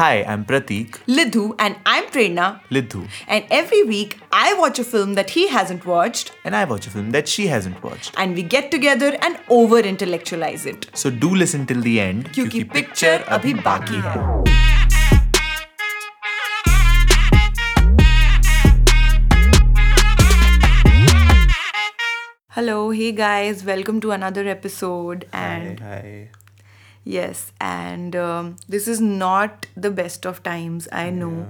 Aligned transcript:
Hi, 0.00 0.24
I'm 0.26 0.46
Pratik. 0.46 0.92
Lidhu, 1.06 1.54
and 1.58 1.76
I'm 1.84 2.04
Prerna. 2.06 2.62
Lidhu. 2.70 3.06
And 3.28 3.44
every 3.50 3.82
week, 3.82 4.18
I 4.32 4.54
watch 4.54 4.78
a 4.78 4.84
film 4.84 5.12
that 5.12 5.28
he 5.28 5.48
hasn't 5.48 5.84
watched. 5.84 6.32
And 6.42 6.56
I 6.56 6.64
watch 6.64 6.86
a 6.86 6.90
film 6.90 7.10
that 7.10 7.28
she 7.28 7.48
hasn't 7.48 7.82
watched. 7.82 8.14
And 8.16 8.34
we 8.34 8.42
get 8.42 8.70
together 8.70 9.18
and 9.20 9.38
over 9.50 9.78
intellectualize 9.78 10.64
it. 10.64 10.86
So 10.94 11.10
do 11.10 11.34
listen 11.34 11.66
till 11.66 11.82
the 11.82 12.00
end. 12.00 12.32
Kyunki 12.32 12.72
picture 12.72 13.18
abhi 13.28 13.52
baki 13.68 14.00
hai. 14.00 14.24
Hello, 22.48 22.90
hey 22.90 23.12
guys, 23.12 23.64
welcome 23.66 24.00
to 24.00 24.12
another 24.12 24.48
episode. 24.48 25.28
And 25.34 25.78
hi, 25.78 26.30
hi. 26.32 26.39
Yes, 27.04 27.52
and 27.60 28.14
um, 28.14 28.56
this 28.68 28.86
is 28.86 29.00
not 29.00 29.66
the 29.76 29.90
best 29.90 30.26
of 30.26 30.42
times, 30.42 30.88
I 30.92 31.10
know. 31.10 31.46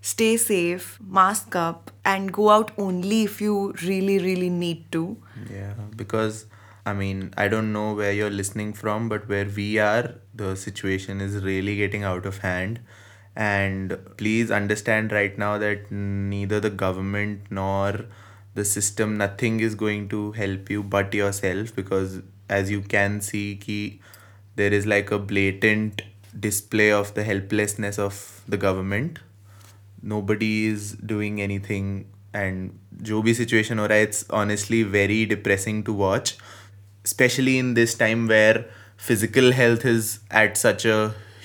Stay 0.00 0.36
safe, 0.36 0.98
mask 1.06 1.54
up, 1.56 1.90
and 2.04 2.32
go 2.32 2.50
out 2.50 2.72
only 2.76 3.22
if 3.24 3.40
you 3.40 3.74
really, 3.82 4.18
really 4.18 4.50
need 4.50 4.90
to. 4.92 5.16
Yeah, 5.50 5.74
because 5.96 6.46
I 6.86 6.92
mean, 6.92 7.32
I 7.36 7.48
don't 7.48 7.72
know 7.72 7.94
where 7.94 8.12
you're 8.12 8.30
listening 8.30 8.74
from, 8.74 9.08
but 9.08 9.28
where 9.28 9.46
we 9.46 9.78
are, 9.78 10.16
the 10.34 10.54
situation 10.54 11.20
is 11.20 11.42
really 11.42 11.76
getting 11.76 12.04
out 12.04 12.26
of 12.26 12.38
hand. 12.38 12.80
And 13.34 13.98
please 14.16 14.50
understand 14.50 15.10
right 15.10 15.36
now 15.36 15.58
that 15.58 15.90
neither 15.90 16.60
the 16.60 16.70
government 16.70 17.46
nor 17.50 18.04
the 18.54 18.64
system, 18.64 19.16
nothing 19.16 19.60
is 19.60 19.74
going 19.74 20.08
to 20.10 20.32
help 20.32 20.70
you 20.70 20.82
but 20.82 21.14
yourself 21.14 21.74
because 21.74 22.20
as 22.48 22.70
you 22.70 22.82
can 22.82 23.20
see, 23.20 23.56
ki, 23.56 24.00
there 24.55 24.73
is 24.73 24.85
like 24.85 25.11
a 25.11 25.19
blatant 25.19 26.01
display 26.39 26.91
of 26.91 27.13
the 27.13 27.23
helplessness 27.23 27.97
of 27.97 28.41
the 28.47 28.57
government 28.57 29.19
nobody 30.01 30.65
is 30.65 30.93
doing 31.13 31.41
anything 31.41 32.05
and 32.33 32.71
जो 33.09 33.21
भी 33.23 33.33
situation 33.35 33.79
हो 33.79 33.85
रहा 33.87 33.97
है 33.97 34.07
it's 34.07 34.23
honestly 34.39 34.81
very 34.95 35.19
depressing 35.33 35.83
to 35.89 35.93
watch 36.01 36.33
especially 37.05 37.57
in 37.57 37.73
this 37.73 37.95
time 38.01 38.27
where 38.27 38.65
physical 39.07 39.51
health 39.59 39.85
is 39.85 40.19
at 40.29 40.57
such 40.57 40.85
a 40.85 40.97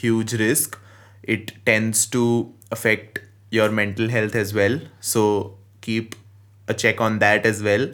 huge 0.03 0.34
risk 0.34 0.78
it 1.22 1.53
tends 1.64 2.06
to 2.17 2.25
affect 2.70 3.20
your 3.50 3.70
mental 3.70 4.08
health 4.08 4.34
as 4.34 4.53
well 4.58 4.78
so 5.00 5.25
keep 5.80 6.17
a 6.69 6.75
check 6.75 7.00
on 7.00 7.19
that 7.20 7.47
as 7.47 7.62
well 7.62 7.86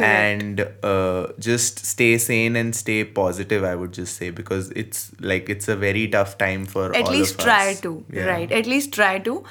and 0.00 0.60
uh, 0.82 1.28
just 1.38 1.84
stay 1.84 2.18
sane 2.18 2.56
and 2.56 2.74
stay 2.74 3.04
positive 3.04 3.62
i 3.64 3.74
would 3.74 3.92
just 3.92 4.16
say 4.16 4.30
because 4.30 4.70
it's 4.70 5.12
like 5.20 5.48
it's 5.48 5.68
a 5.68 5.76
very 5.76 6.08
tough 6.08 6.36
time 6.38 6.64
for 6.66 6.94
At 6.96 7.10
least 7.10 7.38
try 7.40 7.74
to, 7.82 8.04
Yeah. 8.10 8.24
right? 8.24 8.50
At 8.50 8.66
least 8.66 8.92
try 8.92 9.18
to. 9.20 9.44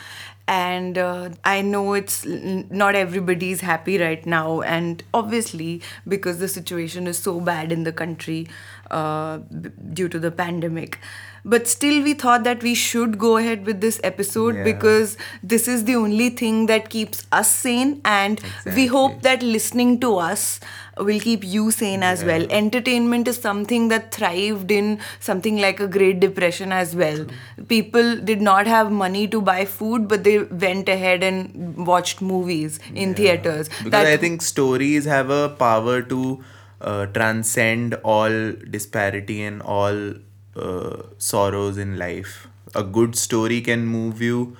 And 0.45 0.97
uh, 0.97 1.29
I 1.45 1.61
know 1.61 1.93
it's 1.93 2.25
not 2.25 2.95
everybody's 2.95 3.61
happy 3.61 3.97
right 3.97 4.25
now, 4.25 4.59
and 4.61 5.01
obviously, 5.13 5.81
because 6.05 6.39
the 6.39 6.49
situation 6.49 7.07
is 7.07 7.17
so 7.17 7.39
bad 7.39 7.71
in 7.71 7.83
the 7.85 7.93
country 7.93 8.47
uh, 8.91 9.37
b- 9.37 9.69
due 9.93 10.09
to 10.09 10.19
the 10.19 10.31
pandemic. 10.31 10.99
But 11.45 11.67
still, 11.67 12.03
we 12.03 12.13
thought 12.13 12.43
that 12.43 12.61
we 12.61 12.73
should 12.73 13.17
go 13.17 13.37
ahead 13.37 13.65
with 13.65 13.79
this 13.79 14.01
episode 14.03 14.55
Yeah. 14.55 14.63
because 14.65 15.15
this 15.41 15.67
is 15.67 15.85
the 15.85 15.95
only 15.95 16.29
thing 16.29 16.65
that 16.67 16.89
keeps 16.89 17.25
us 17.31 17.49
sane, 17.49 18.01
and 18.03 18.41
we 18.75 18.87
hope 18.87 19.21
that 19.21 19.41
listening 19.43 19.99
to 20.01 20.17
us 20.17 20.59
will 20.97 21.19
keep 21.19 21.43
you 21.43 21.71
sane 21.71 22.03
as 22.03 22.23
well. 22.23 22.45
Entertainment 22.49 23.27
is 23.27 23.39
something 23.41 23.87
that 23.89 24.11
thrived 24.11 24.71
in 24.71 24.99
something 25.19 25.57
like 25.57 25.79
a 25.79 25.87
Great 25.87 26.19
Depression 26.19 26.71
as 26.71 26.95
well. 26.95 27.25
People 27.67 28.17
did 28.17 28.41
not 28.41 28.67
have 28.67 28.91
money 28.91 29.27
to 29.27 29.41
buy 29.41 29.65
food, 29.65 30.07
but 30.07 30.23
they 30.23 30.39
went 30.39 30.87
ahead 30.89 31.23
and 31.23 31.85
watched 31.87 32.21
movies 32.21 32.79
in 32.93 33.13
theaters. 33.15 33.69
because 33.83 34.05
I 34.07 34.17
think 34.17 34.41
stories 34.41 35.05
have 35.05 35.29
a 35.29 35.49
power 35.49 36.01
to 36.03 36.43
uh, 36.81 37.05
transcend 37.07 37.95
all 38.03 38.51
disparity 38.69 39.41
and 39.43 39.61
all 39.61 40.13
uh, 40.55 41.03
sorrows 41.17 41.77
in 41.77 41.97
life. 41.97 42.47
A 42.75 42.83
good 42.83 43.15
story 43.15 43.61
can 43.61 43.85
move 43.85 44.21
you 44.21 44.57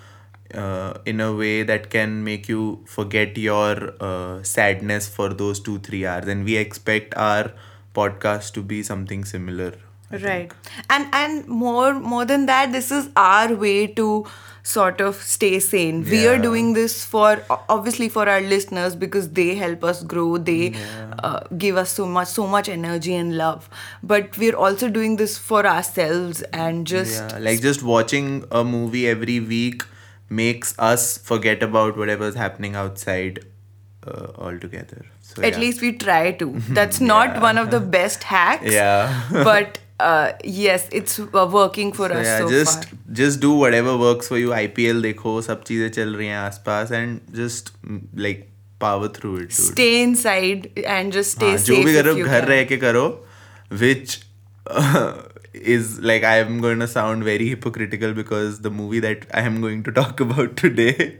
uh, 0.56 0.94
in 1.06 1.20
a 1.20 1.34
way 1.34 1.64
that 1.64 1.90
can 1.90 2.24
make 2.24 2.48
you 2.50 2.84
forget 2.86 3.38
your 3.38 3.94
uh, 4.00 4.44
sadness 4.44 5.08
for 5.08 5.30
those 5.30 5.60
two 5.60 5.80
three 5.80 6.06
hours, 6.06 6.28
and 6.28 6.46
we 6.46 6.58
expect 6.58 7.14
our 7.16 7.52
podcast 7.96 8.54
to 8.54 8.62
be 8.62 8.84
something 8.84 9.26
similar. 9.26 9.74
I 10.12 10.16
right. 10.18 10.24
Think. 10.24 10.56
and 10.90 11.08
and 11.14 11.48
more 11.48 11.94
more 11.94 12.26
than 12.26 12.46
that 12.46 12.72
this 12.72 12.92
is 12.92 13.10
our 13.16 13.56
way 13.56 13.88
to 13.88 14.26
sort 14.64 15.02
of 15.02 15.16
stay 15.16 15.60
sane. 15.60 16.04
We 16.10 16.26
are 16.26 16.40
doing 16.40 16.74
this 16.74 17.04
for 17.04 17.44
obviously 17.68 18.10
for 18.10 18.28
our 18.30 18.42
listeners 18.42 18.96
because 18.96 19.30
they 19.32 19.56
help 19.56 19.84
us 19.84 20.04
grow. 20.04 20.38
They 20.38 20.74
uh, 21.20 21.42
give 21.58 21.76
us 21.78 21.90
so 21.90 22.06
much 22.06 22.28
so 22.30 22.48
much 22.48 22.70
energy 22.70 23.16
and 23.16 23.38
love. 23.38 23.70
But 24.02 24.38
we're 24.38 24.56
also 24.56 24.90
doing 24.90 25.18
this 25.18 25.38
for 25.38 25.66
ourselves 25.66 26.42
and 26.54 26.88
just 26.88 27.16
yeah, 27.16 27.40
like 27.40 27.62
just 27.62 27.84
watching 27.84 28.46
a 28.52 28.64
movie 28.64 29.08
every 29.08 29.40
week 29.40 29.84
makes 30.33 30.75
us 30.79 31.07
forget 31.19 31.63
about 31.63 31.97
whatever's 31.97 32.35
happening 32.35 32.75
outside 32.77 33.39
uh, 34.07 34.27
altogether. 34.37 35.05
So 35.23 35.43
at 35.43 35.53
yeah. 35.55 35.59
least 35.59 35.81
we 35.81 35.93
try 35.93 36.33
to 36.33 36.49
that's 36.81 37.01
not 37.01 37.41
one 37.41 37.59
of 37.59 37.71
the 37.71 37.81
best 37.81 38.25
hacks 38.25 38.73
Yeah. 38.73 39.23
but 39.49 39.79
uh, 40.01 40.33
yes 40.45 40.89
it's 40.93 41.19
uh, 41.21 41.47
working 41.53 41.93
for 41.93 42.09
So 42.09 42.15
us 42.21 42.27
yeah, 42.27 42.39
so 42.39 42.51
just 42.51 42.85
far 42.91 42.99
just 43.21 43.41
do 43.41 43.53
whatever 43.63 43.97
works 44.03 44.29
for 44.29 44.39
you. 44.39 44.51
IPL 44.59 45.03
देखो 45.03 45.41
सब 45.43 45.63
चीजें 45.71 45.89
चल 45.99 46.15
रही 46.17 46.27
हैं 46.29 46.37
आसपास 46.37 46.93
and 47.01 47.35
just 47.41 47.73
mm, 47.87 48.01
like 48.27 48.45
power 48.85 49.09
through 49.19 49.37
it. 49.45 49.49
Dude. 49.49 49.65
stay 49.71 49.91
inside 50.03 50.69
and 50.97 51.13
just 51.19 51.37
stay 51.39 51.51
हाँ, 51.51 51.59
safe 51.59 51.67
जो 51.71 51.83
भी 51.85 51.95
if 51.95 52.03
करो 52.03 52.15
you 52.21 52.27
घर 52.27 52.41
can. 52.41 52.49
रह 52.51 52.65
के 52.73 52.77
करो 52.85 53.07
which 53.83 54.21
uh, 54.67 55.13
is 55.54 56.00
like 56.00 56.24
I 56.24 56.38
am 56.38 56.62
going 56.62 56.80
to 56.80 56.88
sound 56.88 57.24
very 57.24 57.50
hypocritical 57.50 58.14
because 58.14 58.62
the 58.62 58.72
movie 58.72 59.00
that 59.00 59.26
I 59.34 59.42
am 59.42 59.62
going 59.62 59.84
to 59.84 59.92
talk 59.92 60.20
about 60.28 60.58
today. 60.58 61.20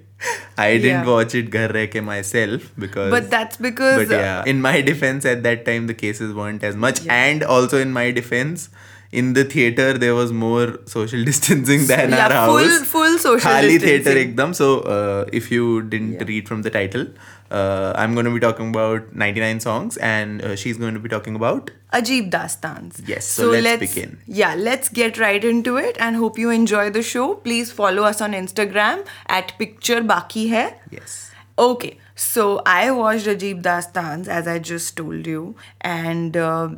I 0.58 0.78
didn't 0.78 0.86
yeah. 0.86 1.06
watch 1.06 1.36
it 1.36 1.50
ghar 1.50 1.68
ke 1.88 2.02
myself 2.02 2.72
because 2.80 3.12
But 3.12 3.30
that's 3.30 3.58
because 3.58 4.08
But 4.08 4.16
yeah, 4.16 4.44
in 4.46 4.62
my 4.62 4.80
defense 4.80 5.26
at 5.26 5.44
that 5.44 5.66
time 5.66 5.88
the 5.88 5.94
cases 5.94 6.34
weren't 6.34 6.64
as 6.64 6.78
much 6.78 7.02
yeah. 7.02 7.14
and 7.14 7.44
also 7.44 7.78
in 7.78 7.92
my 7.92 8.12
defense 8.12 8.70
in 9.12 9.34
the 9.34 9.44
theater 9.44 9.98
there 9.98 10.16
was 10.16 10.32
more 10.32 10.80
social 10.86 11.24
distancing 11.30 11.86
than 11.88 12.12
yeah, 12.12 12.28
our 12.28 12.48
full, 12.48 12.58
house. 12.60 12.78
Full 12.78 12.86
full 12.86 13.18
social 13.18 13.50
Khali 13.50 13.78
distancing. 13.78 14.04
theater 14.04 14.20
ekdam 14.24 14.56
so 14.56 14.80
uh, 14.96 15.26
if 15.34 15.52
you 15.52 15.82
didn't 15.82 16.26
read 16.32 16.48
from 16.48 16.62
the 16.62 16.70
title 16.70 17.06
uh, 17.52 17.94
I'm 17.96 18.14
going 18.14 18.26
to 18.26 18.34
be 18.34 18.40
talking 18.40 18.70
about 18.70 19.16
99 19.16 19.60
songs 19.60 19.98
and 19.98 20.42
uh, 20.42 20.56
she's 20.56 20.78
going 20.78 20.94
to 20.94 21.00
be 21.00 21.10
talking 21.10 21.36
about 21.36 21.72
Ajeeb 21.94 22.32
Daastaans. 22.32 23.08
Yes, 23.08 23.26
so 23.26 23.52
let's 23.52 23.80
begin. 23.80 24.18
Yeah, 24.28 24.56
let's 24.56 24.90
get 24.90 25.18
right 25.20 25.44
into 25.44 25.78
it 25.78 25.96
and 26.00 26.16
hope 26.16 26.38
you 26.40 26.50
enjoy 26.50 26.90
the 26.90 27.04
show. 27.04 27.36
Please 27.36 27.72
follow 27.72 28.04
us 28.04 28.22
on 28.22 28.34
Instagram 28.34 29.06
at 29.28 29.58
picture 29.60 30.02
baki 30.02 30.50
hai. 30.50 30.76
yes 30.90 31.30
Okay, 31.58 32.00
so 32.16 32.64
I 32.66 32.90
watched 32.90 33.28
Ajeeb 33.28 33.62
Daastaans 33.62 34.28
as 34.28 34.48
I 34.48 34.58
just 34.58 34.98
told 34.98 35.28
you, 35.28 35.56
and 35.82 36.36
uh, 36.36 36.70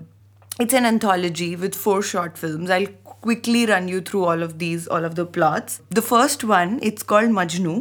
it's 0.60 0.74
an 0.74 0.86
anthology 0.86 1.56
with 1.56 1.74
four 1.74 2.02
short 2.02 2.38
films. 2.38 2.70
I'll 2.70 2.88
quickly 3.26 3.66
run 3.66 3.88
you 3.88 4.02
through 4.08 4.24
all 4.32 4.44
of 4.48 4.58
these, 4.60 4.88
all 4.88 5.04
of 5.10 5.16
the 5.20 5.26
plots. 5.26 5.82
The 5.90 6.02
first 6.02 6.44
one, 6.44 6.80
it's 6.90 7.04
called 7.12 7.32
Majnu, 7.38 7.76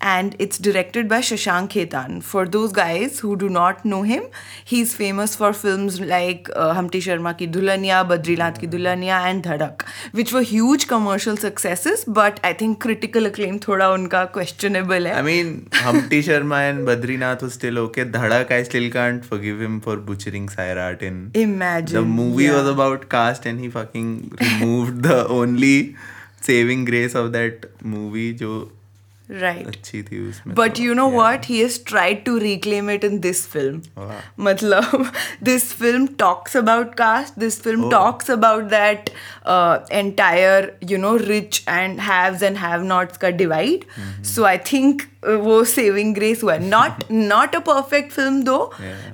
and 0.00 0.36
it's 0.38 0.58
directed 0.66 1.08
by 1.08 1.18
Shashank 1.30 1.68
Khetan. 1.74 2.22
For 2.22 2.44
those 2.46 2.72
guys 2.72 3.18
who 3.24 3.36
do 3.42 3.50
not 3.56 3.84
know 3.84 4.02
him, 4.10 4.24
he's 4.64 4.94
famous 5.00 5.36
for 5.40 5.52
films 5.52 6.00
like 6.00 6.48
uh, 6.56 6.72
Humpty 6.78 7.00
Sharma 7.06 7.36
Ki 7.36 7.48
Dulhania, 7.56 7.98
Badrinath 8.12 8.60
Ki 8.62 8.70
Dulhania, 8.76 9.18
and 9.32 9.44
Dhadak, 9.48 9.84
which 10.12 10.32
were 10.32 10.42
huge 10.52 10.88
commercial 10.94 11.36
successes. 11.36 12.04
But 12.20 12.40
I 12.42 12.54
think 12.54 12.80
critical 12.86 13.26
acclaim 13.32 13.60
thoda 13.66 13.90
unka 13.98 14.22
questionable 14.38 15.10
hai. 15.10 15.18
I 15.18 15.22
mean 15.28 15.52
Humpty 15.74 16.22
Sharma 16.30 16.62
and 16.70 16.88
Badrinath 16.88 17.42
was 17.48 17.52
still 17.60 17.82
okay 17.84 18.06
Dhadak 18.16 18.56
I 18.60 18.62
still 18.62 18.90
can't 18.96 19.28
forgive 19.34 19.60
him 19.60 19.78
for 19.88 19.98
butchering 20.10 20.48
Sairat 20.56 21.02
in 21.02 21.30
Imagine. 21.34 21.96
the 22.00 22.06
movie 22.16 22.44
yeah. 22.44 22.56
was 22.58 22.74
about 22.74 23.08
caste 23.18 23.46
and 23.52 23.60
he 23.60 23.72
fucking 23.78 24.10
removed 24.40 24.85
proved 24.86 25.02
the 25.02 25.26
only 25.28 25.96
saving 26.40 26.84
grace 26.84 27.14
of 27.14 27.32
that 27.32 27.70
movie 27.82 28.32
जो 28.34 28.72
right 29.28 29.66
अच्छी 29.66 30.02
थी 30.02 30.18
उसमें 30.28 30.54
but 30.54 30.78
you 30.80 30.94
know 30.94 31.06
what 31.10 31.44
he 31.44 31.58
has 31.60 31.78
tried 31.86 32.22
to 32.24 32.36
reclaim 32.38 32.90
it 32.90 33.04
in 33.04 33.18
this 33.20 33.46
film 33.48 34.06
मतलब 34.40 35.10
this 35.44 35.64
film 35.72 36.06
talks 36.18 36.56
about 36.56 36.94
caste 36.94 37.38
this 37.40 37.60
film 37.62 37.90
talks 37.90 38.30
about 38.30 38.64
that 38.70 39.10
entire 39.92 40.72
you 40.90 40.98
know 40.98 41.14
rich 41.16 41.62
and 41.68 42.00
haves 42.00 42.42
and 42.42 42.56
have 42.56 42.84
nots 42.84 43.16
का 43.16 43.30
divide 43.42 43.84
so 44.24 44.44
I 44.44 44.58
think 44.72 45.02
वो 45.26 45.62
saving 45.74 46.14
grace 46.14 46.42
हुआ 46.42 46.56
not 46.58 47.04
not 47.10 47.56
a 47.56 47.60
perfect 47.72 48.12
film 48.12 48.42
though 48.42 48.58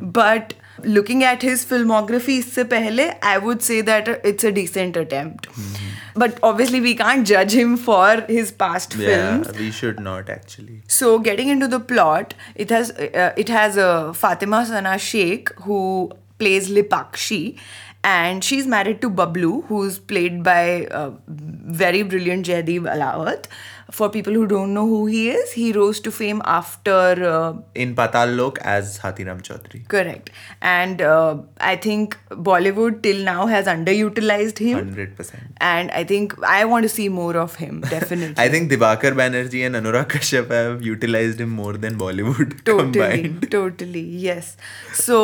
but 0.02 0.52
looking 0.84 1.24
at 1.24 1.42
his 1.42 1.64
filmography 1.64 2.38
इससे 2.38 2.64
पहले 2.72 3.08
I 3.22 3.38
would 3.38 3.62
say 3.62 3.80
that 3.80 4.08
it's 4.24 4.44
a 4.44 4.52
decent 4.52 4.96
attempt. 4.96 5.48
Mm-hmm. 5.48 5.88
But 6.14 6.38
obviously 6.42 6.80
we 6.80 6.94
can't 6.94 7.26
judge 7.26 7.52
him 7.52 7.76
for 7.76 8.24
his 8.28 8.52
past 8.52 8.94
yeah, 8.96 9.42
we 9.58 9.70
should 9.70 10.00
not 10.00 10.28
actually. 10.28 10.82
So 10.86 11.18
getting 11.18 11.48
into 11.48 11.68
the 11.68 11.80
plot, 11.80 12.34
it 12.54 12.70
has 12.70 12.90
uh, 12.90 13.32
it 13.36 13.48
has 13.48 13.78
uh, 13.78 14.12
Fatima 14.12 14.66
Sana 14.66 14.98
Sheikh 14.98 15.54
who 15.60 16.10
plays 16.38 16.68
Lipakshi 16.68 17.58
and 18.04 18.42
she's 18.42 18.66
married 18.66 19.00
to 19.00 19.08
Bablu, 19.08 19.64
who's 19.66 19.98
played 19.98 20.42
by 20.42 20.86
uh, 20.86 21.12
very 21.28 22.02
brilliant 22.02 22.46
Jaideep 22.46 22.82
Ahlawat. 22.82 23.46
For 23.96 24.08
people 24.12 24.32
who 24.32 24.46
don't 24.50 24.72
know 24.74 24.86
who 24.90 25.00
he 25.06 25.22
is, 25.30 25.52
he 25.52 25.64
rose 25.72 25.98
to 26.04 26.10
fame 26.18 26.40
after 26.52 27.00
uh, 27.30 27.52
In 27.74 27.94
Patal 27.94 28.30
Lok 28.38 28.58
as 28.74 28.98
Hathiram 29.00 29.42
Chaudhary. 29.48 29.80
correct, 29.94 30.30
and 30.62 31.02
uh, 31.02 31.36
I 31.60 31.76
think 31.76 32.16
Bollywood 32.48 33.02
till 33.02 33.22
now 33.26 33.46
has 33.46 33.66
underutilized 33.66 34.58
him, 34.58 34.94
100%. 34.94 35.34
and 35.72 35.90
I 35.90 36.04
think 36.04 36.34
I 36.42 36.64
want 36.64 36.84
to 36.84 36.88
see 36.94 37.08
more 37.18 37.36
of 37.36 37.56
him 37.56 37.82
definitely. 37.90 38.42
I 38.46 38.48
think 38.48 38.70
Dibakar 38.72 39.12
Banerjee 39.20 39.66
and 39.66 39.76
Anurag 39.82 40.08
Kashyap 40.16 40.50
have 40.50 40.82
utilized 40.82 41.40
him 41.46 41.50
more 41.50 41.74
than 41.74 41.98
Bollywood 41.98 42.56
Totally, 42.72 42.92
combined. 43.22 43.50
totally, 43.50 44.00
yes. 44.28 44.56
So 44.94 45.20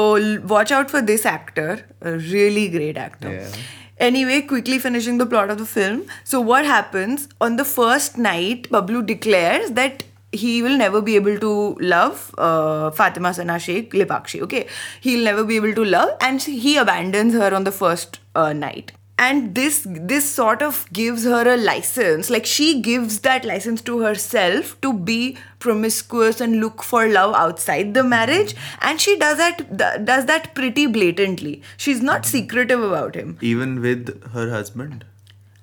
watch 0.54 0.70
out 0.72 0.90
for 0.90 1.00
this 1.00 1.24
actor, 1.24 1.84
a 2.02 2.12
really 2.18 2.68
great 2.68 2.96
actor. 3.08 3.32
Yeah. 3.32 3.50
Anyway, 3.98 4.42
quickly 4.42 4.78
finishing 4.78 5.18
the 5.18 5.26
plot 5.26 5.50
of 5.50 5.58
the 5.58 5.66
film. 5.66 6.04
So 6.24 6.40
what 6.40 6.64
happens 6.64 7.28
on 7.40 7.56
the 7.56 7.64
first 7.64 8.16
night? 8.16 8.68
Bablu 8.70 9.04
declares 9.04 9.72
that 9.72 10.04
he 10.30 10.62
will 10.62 10.76
never 10.76 11.00
be 11.00 11.16
able 11.16 11.38
to 11.38 11.76
love 11.80 12.34
uh, 12.38 12.90
Fatima 12.90 13.32
Sana 13.32 13.58
Sheikh 13.58 13.92
Lipakshi. 13.92 14.40
Okay, 14.42 14.66
he'll 15.00 15.24
never 15.24 15.42
be 15.42 15.56
able 15.56 15.74
to 15.74 15.84
love, 15.84 16.10
and 16.20 16.42
he 16.42 16.76
abandons 16.76 17.32
her 17.34 17.54
on 17.54 17.64
the 17.64 17.72
first 17.72 18.20
uh, 18.34 18.52
night 18.52 18.92
and 19.23 19.53
this 19.55 19.75
this 20.11 20.27
sort 20.29 20.61
of 20.67 20.77
gives 20.91 21.23
her 21.23 21.41
a 21.49 21.55
license 21.57 22.29
like 22.35 22.47
she 22.53 22.65
gives 22.87 23.19
that 23.27 23.45
license 23.45 23.81
to 23.89 23.99
herself 23.99 24.71
to 24.85 24.91
be 25.09 25.37
promiscuous 25.65 26.41
and 26.41 26.59
look 26.63 26.81
for 26.87 27.01
love 27.07 27.35
outside 27.35 27.93
the 27.93 28.03
marriage 28.03 28.55
and 28.81 28.99
she 28.99 29.15
does 29.23 29.37
that 29.37 29.61
th- 29.83 30.03
does 30.09 30.25
that 30.31 30.49
pretty 30.55 30.87
blatantly 30.87 31.53
she's 31.77 32.01
not 32.01 32.25
secretive 32.25 32.81
about 32.91 33.15
him 33.15 33.37
Even 33.41 33.79
with 33.81 34.11
her 34.37 34.49
husband. 34.49 35.05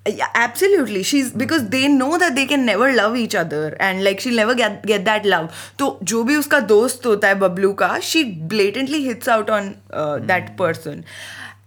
yeah, 0.09 0.31
absolutely 0.35 1.03
she's 1.03 1.33
because 1.41 1.69
they 1.75 1.83
know 1.89 2.13
that 2.19 2.35
they 2.37 2.47
can 2.47 2.65
never 2.65 2.93
love 2.93 3.17
each 3.17 3.35
other 3.35 3.77
and 3.89 4.05
like 4.05 4.21
she'll 4.21 4.37
never 4.43 4.55
get 4.61 4.87
get 4.93 5.05
that 5.11 5.27
love 5.35 5.51
तो 5.83 5.91
जो 6.13 6.23
भी 6.31 6.37
उसका 6.37 6.61
दोस्त 6.71 7.07
होता 7.07 7.29
है 7.29 7.35
बबलू 7.43 7.73
का 7.83 7.91
she 8.13 8.23
blatantly 8.55 9.03
hits 9.11 9.29
out 9.37 9.51
on 9.59 9.69
uh, 9.93 10.19
that 10.33 10.57
person 10.63 11.05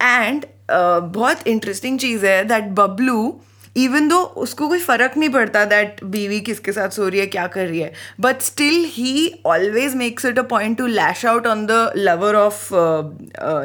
And 0.01 0.45
uh, 0.45 1.01
बहुत 1.13 1.47
interesting 1.47 1.99
चीज़ 1.99 2.27
है 2.27 2.43
दैट 2.45 2.65
बबलू 2.73 3.41
इवन 3.77 4.09
दो 4.09 4.19
उसको 4.45 4.69
कोई 4.69 4.79
फ़र्क 4.81 5.17
नहीं 5.17 5.29
पड़ता 5.31 5.65
दैट 5.65 6.03
बीवी 6.07 6.41
किसके 6.41 6.73
साथ 6.73 6.91
सो 6.91 7.09
रही 7.09 7.21
है 7.21 7.27
क्या 7.27 7.47
कर 7.47 7.67
रही 7.67 7.81
है 7.81 7.93
but 8.21 8.41
still 8.43 8.85
he 8.85 9.43
always 9.47 9.95
makes 9.95 10.25
it 10.25 10.39
a 10.39 10.43
point 10.51 10.79
to 10.79 10.87
lash 10.87 11.25
out 11.27 11.47
on 11.47 11.67
the 11.67 11.93
lover 11.97 12.35
of 12.35 12.69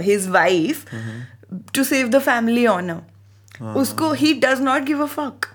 his 0.02 0.28
wife 0.30 0.86
to 1.74 1.84
save 1.84 2.08
the 2.08 2.20
family 2.22 2.66
honour 2.68 3.74
उसको 3.78 4.12
he 4.14 4.34
does 4.40 4.62
not 4.62 4.84
give 4.84 5.04
a 5.04 5.08
fuck 5.08 5.48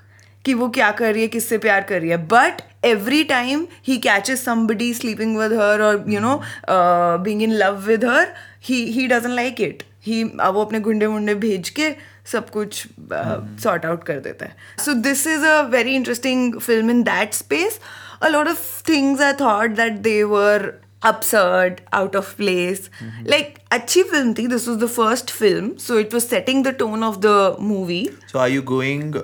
कि 0.45 0.55
वो 0.55 0.69
क्या 0.69 0.91
कर 0.91 1.13
रही 1.13 1.23
है 1.23 1.29
किससे 1.29 1.59
प्यार 1.59 1.83
कर 1.83 2.01
रही 2.01 2.11
है 2.11 2.17
but 2.27 2.61
every 2.85 3.23
time 3.25 3.67
he 3.87 3.97
catches 3.99 4.45
somebody 4.45 4.93
sleeping 4.95 5.37
with 5.39 5.53
her 5.53 5.81
और 5.83 6.05
you 6.09 6.21
know 6.21 6.41
being 6.71 7.43
in 7.43 7.53
love 7.55 7.81
with 7.87 8.05
her 8.05 8.33
he 8.65 9.07
doesn't 9.07 9.35
like 9.35 9.61
it 9.61 9.83
he 10.07 10.23
वो 10.25 10.65
अपने 10.65 10.81
गुंडे 10.81 11.07
मुंडे 11.09 11.35
भेज 11.45 11.69
के 11.79 11.91
सब 12.33 12.51
कुछ 12.51 12.87
सॉर्ट 13.11 13.85
हम्म। 13.85 13.91
आउट 13.91 14.05
कर 14.07 14.19
देता 14.21 14.47
है। 14.47 14.85
So 14.85 14.93
this 15.07 15.27
is 15.27 15.45
a 15.47 15.61
very 15.71 15.95
interesting 15.97 16.61
film 16.61 16.91
in 16.91 17.03
that 17.03 17.35
space 17.35 17.81
a 18.23 18.29
lot 18.29 18.49
of 18.49 18.83
things 18.89 19.21
I 19.21 19.33
thought 19.41 19.71
that 19.77 19.99
they 20.09 20.23
were 20.35 20.73
absurd 21.07 21.81
out 21.95 22.17
of 22.17 22.35
place 22.37 22.89
like 23.27 23.59
अच्छी 23.73 24.03
फ़िल्म 24.03 24.33
थी 24.39 24.47
this 24.47 24.69
was 24.69 24.79
the 24.79 24.87
first 24.95 25.31
film 25.31 25.75
so 25.87 25.99
it 25.99 26.15
was 26.15 26.25
setting 26.27 26.65
the 26.65 26.75
tone 26.79 27.05
of 27.05 27.19
the 27.27 27.57
movie 27.61 28.09
so 28.33 28.39
are 28.39 28.51
you 28.51 28.63
going 28.73 29.21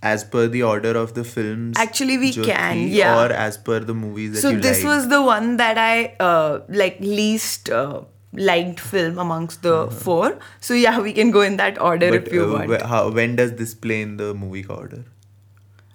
As 0.00 0.22
per 0.22 0.42
the 0.46 0.62
order 0.62 0.90
of 0.96 1.14
the 1.14 1.22
films, 1.24 1.76
actually 1.76 2.18
we 2.18 2.30
jerky, 2.30 2.50
can, 2.50 2.82
yeah. 2.88 3.16
Or 3.20 3.32
as 3.32 3.56
per 3.56 3.80
the 3.80 3.94
movies 3.94 4.34
that 4.34 4.42
so 4.42 4.50
you 4.50 4.58
So 4.58 4.62
this 4.62 4.84
was 4.84 5.08
the 5.08 5.20
one 5.20 5.56
that 5.56 5.76
I 5.76 6.14
uh, 6.20 6.60
like 6.68 7.00
least 7.00 7.68
uh, 7.68 8.02
liked 8.38 8.80
film 8.80 9.18
amongst 9.18 9.62
the 9.62 9.90
four 9.90 10.38
so 10.60 10.74
yeah 10.74 10.98
we 11.00 11.12
can 11.12 11.30
go 11.30 11.40
in 11.40 11.56
that 11.56 11.80
order 11.80 12.10
But, 12.10 12.26
if 12.28 12.32
you 12.32 12.44
uh, 12.44 12.52
want 12.58 12.82
how, 12.82 13.10
when 13.10 13.36
does 13.36 13.54
this 13.54 13.74
play 13.74 14.00
in 14.02 14.16
the 14.16 14.34
movie 14.34 14.64
order? 14.66 15.04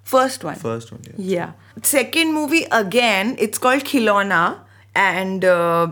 first 0.03 0.43
one 0.43 0.55
First 0.55 0.91
one, 0.91 1.01
yeah. 1.07 1.13
Yeah. 1.17 1.51
Second 1.81 2.33
movie 2.33 2.65
again, 2.71 3.35
it's 3.39 3.57
called 3.57 3.83
Khilona, 3.83 4.59
and 4.93 5.43
uh, 5.43 5.87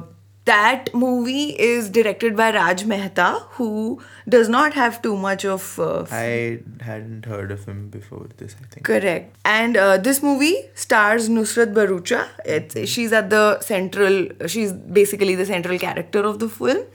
that 0.45 0.89
movie 0.93 1.49
is 1.59 1.89
directed 1.89 2.35
by 2.35 2.51
Raj 2.51 2.83
Mehta, 2.85 3.45
who 3.51 4.01
does 4.27 4.49
not 4.49 4.73
have 4.73 5.01
too 5.01 5.15
much 5.15 5.45
of. 5.45 5.79
Uh, 5.79 6.05
I 6.11 6.59
hadn't 6.81 7.25
heard 7.25 7.51
of 7.51 7.65
him 7.65 7.89
before 7.89 8.27
this, 8.37 8.55
I 8.59 8.65
think. 8.65 8.85
Correct. 8.85 9.35
And 9.45 9.77
uh, 9.77 9.97
this 9.97 10.23
movie 10.23 10.55
stars 10.73 11.29
Nusrat 11.29 11.73
Bharucha. 11.73 12.27
It's, 12.43 12.89
she's 12.89 13.13
at 13.13 13.29
the 13.29 13.59
central, 13.59 14.29
she's 14.47 14.73
basically 14.73 15.35
the 15.35 15.45
central 15.45 15.77
character 15.77 16.21
of 16.21 16.39
the 16.39 16.49
film. 16.49 16.85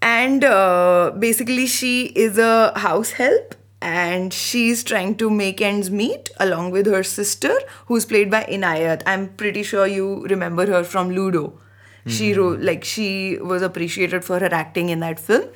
And 0.00 0.44
uh, 0.44 1.12
basically, 1.18 1.66
she 1.66 2.06
is 2.06 2.38
a 2.38 2.78
house 2.78 3.10
help 3.12 3.56
and 3.82 4.32
she's 4.32 4.84
trying 4.84 5.16
to 5.16 5.28
make 5.28 5.60
ends 5.60 5.90
meet 5.90 6.30
along 6.38 6.70
with 6.70 6.86
her 6.86 7.02
sister, 7.02 7.52
who's 7.86 8.06
played 8.06 8.30
by 8.30 8.44
Inayat. 8.44 9.02
I'm 9.04 9.28
pretty 9.30 9.62
sure 9.64 9.86
you 9.86 10.24
remember 10.26 10.66
her 10.66 10.84
from 10.84 11.10
Ludo. 11.10 11.58
She 12.06 12.34
wrote, 12.34 12.60
like, 12.60 12.84
she 12.84 13.38
was 13.38 13.62
appreciated 13.62 14.24
for 14.24 14.38
her 14.38 14.52
acting 14.52 14.88
in 14.90 15.00
that 15.00 15.18
film. 15.18 15.48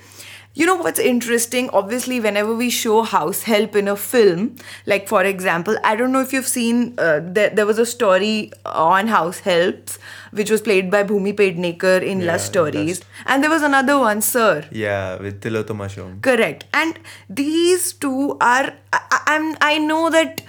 You 0.53 0.67
know 0.67 0.75
what's 0.75 0.99
interesting? 0.99 1.71
Obviously, 1.73 2.19
whenever 2.19 2.53
we 2.57 2.71
show 2.71 3.03
house 3.03 3.45
help 3.45 3.77
in 3.77 3.87
a 3.87 3.95
film, 3.95 4.57
like 4.85 5.07
for 5.07 5.23
example, 5.23 5.77
I 5.85 5.95
don't 5.95 6.11
know 6.11 6.21
if 6.23 6.33
you've 6.33 6.49
seen, 6.49 6.95
uh, 6.99 7.21
there, 7.23 7.51
there 7.51 7.67
was 7.67 7.79
a 7.79 7.87
story 7.87 8.51
on 8.67 9.07
house 9.07 9.39
helps, 9.39 10.01
which 10.33 10.51
was 10.51 10.61
played 10.61 10.91
by 10.91 11.05
Bhumi 11.05 11.35
Pednekar 11.35 12.03
in 12.03 12.21
Yeah, 12.21 12.33
Lust 12.33 12.47
Stories. 12.47 12.99
Lust. 12.99 13.05
And 13.27 13.45
there 13.45 13.51
was 13.51 13.63
another 13.63 13.97
one, 14.01 14.21
Sir. 14.23 14.65
Yeah, 14.73 15.19
with 15.23 15.41
Tillotama 15.41 15.87
Shome. 15.89 16.21
Correct. 16.21 16.65
And 16.75 16.99
these 17.29 17.93
two 17.93 18.37
are, 18.41 18.73
I- 18.93 19.23
I'm, 19.29 19.57
I 19.61 19.79
know 19.79 20.11
that 20.11 20.43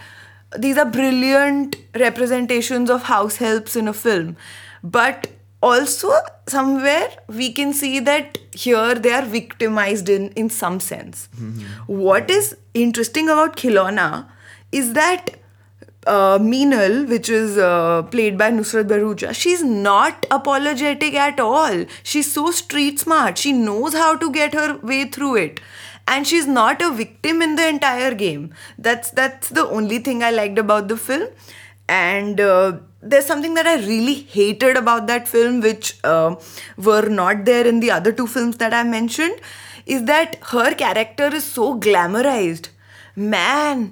these 0.57 0.79
are 0.79 0.85
brilliant 0.85 1.75
representations 1.93 2.89
of 2.89 3.03
house 3.03 3.35
helps 3.35 3.75
in 3.75 3.87
a 3.87 3.93
film. 3.93 4.35
But 4.83 5.27
also, 5.61 6.11
somewhere 6.47 7.09
we 7.27 7.51
can 7.51 7.73
see 7.73 7.99
that 7.99 8.39
here 8.53 8.95
they 8.95 9.11
are 9.13 9.25
victimized 9.25 10.09
in, 10.09 10.29
in 10.29 10.49
some 10.49 10.79
sense. 10.79 11.29
What 11.87 12.31
is 12.31 12.55
interesting 12.73 13.29
about 13.29 13.55
Khilona 13.57 14.27
is 14.71 14.93
that 14.93 15.35
uh, 16.07 16.39
Meenal, 16.39 17.07
which 17.07 17.29
is 17.29 17.57
uh, 17.57 18.01
played 18.03 18.37
by 18.37 18.51
Nusrat 18.51 18.85
Bharucha, 18.87 19.35
she's 19.35 19.63
not 19.63 20.25
apologetic 20.31 21.13
at 21.13 21.39
all. 21.39 21.85
She's 22.01 22.31
so 22.31 22.49
street 22.49 22.99
smart. 22.99 23.37
She 23.37 23.51
knows 23.51 23.93
how 23.93 24.15
to 24.15 24.31
get 24.31 24.55
her 24.55 24.77
way 24.77 25.05
through 25.05 25.35
it. 25.35 25.61
And 26.07 26.25
she's 26.27 26.47
not 26.47 26.81
a 26.81 26.91
victim 26.91 27.41
in 27.41 27.55
the 27.55 27.67
entire 27.67 28.15
game. 28.15 28.53
That's 28.77 29.11
that's 29.11 29.49
the 29.49 29.67
only 29.67 29.99
thing 29.99 30.23
I 30.23 30.31
liked 30.31 30.57
about 30.57 30.87
the 30.87 30.97
film. 30.97 31.29
And 31.87 32.41
uh, 32.41 32.79
there's 33.03 33.25
something 33.25 33.53
that 33.55 33.67
I 33.67 33.75
really 33.75 34.13
hated 34.13 34.77
about 34.77 35.07
that 35.07 35.27
film, 35.27 35.61
which 35.61 35.99
uh, 36.03 36.35
were 36.77 37.09
not 37.09 37.45
there 37.45 37.65
in 37.67 37.79
the 37.79 37.91
other 37.91 38.11
two 38.11 38.27
films 38.27 38.57
that 38.57 38.73
I 38.73 38.83
mentioned, 38.83 39.39
is 39.87 40.03
that 40.03 40.37
her 40.51 40.73
character 40.75 41.27
is 41.33 41.43
so 41.43 41.73
glamorized. 41.79 42.69
Man, 43.15 43.89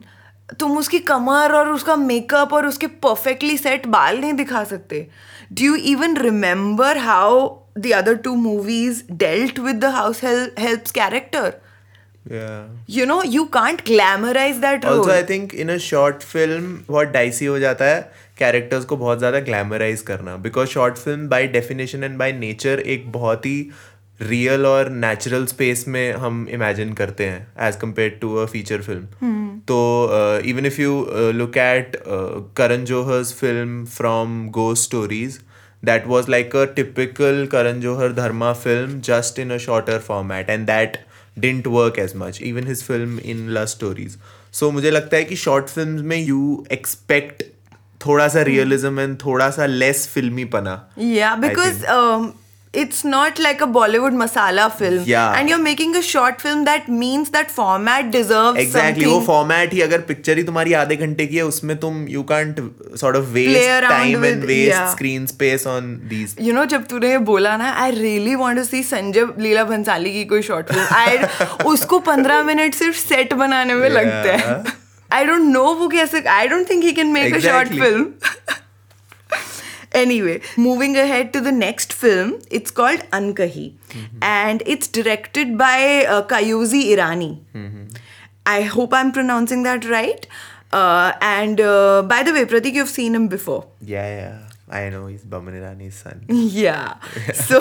तुम 0.59 0.77
उसकी 0.77 0.99
कमर 1.07 1.51
और 1.55 1.69
उसका 1.69 1.95
makeup 1.95 2.53
और 2.53 2.67
उसके 2.67 2.87
perfectly 3.05 3.57
set 3.57 3.85
बाल 3.87 4.17
नहीं 4.19 4.33
दिखा 4.33 4.63
सकते 4.63 5.05
do 5.53 5.65
you 5.65 5.75
even 5.91 6.17
remember 6.17 6.97
how 6.97 7.47
the 7.77 7.91
other 7.95 8.15
two 8.27 8.35
movies 8.35 9.03
dealt 9.11 9.59
with 9.59 9.75
the 9.79 9.93
house 9.95 10.23
helps 10.23 10.91
character 10.91 11.51
Yeah. 12.31 12.65
You 12.89 13.05
know 13.05 13.21
you 13.25 13.43
can't 13.53 13.81
glamorise 13.85 14.55
that 14.55 14.85
Also, 14.85 15.11
I 15.11 15.21
think 15.29 15.53
in 15.63 15.69
a 15.75 15.77
short 15.85 16.25
film, 16.33 16.65
बहुत 16.89 17.07
dicey 17.07 17.45
हो 17.45 17.59
जाता 17.59 17.85
है 17.85 18.11
characters 18.39 18.85
को 18.85 18.97
बहुत 18.97 19.17
ज़्यादा 19.19 19.39
glamorise 19.49 20.01
करना। 20.01 20.35
Because 20.37 20.69
short 20.69 20.97
film 20.97 21.27
by 21.29 21.47
definition 21.47 22.03
and 22.03 22.17
by 22.17 22.31
nature 22.33 22.79
एक 22.79 23.11
बहुत 23.11 23.45
ही 23.45 23.69
रियल 24.21 24.65
और 24.65 24.89
नेचुरल 24.91 25.45
स्पेस 25.45 25.85
में 25.87 26.13
हम 26.13 26.47
इमेजिन 26.51 26.93
करते 26.93 27.25
हैं 27.25 27.67
as 27.67 27.75
compared 27.81 28.17
to 28.21 28.35
a 28.35 28.45
feature 28.45 28.81
film 28.81 29.59
तो 29.67 29.77
even 30.49 30.65
if 30.65 30.81
you 30.81 31.05
look 31.33 31.57
at 31.57 32.01
Karan 32.57 32.83
Johar's 32.85 33.33
film 33.39 33.85
from 33.97 34.47
go 34.59 34.73
stories 34.85 35.39
that 35.83 36.07
was 36.07 36.25
like 36.27 36.53
a 36.53 36.61
typical 36.67 37.37
Karan 37.47 37.77
Johar 37.81 38.07
Dharma 38.15 38.53
film 38.53 38.95
just 39.01 39.37
in 39.39 39.51
a 39.51 39.59
shorter 39.65 39.99
format 40.07 40.49
and 40.49 40.65
that 40.67 40.97
didn't 41.37 41.67
work 41.73 41.99
as 41.99 42.13
much 42.15 42.41
even 42.41 42.67
his 42.67 42.83
film 42.83 43.19
in 43.25 43.53
Lust 43.57 43.77
Stories 43.77 44.17
so 44.59 44.71
मुझे 44.71 44.91
लगता 44.91 45.17
है 45.17 45.23
कि 45.23 45.35
short 45.35 45.69
film 45.69 46.05
में 46.05 46.17
you 46.17 46.65
expect 46.71 47.43
थोड़ा 48.05 48.27
सा 48.27 48.41
realism 48.51 48.99
and 48.99 49.17
थोड़ा 49.25 49.49
सा 49.51 49.65
less 49.65 50.07
फिल्मी 50.13 50.45
पना 50.55 50.81
because 51.37 51.83
um, 51.95 52.33
it's 52.73 53.03
not 53.03 53.39
like 53.39 53.61
a 53.61 53.67
Bollywood 53.67 54.13
masala 54.13 54.71
film. 54.71 55.03
Yeah. 55.05 55.33
And 55.33 55.49
you're 55.49 55.57
making 55.57 55.95
a 55.95 56.01
short 56.01 56.39
film 56.39 56.65
that 56.65 56.87
means 56.87 57.31
that 57.31 57.49
format 57.49 58.11
deserves 58.11 58.59
exactly 58.59 59.03
something. 59.03 59.13
वो 59.13 59.19
फॉर्मेट 59.25 59.73
ही 59.73 59.81
अगर 59.81 60.01
पिक्चर 60.09 60.37
ही 60.37 60.43
तुम्हारी 60.43 60.73
आधे 60.81 60.95
घंटे 60.95 61.27
की 61.27 61.35
है 61.35 61.45
उसमें 61.45 61.75
तुम 61.77 62.05
you 62.09 62.23
can't 62.31 62.59
sort 62.99 63.17
of 63.17 63.25
waste 63.33 63.87
time 63.87 64.25
and 64.25 64.43
waste 64.43 64.77
yeah. 64.77 64.91
Screen 64.91 65.25
space 65.25 65.67
on 65.67 65.93
these 66.09 66.35
you 66.41 66.57
know 66.57 66.65
जब 66.71 66.85
तूने 66.89 67.11
ये 67.11 67.17
बोला 67.31 67.55
ना 67.57 67.71
I 67.83 67.91
really 67.91 68.35
want 68.35 68.57
to 68.57 68.63
see 68.63 68.83
Sanjay 68.83 69.27
Leela 69.39 69.63
Bhansali 69.71 70.13
की 70.13 70.25
कोई 70.25 70.41
शॉर्ट 70.41 70.71
फ़िल्म 70.73 70.85
आई 70.95 71.65
उसको 71.73 71.99
पंद्रह 72.11 72.43
मिनट 72.43 72.75
सिर्फ़ 72.75 72.97
सेट 72.97 73.33
बनाने 73.33 73.73
में 73.73 73.89
लगते 73.89 74.37
हैं 74.43 74.63
आई 75.13 75.25
डोंट 75.25 75.41
नो 75.41 75.63
वो 75.75 75.89
I 76.35 76.47
don't 76.47 76.67
think 76.67 76.83
he 76.83 76.93
can 76.93 77.13
make 77.13 77.35
a 77.35 77.41
short 77.41 77.67
film. 77.67 78.13
Anyway, 79.99 80.41
moving 80.55 80.95
ahead 80.97 81.31
to 81.33 81.41
the 81.41 81.51
next 81.51 81.93
film, 81.93 82.33
it's 82.51 82.71
called 82.79 82.99
Ankahi 83.11 83.73
mm-hmm. 83.89 84.19
and 84.21 84.61
it's 84.65 84.87
directed 84.87 85.57
by 85.57 86.05
uh, 86.05 86.21
Kayoze 86.27 86.81
Irani. 86.95 87.39
Mm-hmm. 87.55 87.85
I 88.45 88.61
hope 88.61 88.93
I'm 88.93 89.11
pronouncing 89.11 89.63
that 89.63 89.85
right. 89.85 90.27
Uh, 90.71 91.13
and 91.21 91.59
uh, 91.59 92.03
by 92.03 92.21
the 92.21 92.33
way, 92.33 92.45
Pratik, 92.45 92.73
you've 92.73 92.89
seen 92.89 93.15
him 93.15 93.27
before. 93.27 93.65
Yeah, 93.81 94.07
yeah. 94.19 94.48
I 94.77 94.89
know 94.89 95.07
is 95.09 95.25
Boman 95.29 95.55
Irani 95.57 95.89
son 95.91 96.25
yeah. 96.55 96.93
So, 97.41 97.59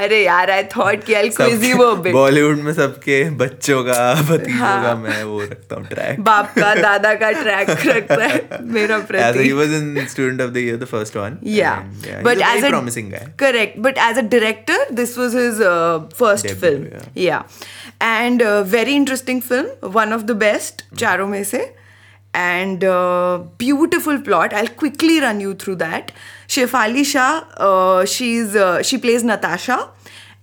अरे 0.00 0.22
यार 0.24 0.50
I 0.50 0.62
thought 0.76 1.04
कि 1.04 1.14
I'll 1.20 1.30
quiz 1.36 1.62
you 1.68 1.78
a 1.84 1.94
bit. 2.02 2.12
Bollywood 2.12 2.58
में 2.66 2.72
सबके 2.74 3.18
बच्चों 3.42 3.82
का 3.84 4.00
भतीजों 4.30 4.58
हाँ। 4.58 4.82
का 4.84 4.94
मैं 5.04 5.22
वो 5.30 5.40
रखता 5.42 5.76
हूँ 5.76 5.86
ट्रैक 5.88 6.20
बाप 6.28 6.52
का 6.58 6.74
दादा 6.74 7.14
का 7.22 7.30
ट्रैक 7.40 7.70
रखता 7.86 8.22
है 8.24 8.62
मेरा 8.76 9.00
As 9.30 9.40
he 9.40 9.52
was 9.62 9.72
in 9.80 9.88
Student 10.14 10.40
of 10.46 10.52
the 10.58 10.62
Year, 10.66 10.76
the 10.84 10.90
first 10.92 11.16
one. 11.22 11.38
yeah. 11.42 11.80
And, 11.80 12.06
yeah, 12.10 12.22
but 12.28 12.36
he's 12.38 12.46
a 12.46 12.52
as 12.52 12.60
very 12.60 12.72
a 12.72 12.76
promising 12.76 13.10
guy. 13.16 13.24
correct 13.44 13.80
but 13.88 13.98
as 14.10 14.22
a 14.24 14.26
director 14.36 14.78
this 15.02 15.16
was 15.24 15.32
his 15.40 15.60
uh, 15.72 16.06
first 16.22 16.48
Debut, 16.50 16.60
film 16.64 16.86
yeah. 16.92 17.10
yeah 17.26 18.08
and 18.12 18.42
uh, 18.42 18.62
very 18.78 18.94
interesting 19.02 19.40
film 19.50 19.92
one 20.02 20.12
of 20.18 20.26
the 20.32 20.36
best 20.46 20.84
charon 21.04 21.30
mein 21.36 21.44
se 21.52 21.62
and 22.34 22.84
uh, 22.84 23.38
beautiful 23.58 24.20
plot. 24.20 24.52
I'll 24.52 24.68
quickly 24.68 25.20
run 25.20 25.40
you 25.40 25.54
through 25.54 25.76
that. 25.76 26.12
Shefali 26.48 27.04
shah 27.04 27.44
uh, 27.56 28.04
she's 28.04 28.56
uh, 28.56 28.82
she 28.82 28.98
plays 28.98 29.24
natasha. 29.24 29.90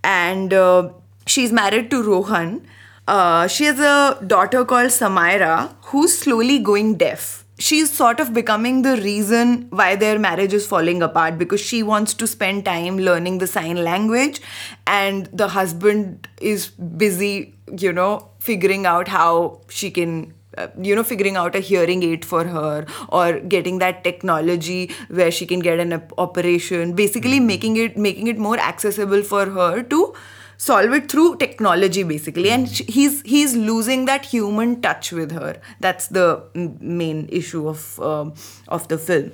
And 0.04 0.54
uh, 0.54 0.90
she's 1.26 1.52
married 1.52 1.90
to 1.92 2.04
rohan. 2.04 2.66
Uh, 3.08 3.48
she 3.48 3.66
has 3.66 3.80
a 3.80 4.24
daughter 4.26 4.66
called 4.66 4.90
samaira 4.90 5.74
who's 5.86 6.18
slowly 6.18 6.60
going 6.60 6.96
deaf. 6.96 7.46
She's 7.60 7.92
sort 7.92 8.20
of 8.20 8.34
becoming 8.34 8.84
the 8.84 8.98
reason 8.98 9.68
why 9.72 9.96
their 9.96 10.20
marriage 10.20 10.54
is 10.54 10.68
falling 10.68 11.02
apart 11.02 11.40
because 11.40 11.60
she 11.60 11.82
wants 11.82 12.14
to 12.16 12.28
spend 12.28 12.66
time 12.66 12.98
learning 13.00 13.40
the 13.40 13.48
sign 13.48 13.84
language 13.84 14.42
and 14.86 15.28
the 15.34 15.48
husband 15.48 16.28
is 16.40 16.68
busy 16.68 17.56
you 17.76 17.92
know 17.92 18.30
figuring 18.40 18.86
out 18.86 19.08
how 19.08 19.62
she 19.70 19.90
can 19.90 20.34
uh, 20.58 20.68
you 20.82 20.96
know 20.96 21.04
figuring 21.04 21.36
out 21.36 21.56
a 21.56 21.60
hearing 21.60 22.04
aid 22.04 22.26
for 22.26 22.44
her 22.46 22.86
or 23.10 23.40
getting 23.40 23.80
that 23.80 24.04
technology 24.04 24.92
where 25.10 25.32
she 25.32 25.46
can 25.46 25.60
get 25.60 25.80
an 25.80 25.94
op- 25.94 26.14
operation 26.18 26.94
basically 26.94 27.40
making 27.40 27.78
it 27.78 27.98
making 27.98 28.28
it 28.28 28.38
more 28.38 28.58
accessible 28.60 29.24
for 29.24 29.46
her 29.46 29.84
to 29.84 30.14
solve 30.58 30.92
it 30.94 31.10
through 31.12 31.38
technology 31.38 32.04
basically. 32.04 32.50
And 32.50 32.70
sh- 32.70 32.82
he's 32.88 33.22
he's 33.22 33.56
losing 33.56 34.06
that 34.06 34.26
human 34.26 34.82
touch 34.82 35.12
with 35.12 35.32
her. 35.32 35.62
That's 35.80 36.08
the 36.08 36.44
main 36.54 37.28
issue 37.30 37.68
of 37.68 38.00
um 38.00 38.34
of 38.68 38.88
the 38.88 38.98
film 38.98 39.32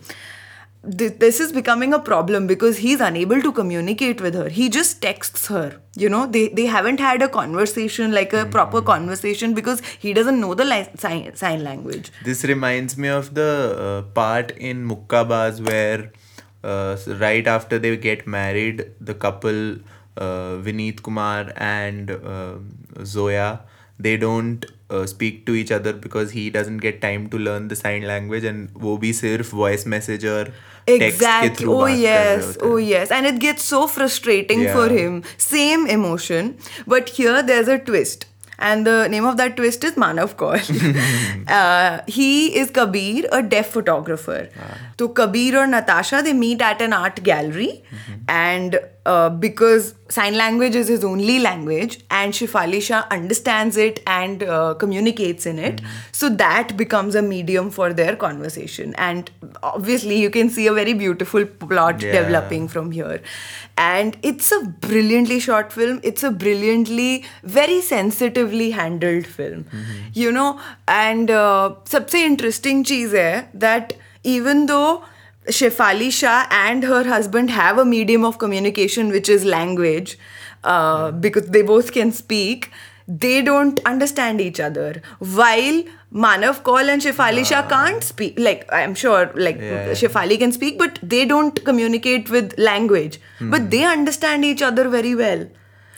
Th- 0.98 1.18
this 1.18 1.40
is 1.40 1.54
becoming 1.54 1.94
a 1.94 2.00
problem 2.00 2.48
because 2.48 2.78
he's 2.78 3.00
unable 3.00 3.42
to 3.42 3.52
communicate 3.52 4.22
with 4.22 4.34
her. 4.34 4.50
He 4.50 4.70
just 4.70 5.02
texts 5.02 5.48
her 5.48 5.80
you 5.96 6.10
know? 6.10 6.26
They 6.26 6.48
they 6.50 6.66
haven't 6.66 7.00
had 7.00 7.22
a 7.22 7.30
conversation 7.30 8.12
like 8.12 8.34
a 8.34 8.46
proper 8.46 8.82
conversation 8.82 9.54
because 9.54 9.82
he 10.00 10.14
doesn't 10.14 10.40
know 10.40 10.54
the 10.54 10.66
li- 10.66 10.90
sign, 10.98 11.36
sign 11.36 11.64
language. 11.64 12.12
This 12.24 12.44
reminds 12.44 12.98
me 12.98 13.10
of 13.10 13.34
the 13.34 13.76
uh, 13.80 14.02
part 14.14 14.52
in 14.52 14.88
Mukkabaaz 14.88 15.66
where 15.66 16.12
uh, 16.64 16.98
right 17.20 17.46
after 17.48 17.78
they 17.80 17.96
get 17.98 18.26
married, 18.26 18.86
the 19.00 19.14
couple, 19.14 19.76
uh, 20.18 20.58
Vineet 20.68 21.04
Kumar 21.04 21.52
and 21.58 22.12
uh, 22.12 22.56
Zoya, 23.04 23.62
they 24.00 24.18
don't 24.18 24.66
uh, 24.94 25.06
speak 25.06 25.46
to 25.46 25.56
each 25.56 25.72
other 25.72 25.94
because 25.94 26.32
he 26.32 26.50
doesn't 26.50 26.78
get 26.78 27.02
time 27.02 27.30
to 27.30 27.38
learn 27.48 27.68
the 27.68 27.76
sign 27.76 28.08
language 28.12 28.46
and 28.52 28.70
वो 28.86 28.98
भी 29.04 29.14
सिर्फ 29.22 29.54
voice 29.62 29.88
message 29.96 30.26
और 30.26 30.52
exactly. 30.88 31.68
oh 31.68 31.86
yes. 31.86 32.58
oh 32.62 32.78
yes. 32.78 33.12
And 33.12 33.26
it 33.26 33.40
gets 33.40 33.64
so 33.64 33.88
frustrating 33.88 34.68
for 34.68 34.90
him. 34.90 35.24
Same 35.38 35.88
emotion. 35.88 36.58
But 36.86 37.10
here 37.10 37.42
there's 37.42 37.68
a 37.68 37.80
twist. 37.80 38.26
And 38.60 38.88
the 38.88 39.08
name 39.10 39.26
of 39.26 39.38
that 39.38 39.56
twist 39.58 39.84
is 39.84 39.96
manav 40.02 40.36
kaul 40.38 40.58
uh, 41.60 42.02
he 42.08 42.56
is 42.60 42.70
kabir 42.70 43.28
a 43.32 43.42
deaf 43.42 43.72
photographer. 43.78 44.50
Ah. 44.60 44.78
So 45.00 45.10
Kabir 45.10 45.58
and 45.58 45.72
Natasha, 45.72 46.22
they 46.24 46.34
meet 46.34 46.62
at 46.62 46.82
an 46.82 46.94
art 46.94 47.24
gallery, 47.24 47.84
and 48.28 48.80
uh, 49.06 49.30
because 49.30 49.96
sign 50.10 50.36
language 50.38 50.76
is 50.76 50.88
his 50.88 51.04
only 51.04 51.40
language, 51.40 52.00
and 52.10 52.34
Shefali 52.34 52.82
Shah 52.82 53.06
understands 53.12 53.76
it 53.76 54.02
and 54.08 54.44
uh, 54.44 54.76
communicates 54.76 55.46
in 55.46 55.60
it, 55.60 55.82
so 56.12 56.30
that 56.30 56.78
becomes 56.78 57.16
a 57.16 57.22
medium 57.22 57.72
for 57.72 57.92
their 57.94 58.16
conversation. 58.16 58.94
And 58.98 59.32
obviously, 59.62 60.20
you 60.22 60.30
can 60.30 60.50
see 60.50 60.68
a 60.68 60.74
very 60.74 60.94
beautiful 60.94 61.46
plot 61.46 62.00
developing 62.00 62.68
from 62.68 62.92
here. 62.92 63.22
And 63.78 64.16
it's 64.22 64.52
a 64.52 64.62
brilliantly 64.88 65.40
shot 65.40 65.74
film. 65.74 66.00
It's 66.04 66.24
a 66.24 66.32
brilliantly, 66.32 67.26
very 67.44 67.82
sensitively 67.82 68.72
handled 68.72 69.26
film. 69.26 69.66
You 70.14 70.32
know, 70.32 70.60
and 70.88 71.32
uh, 71.32 71.72
सबसे 71.90 72.24
interesting 72.26 72.84
चीज़ 72.84 73.16
है 73.16 73.60
that 73.68 73.94
even 74.24 74.66
though 74.68 75.04
Shefali 75.48 76.12
Shah 76.12 76.48
and 76.50 76.84
her 76.84 77.04
husband 77.04 77.50
have 77.50 77.78
a 77.78 77.86
medium 77.86 78.24
of 78.24 78.38
communication 78.38 79.10
which 79.10 79.30
is 79.30 79.44
language 79.44 80.18
uh, 80.64 81.12
because 81.12 81.48
they 81.48 81.62
both 81.62 81.92
can 81.92 82.12
speak 82.12 82.72
they 83.08 83.42
don't 83.42 83.80
understand 83.86 84.40
each 84.40 84.60
other. 84.60 85.02
While 85.20 85.84
Manav 86.14 86.64
Kaul 86.64 86.90
and 86.90 87.02
Shefali 87.02 87.46
Shah 87.46 87.68
can't 87.68 88.04
speak 88.04 88.40
like 88.40 88.66
I'm 88.72 88.96
sure 88.96 89.32
like 89.36 89.58
Yeah. 89.58 89.92
Shefali 89.92 90.38
can 90.40 90.52
speak 90.52 90.78
but 90.78 91.00
they 91.02 91.26
don't 91.26 91.64
communicate 91.66 92.30
with 92.30 92.58
language. 92.58 93.20
But 93.42 93.72
they 93.72 93.84
understand 93.84 94.46
each 94.46 94.62
other 94.62 94.88
very 94.88 95.16
well. 95.16 95.48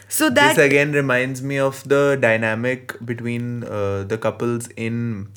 So 0.07 0.29
that 0.29 0.55
this 0.55 0.65
again 0.65 0.91
reminds 0.93 1.41
me 1.41 1.57
of 1.59 1.83
the 1.87 2.17
dynamic 2.19 2.93
between 3.05 3.63
uh, 3.63 4.03
the 4.03 4.17
couples 4.17 4.67
in 4.75 5.29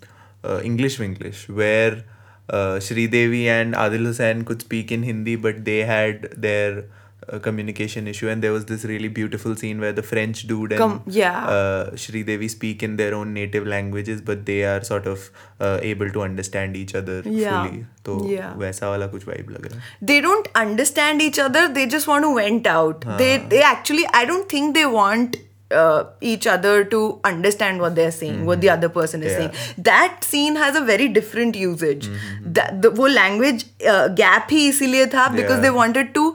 uh, 0.45 0.61
English 0.63 1.01
English, 1.01 1.49
where 1.49 2.05
uh, 2.50 2.80
Shri 2.80 3.08
Devi 3.08 3.48
and 3.50 3.74
Adil 3.74 4.06
Hussain 4.12 4.44
could 4.44 4.62
speak 4.62 4.92
in 4.92 5.04
Hindi, 5.04 5.36
but 5.38 5.64
they 5.66 5.80
had 5.84 6.30
their 6.38 6.86
uh, 7.30 7.40
communication 7.40 8.06
issue, 8.12 8.28
and 8.28 8.44
there 8.44 8.52
was 8.52 8.66
this 8.66 8.84
really 8.84 9.08
beautiful 9.08 9.56
scene 9.56 9.80
where 9.80 9.94
the 9.94 10.04
French 10.04 10.42
dude 10.46 10.74
and 10.74 10.80
Com- 10.82 11.04
yeah. 11.06 11.46
uh, 11.48 11.96
Shri 11.96 12.24
Devi 12.24 12.50
speak 12.50 12.84
in 12.84 12.98
their 12.98 13.14
own 13.16 13.34
native 13.34 13.66
languages, 13.66 14.20
but 14.22 14.46
they 14.46 14.58
are 14.66 14.84
sort 14.84 15.08
of 15.08 15.30
uh, 15.62 15.80
able 15.82 16.10
to 16.18 16.22
understand 16.26 16.76
each 16.82 16.94
other 17.02 17.22
Yeah. 17.26 17.62
fully. 17.68 17.86
तो 18.10 18.18
Yeah. 18.34 18.52
वैसा 18.66 18.90
वाला 18.90 19.08
कुछ 19.16 19.26
vibe 19.30 19.50
लग 19.52 19.66
रहा 19.72 19.80
है. 19.80 20.06
they 20.12 20.20
don't 20.28 20.50
understand 20.66 21.22
each 21.30 21.40
other 21.48 21.64
they 21.80 21.86
just 21.96 22.10
want 22.14 22.28
to 22.30 22.34
vent 22.42 22.68
out 22.76 23.06
they 23.24 23.32
they 23.56 23.62
actually 23.72 24.06
i 24.22 24.26
don't 24.34 24.50
think 24.56 24.76
they 24.82 24.86
want 24.98 25.38
uh, 25.82 26.04
each 26.22 26.46
other 26.54 26.84
to 26.90 26.98
understand 27.30 27.80
what 27.84 27.96
they're 28.00 28.12
saying 28.16 28.46
what 28.50 28.62
the 28.66 28.70
other 28.74 28.90
person 28.98 29.24
is 29.24 29.32
Yeah. 29.32 29.38
saying 29.38 29.86
that 29.90 30.24
scene 30.32 30.58
has 30.64 30.76
a 30.76 30.82
very 30.90 31.08
different 31.16 31.56
usage 31.62 32.10
that 32.58 32.82
the 32.84 32.92
वो 33.00 33.08
language 33.14 33.64
uh, 33.94 34.08
gap 34.20 34.52
ही 34.58 34.68
इसीलिए 34.74 35.06
था 35.16 35.28
because 35.40 35.56
Yeah. 35.58 35.64
they 35.68 35.72
wanted 35.78 36.14
to 36.20 36.26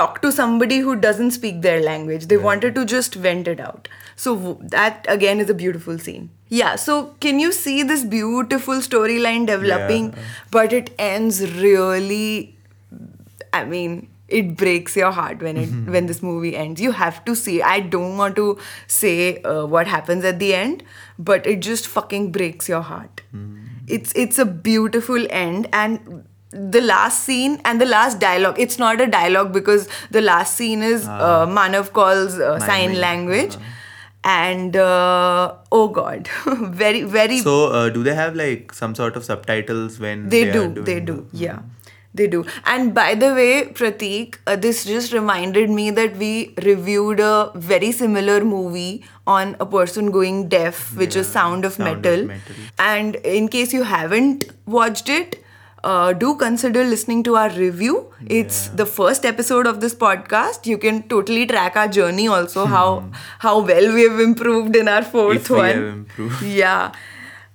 talk 0.00 0.16
to 0.22 0.30
somebody 0.38 0.78
who 0.86 0.94
doesn't 1.04 1.36
speak 1.38 1.60
their 1.66 1.82
language 1.90 2.26
they 2.32 2.40
wanted 2.46 2.74
to 2.80 2.86
just 2.94 3.14
vent 3.28 3.52
it 3.54 3.60
out 3.68 3.92
so 4.24 4.34
w- 4.40 4.56
that 4.78 5.06
again 5.18 5.44
is 5.44 5.52
a 5.54 5.58
beautiful 5.62 6.00
scene 6.08 6.26
yeah 6.62 6.74
so 6.86 6.96
can 7.26 7.38
you 7.44 7.52
see 7.60 7.76
this 7.92 8.04
beautiful 8.18 8.82
storyline 8.88 9.46
developing 9.54 10.10
but 10.58 10.72
it 10.82 10.92
ends 11.12 11.40
really 11.62 12.26
I 13.52 13.64
mean, 13.64 14.08
it 14.39 14.55
breaks 14.61 14.95
your 14.95 15.11
heart 15.11 15.41
when 15.47 15.57
it 15.63 15.69
when 15.95 16.05
this 16.11 16.21
movie 16.23 16.55
ends. 16.63 16.81
You 16.87 16.91
have 17.03 17.23
to 17.25 17.35
see. 17.35 17.61
I 17.61 17.79
don't 17.95 18.17
want 18.17 18.35
to 18.41 18.47
say 18.87 19.41
uh, 19.43 19.65
what 19.75 19.87
happens 19.87 20.25
at 20.33 20.39
the 20.39 20.53
end, 20.53 20.83
but 21.31 21.45
it 21.55 21.61
just 21.69 21.87
fucking 21.87 22.31
breaks 22.39 22.69
your 22.69 22.81
heart. 22.81 23.21
It's 23.87 24.13
it's 24.25 24.39
a 24.39 24.45
beautiful 24.45 25.25
end 25.29 25.67
and 25.73 26.23
the 26.73 26.81
last 26.81 27.23
scene 27.25 27.59
and 27.65 27.79
the 27.81 27.85
last 27.85 28.19
dialogue. 28.19 28.59
It's 28.59 28.77
not 28.79 28.99
a 29.01 29.07
dialogue 29.07 29.53
because 29.53 29.87
the 30.11 30.21
last 30.21 30.55
scene 30.61 30.81
is 30.83 31.05
uh, 31.07 31.45
Manav 31.59 31.93
Kaul's 31.99 32.37
uh, 32.39 32.59
sign 32.59 32.89
Miming, 32.89 33.01
language. 33.01 33.55
and 34.23 34.75
uh, 34.75 35.53
oh 35.71 35.87
god, 35.87 36.27
very 36.81 37.03
very 37.03 37.39
So, 37.39 37.67
uh, 37.67 37.89
do 37.89 38.03
they 38.03 38.13
have 38.13 38.35
like 38.35 38.73
some 38.73 38.93
sort 38.95 39.15
of 39.15 39.23
subtitles 39.25 39.99
when 39.99 40.27
they, 40.29 40.49
are 40.49 40.67
do 40.67 40.83
they 40.83 40.99
the- 40.99 41.05
do 41.11 41.27
yeah 41.33 41.59
they 42.13 42.27
do. 42.27 42.45
And 42.65 42.93
by 42.93 43.15
the 43.15 43.33
way 43.33 43.65
pratik 43.79 44.37
uh, 44.47 44.55
this 44.55 44.83
just 44.85 45.13
reminded 45.13 45.69
me 45.69 45.89
that 45.91 46.17
we 46.17 46.53
reviewed 46.63 47.19
a 47.19 47.51
very 47.55 47.91
similar 47.91 48.43
movie 48.43 49.03
on 49.27 49.55
a 49.59 49.65
person 49.65 50.11
going 50.11 50.49
deaf 50.49 50.95
which 50.97 51.15
is 51.15 51.27
sound 51.27 51.63
of, 51.65 51.73
Sound 51.73 51.89
of 51.89 52.03
metal. 52.03 52.25
Metal. 52.27 52.55
and 52.79 53.15
in 53.37 53.47
case 53.47 53.71
you 53.73 53.83
haven't 53.83 54.45
watched 54.65 55.09
it 55.09 55.37
uh, 55.83 56.13
do 56.13 56.35
consider 56.35 56.83
listening 56.83 57.23
to 57.23 57.35
our 57.35 57.49
review. 57.49 58.13
It's 58.27 58.67
the 58.67 58.85
first 58.85 59.25
episode 59.25 59.65
of 59.65 59.79
this 59.81 59.95
podcast. 59.95 60.67
You 60.67 60.77
can 60.77 61.01
totally 61.13 61.47
track 61.47 61.75
our 61.75 61.87
journey 61.87 62.27
also 62.27 62.65
how 62.65 63.05
how 63.39 63.61
well 63.61 63.91
we 63.95 64.03
have 64.03 64.19
improved 64.19 64.75
in 64.75 64.87
our 64.87 65.01
fourth 65.01 65.49
If 65.49 65.49
one. 65.49 66.05
yeah 66.43 66.91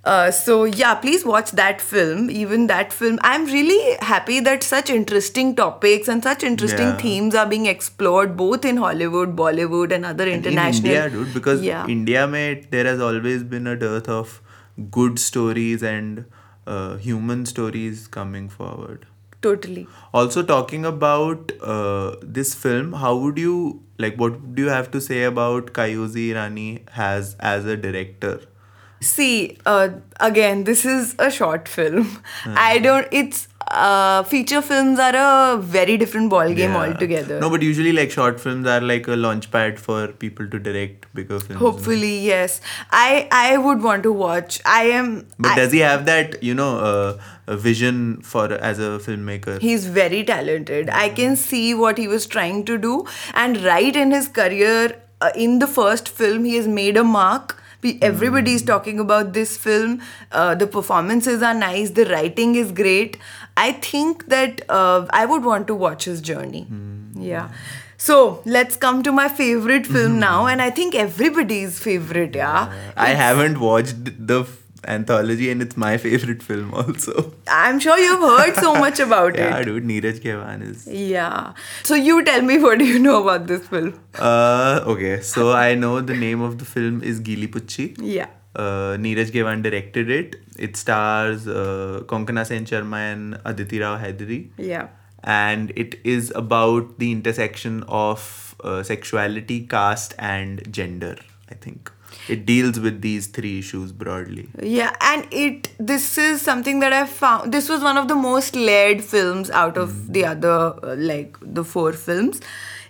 uh, 0.07 0.31
so 0.31 0.65
yeah 0.65 0.95
please 0.95 1.25
watch 1.25 1.51
that 1.61 1.81
film 1.81 2.31
even 2.31 2.67
that 2.69 2.93
film 2.93 3.19
i'm 3.31 3.47
really 3.47 3.79
happy 4.11 4.39
that 4.49 4.63
such 4.63 4.91
interesting 4.91 5.55
topics 5.61 6.09
and 6.15 6.23
such 6.29 6.45
interesting 6.51 6.89
Yeah. 6.93 6.97
themes 7.05 7.35
are 7.43 7.47
being 7.55 7.67
explored 7.73 8.37
both 8.43 8.65
in 8.73 8.77
hollywood 8.85 9.35
bollywood 9.43 9.93
and 9.99 10.05
other 10.13 10.29
And 10.29 10.47
international 10.47 10.95
in 10.95 11.03
India, 11.03 11.11
dude, 11.19 11.35
because 11.35 11.63
yeah 11.63 11.87
India, 11.97 12.27
mate, 12.27 12.71
there 12.71 12.85
has 12.85 13.01
always 13.01 13.43
been 13.57 13.67
a 13.67 13.77
dearth 13.77 14.09
of 14.09 14.41
good 14.91 15.19
stories 15.19 15.83
and 15.83 16.25
uh, 16.67 16.97
human 16.97 17.47
stories 17.47 18.07
coming 18.09 18.49
forward. 18.49 19.07
totally 19.45 19.83
Also, 20.19 20.43
talking 20.51 20.85
about 20.89 21.53
uh, 21.73 22.17
this 22.37 22.55
film, 22.61 22.93
how 23.03 23.11
would 23.25 23.39
you 23.43 23.57
like? 24.05 24.17
What 24.23 24.39
do 24.57 24.63
you 24.67 24.71
have 24.75 24.91
to 24.97 25.01
say 25.07 25.19
about 25.31 25.69
Kayoze 25.79 26.17
Irani 26.31 26.67
has 27.01 27.37
as 27.53 27.69
a 27.75 27.77
director? 27.87 28.33
See, 29.07 29.59
uh, 29.65 29.89
again, 30.21 30.65
this 30.65 30.85
is 30.85 31.15
a 31.19 31.31
short 31.31 31.69
film. 31.69 32.07
I 32.47 32.79
don't. 32.79 33.07
It's 33.13 33.47
uh, 33.69 34.23
feature 34.25 34.61
films 34.63 34.99
are 35.05 35.15
a 35.21 35.57
very 35.59 35.97
different 35.97 36.31
ball 36.31 36.49
game 36.59 36.73
Yeah. 36.73 36.83
altogether. 36.83 37.39
No, 37.41 37.51
but 37.51 37.63
usually 37.63 37.93
like 37.93 38.11
short 38.17 38.41
films 38.41 38.67
are 38.75 38.81
like 38.81 39.09
a 39.09 39.17
launch 39.17 39.51
pad 39.51 39.79
for 39.87 40.09
people 40.25 40.49
to 40.55 40.59
direct 40.59 41.07
bigger 41.21 41.39
films. 41.41 41.61
Hopefully, 41.61 42.13
yes. 42.27 42.61
I 42.91 43.29
I 43.31 43.59
would 43.69 43.83
want 43.89 44.03
to 44.09 44.13
watch. 44.13 44.61
I 44.75 44.83
am. 45.01 45.11
But 45.39 45.53
I- 45.53 45.57
does 45.63 45.73
he 45.73 45.81
have 45.91 46.07
that 46.13 46.39
you 46.51 46.55
know 46.63 46.71
uh, 46.91 47.19
a 47.47 47.57
vision 47.57 48.03
for 48.33 48.47
as 48.73 48.79
a 48.79 48.91
filmmaker? 49.09 49.59
He's 49.69 49.87
very 50.01 50.25
talented. 50.25 50.91
I 50.91 51.09
can 51.21 51.37
see 51.45 51.67
what 51.75 51.99
he 52.05 52.09
was 52.17 52.27
trying 52.39 52.65
to 52.73 52.79
do, 52.89 52.95
and 53.35 53.63
right 53.69 53.95
in 54.07 54.11
his 54.21 54.29
career, 54.41 54.81
uh, 55.21 55.31
in 55.49 55.59
the 55.67 55.67
first 55.79 56.09
film, 56.23 56.45
he 56.53 56.57
has 56.63 56.69
made 56.81 56.97
a 56.97 57.05
mark. 57.19 57.63
Everybody 58.03 58.55
is 58.55 58.63
talking 58.63 58.99
about 59.01 59.33
this 59.33 59.57
film. 59.57 60.01
Uh, 60.33 60.55
the 60.55 60.67
performances 60.67 61.43
are 61.43 61.55
nice. 61.55 61.91
The 61.91 62.07
writing 62.07 62.55
is 62.55 62.73
great. 62.73 63.17
I 63.57 63.73
think 63.73 64.27
that 64.27 64.63
uh, 64.69 65.07
I 65.11 65.25
would 65.27 65.45
want 65.45 65.67
to 65.69 65.75
watch 65.75 66.05
his 66.05 66.21
journey. 66.21 66.67
Yeah. 67.15 67.51
So 67.99 68.43
let's 68.45 68.77
come 68.77 69.03
to 69.05 69.13
my 69.13 69.29
favorite 69.29 69.87
film 69.87 70.19
now, 70.27 70.47
and 70.47 70.61
I 70.61 70.71
think 70.71 70.95
everybody's 70.95 71.79
favorite. 71.79 72.35
Yeah. 72.35 72.73
I 72.97 73.09
haven't 73.25 73.59
watched 73.61 74.27
the 74.27 74.41
f- 74.43 74.59
anthology 74.87 75.51
and 75.51 75.63
it's 75.63 75.77
my 75.77 75.97
favorite 75.97 76.43
film 76.43 76.73
also. 76.75 77.33
I'm 77.49 77.79
sure 77.79 77.99
you've 77.99 78.21
heard 78.21 78.57
so 78.57 78.75
much 78.75 79.01
about 79.01 79.37
yeah, 79.37 79.47
it. 79.47 79.51
Yeah, 79.51 79.65
dude, 79.65 79.85
Neeraj 79.85 80.21
Ghaywan 80.21 80.63
is. 80.63 80.87
Yeah. 80.87 81.53
So 81.83 81.95
you 81.95 82.25
tell 82.25 82.43
me 82.43 82.59
what 82.59 82.79
do 82.79 82.85
you 82.85 82.99
know 82.99 83.23
about 83.23 83.47
this 83.47 83.67
film? 83.67 84.01
Uh, 84.19 84.81
okay, 84.87 85.21
so 85.21 85.53
I 85.53 85.75
know 85.75 86.01
the 86.01 86.17
name 86.17 86.41
of 86.41 86.59
the 86.59 86.65
film 86.65 87.03
is 87.03 87.21
Geeli 87.21 87.49
Pucchi. 87.49 87.97
Yeah. 88.01 88.29
Uh, 88.55 88.97
Neeraj 88.97 89.33
directed 89.63 90.11
it. 90.11 90.37
It 90.59 90.77
stars 90.77 91.47
uh, 91.47 92.03
Konkona 92.07 92.47
Sen 92.47 92.65
Sharma 92.65 93.13
and 93.13 93.41
Aditi 93.45 93.81
Rao 93.81 93.99
Hydari. 93.99 94.51
Yeah. 94.57 94.89
And 95.25 95.73
it 95.77 95.99
is 96.05 96.33
about 96.35 96.99
the 96.99 97.11
intersection 97.13 97.83
of 97.89 98.55
uh, 98.63 98.83
sexuality, 98.83 99.67
caste, 99.67 100.15
and 100.19 100.73
gender, 100.73 101.17
I 101.51 101.55
think. 101.55 101.91
It 102.29 102.45
deals 102.45 102.81
with 102.81 103.01
these 103.03 103.27
three 103.29 103.59
issues 103.59 103.93
broadly. 103.93 104.49
Yeah, 104.61 104.95
and 105.01 105.27
it 105.31 105.71
this 105.79 106.19
is 106.19 106.43
something 106.43 106.81
that 106.81 106.93
I 106.93 107.07
found 107.07 107.53
this 107.53 107.69
was 107.69 107.83
one 107.83 107.97
of 107.97 108.09
the 108.09 108.17
most 108.17 108.57
layered 108.57 109.05
films 109.05 109.51
out 109.51 109.77
of 109.77 110.13
the 110.13 110.25
other 110.25 110.75
uh, 110.83 110.97
like 110.97 111.37
the 111.41 111.65
four 111.65 111.93
films 111.93 112.41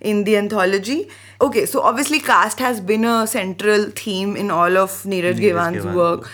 in 0.01 0.25
the 0.25 0.37
anthology. 0.37 1.09
Okay, 1.41 1.67
so 1.67 1.83
obviously 1.83 2.21
caste 2.21 2.59
has 2.61 2.81
been 2.81 3.05
a 3.05 3.27
central 3.27 3.91
theme 3.91 4.37
in 4.37 4.51
all 4.51 4.77
of 4.77 4.91
Neeraj 5.03 5.35
Neeraj 5.35 5.41
Ghaywan's 5.41 5.85
Ghaywan's 5.85 5.97
work. 5.97 6.31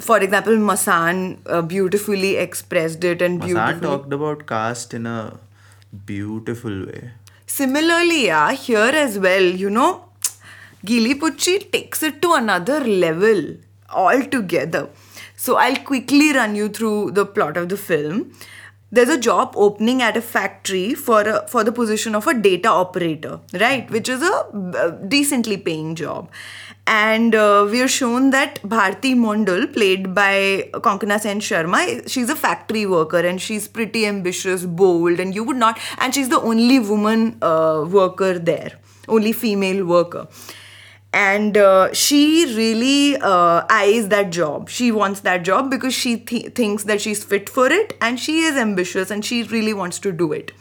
For 0.00 0.18
example, 0.20 0.54
Masaan 0.54 1.38
uh, 1.46 1.60
beautifully 1.62 2.36
expressed 2.36 3.04
it 3.04 3.20
and 3.20 3.42
Masaan 3.42 3.82
talked 3.82 4.12
about 4.12 4.46
caste 4.46 4.94
in 4.94 5.06
a 5.06 5.38
beautiful 6.06 6.86
way. 6.86 7.10
Similarly, 7.46 8.26
yeah, 8.26 8.52
here 8.52 8.92
as 9.06 9.18
well, 9.18 9.42
you 9.42 9.68
know, 9.68 10.06
Geeli 10.84 11.14
Pucchi 11.14 11.70
takes 11.70 12.02
it 12.02 12.20
to 12.22 12.32
another 12.32 12.80
level 12.80 13.54
altogether. 13.88 14.88
So 15.36 15.56
I'll 15.56 15.76
quickly 15.76 16.32
run 16.32 16.56
you 16.56 16.68
through 16.68 17.12
the 17.12 17.24
plot 17.24 17.56
of 17.56 17.68
the 17.68 17.76
film. 17.76 18.32
There's 18.90 19.08
a 19.08 19.18
job 19.18 19.54
opening 19.56 20.02
at 20.02 20.16
a 20.16 20.20
factory 20.20 20.92
for 20.94 21.22
a, 21.22 21.46
for 21.48 21.64
the 21.64 21.72
position 21.72 22.14
of 22.14 22.26
a 22.26 22.34
data 22.34 22.68
operator, 22.68 23.40
right? 23.54 23.90
Which 23.90 24.08
is 24.08 24.22
a 24.22 24.32
uh, 24.32 24.90
decently 25.08 25.56
paying 25.56 25.94
job. 25.94 26.30
And 26.86 27.34
uh, 27.34 27.66
we 27.70 27.80
are 27.80 27.88
shown 27.88 28.30
that 28.30 28.60
Bharti 28.62 29.14
Mondal, 29.14 29.72
played 29.72 30.14
by 30.14 30.68
Konkona 30.74 31.20
Sen 31.20 31.40
Sharma, 31.40 32.10
she's 32.10 32.28
a 32.28 32.36
factory 32.36 32.86
worker 32.86 33.20
and 33.20 33.40
she's 33.40 33.68
pretty 33.68 34.04
ambitious, 34.04 34.66
bold, 34.66 35.20
and 35.20 35.32
you 35.32 35.44
would 35.44 35.56
not, 35.56 35.78
and 35.98 36.12
she's 36.12 36.28
the 36.28 36.40
only 36.40 36.80
woman 36.80 37.38
uh, 37.40 37.86
worker 37.88 38.38
there, 38.38 38.72
only 39.08 39.32
female 39.32 39.86
worker. 39.86 40.26
And 41.12 41.58
uh, 41.58 41.92
she 41.92 42.46
really 42.56 43.16
uh, 43.18 43.66
eyes 43.68 44.08
that 44.08 44.30
job. 44.30 44.70
She 44.70 44.90
wants 44.90 45.20
that 45.20 45.42
job 45.42 45.70
because 45.70 45.92
she 45.92 46.16
th- 46.16 46.54
thinks 46.54 46.84
that 46.84 47.02
she's 47.02 47.22
fit 47.22 47.50
for 47.50 47.66
it 47.70 47.96
and 48.00 48.18
she 48.18 48.40
is 48.40 48.56
ambitious 48.56 49.10
and 49.10 49.24
she 49.24 49.42
really 49.42 49.74
wants 49.74 49.98
to 50.00 50.12
do 50.12 50.32
it. 50.32 50.52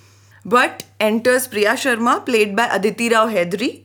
But 0.43 0.83
enters 0.99 1.47
Priya 1.47 1.73
Sharma, 1.73 2.25
played 2.25 2.55
by 2.55 2.65
Aditi 2.65 3.09
Rao 3.09 3.27
Hydari, 3.27 3.83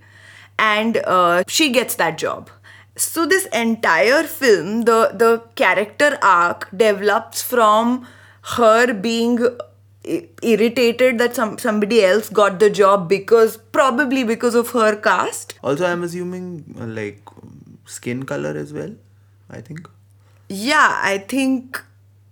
and 0.58 0.96
uh, 0.98 1.44
she 1.46 1.70
gets 1.70 1.94
that 1.96 2.18
job. 2.18 2.50
So 2.96 3.26
this 3.26 3.46
entire 3.46 4.22
film, 4.22 4.82
the 4.82 5.10
the 5.12 5.42
character 5.54 6.18
arc 6.22 6.68
develops 6.74 7.42
from 7.42 8.06
her 8.56 8.94
being 8.94 9.38
irritated 10.42 11.18
that 11.18 11.34
some 11.34 11.58
somebody 11.58 12.04
else 12.04 12.28
got 12.28 12.58
the 12.60 12.70
job 12.70 13.08
because 13.08 13.56
probably 13.56 14.24
because 14.24 14.54
of 14.54 14.70
her 14.70 14.94
caste. 14.96 15.58
Also, 15.62 15.86
I'm 15.86 16.04
assuming 16.04 16.76
uh, 16.80 16.86
like 16.86 17.20
skin 17.86 18.22
color 18.24 18.56
as 18.56 18.72
well. 18.72 18.94
I 19.50 19.60
think. 19.60 19.88
Yeah, 20.48 21.00
I 21.02 21.18
think 21.18 21.82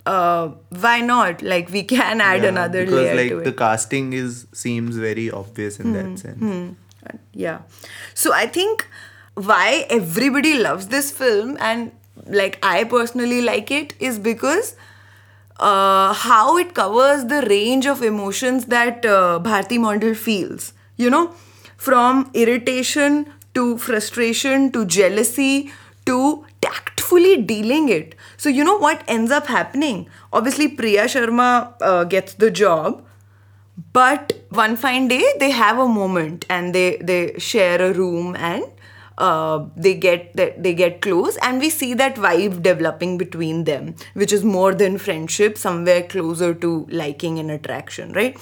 uh, 0.07 0.49
why 0.69 1.01
not? 1.01 1.43
Like 1.43 1.71
we 1.71 1.83
can 1.83 2.21
add 2.21 2.43
Yeah, 2.43 2.49
another 2.51 2.85
because 2.85 3.05
layer 3.07 3.17
like 3.17 3.31
to 3.31 3.51
the 3.51 3.53
casting 3.53 4.13
is 4.13 4.47
seems 4.53 4.97
very 4.97 5.31
obvious 5.31 5.81
in 5.81 5.93
that 5.93 6.19
sense. 6.19 6.77
Yeah. 7.33 7.63
So 8.15 8.33
I 8.33 8.47
think 8.47 8.87
why 9.35 9.87
everybody 9.91 10.59
loves 10.59 10.89
this 10.89 11.11
film 11.11 11.57
and 11.61 11.93
like 12.27 12.59
I 12.63 12.85
personally 12.85 13.43
like 13.43 13.71
it 13.71 13.95
is 13.99 14.19
because 14.19 14.77
uh, 15.59 16.13
how 16.13 16.57
it 16.57 16.75
covers 16.75 17.27
the 17.27 17.43
range 17.49 17.87
of 17.87 18.03
emotions 18.03 18.67
that 18.67 19.05
uh, 19.05 19.41
Bharti 19.43 19.79
Mondal 19.79 20.17
feels. 20.17 20.73
You 20.97 21.11
know, 21.11 21.35
from 21.77 22.31
irritation 22.35 23.27
to 23.55 23.79
frustration 23.79 24.71
to 24.73 24.85
jealousy 24.85 25.73
to 26.07 26.45
tactfully 26.61 27.43
dealing 27.43 27.89
it. 27.89 28.15
So, 28.37 28.49
you 28.49 28.65
know 28.65 28.77
what 28.77 29.03
ends 29.09 29.31
up 29.31 29.47
happening? 29.47 30.09
Obviously, 30.33 30.69
Priya 30.69 31.05
Sharma 31.05 31.75
uh, 31.81 32.05
gets 32.05 32.35
the 32.35 32.51
job, 32.51 33.05
but 33.93 34.33
one 34.51 34.77
fine 34.77 35.09
day 35.09 35.25
they 35.41 35.51
have 35.51 35.79
a 35.79 35.89
moment 35.89 36.47
and 36.49 36.75
they 36.75 36.97
they 36.99 37.35
share 37.39 37.81
a 37.83 37.93
room 37.93 38.37
and 38.37 38.65
uh, 39.19 39.65
they 39.77 39.95
get 39.95 40.35
that 40.37 40.63
they 40.63 40.75
get 40.75 41.01
close 41.01 41.37
and 41.43 41.61
we 41.61 41.71
see 41.71 41.95
that 41.95 42.17
vibe 42.17 42.63
developing 42.63 43.17
between 43.17 43.65
them 43.65 43.95
which 44.15 44.33
is 44.33 44.45
more 44.45 44.75
than 44.75 44.99
friendship 44.99 45.57
somewhere 45.57 46.03
closer 46.03 46.53
to 46.55 46.87
liking 46.91 47.39
and 47.39 47.51
attraction 47.51 48.13
right? 48.13 48.37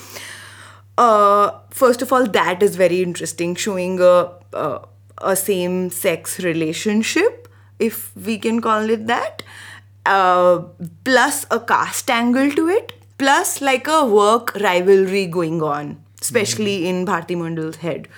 Uh, 0.98 1.50
first 1.70 2.02
of 2.02 2.12
all 2.12 2.26
that 2.26 2.62
is 2.62 2.76
very 2.76 3.02
interesting 3.02 3.54
showing 3.54 4.00
a 4.00 4.30
a, 4.52 4.80
a 5.18 5.36
same 5.36 5.90
sex 5.90 6.40
relationship 6.40 7.48
if 7.78 8.14
we 8.16 8.38
can 8.38 8.60
call 8.60 8.90
it 8.90 9.06
that. 9.06 9.42
Uh, 10.04 10.64
plus 11.04 11.46
a 11.50 11.60
caste 11.60 12.10
angle 12.10 12.50
to 12.50 12.68
it 12.68 12.92
plus 13.18 13.60
like 13.60 13.86
a 13.86 14.04
work 14.04 14.52
rivalry 14.56 15.26
going 15.26 15.62
on 15.62 16.02
especially 16.20 16.88
in 16.88 17.06
Bharti 17.06 17.36
Mandal's 17.38 17.76
head 17.76 18.08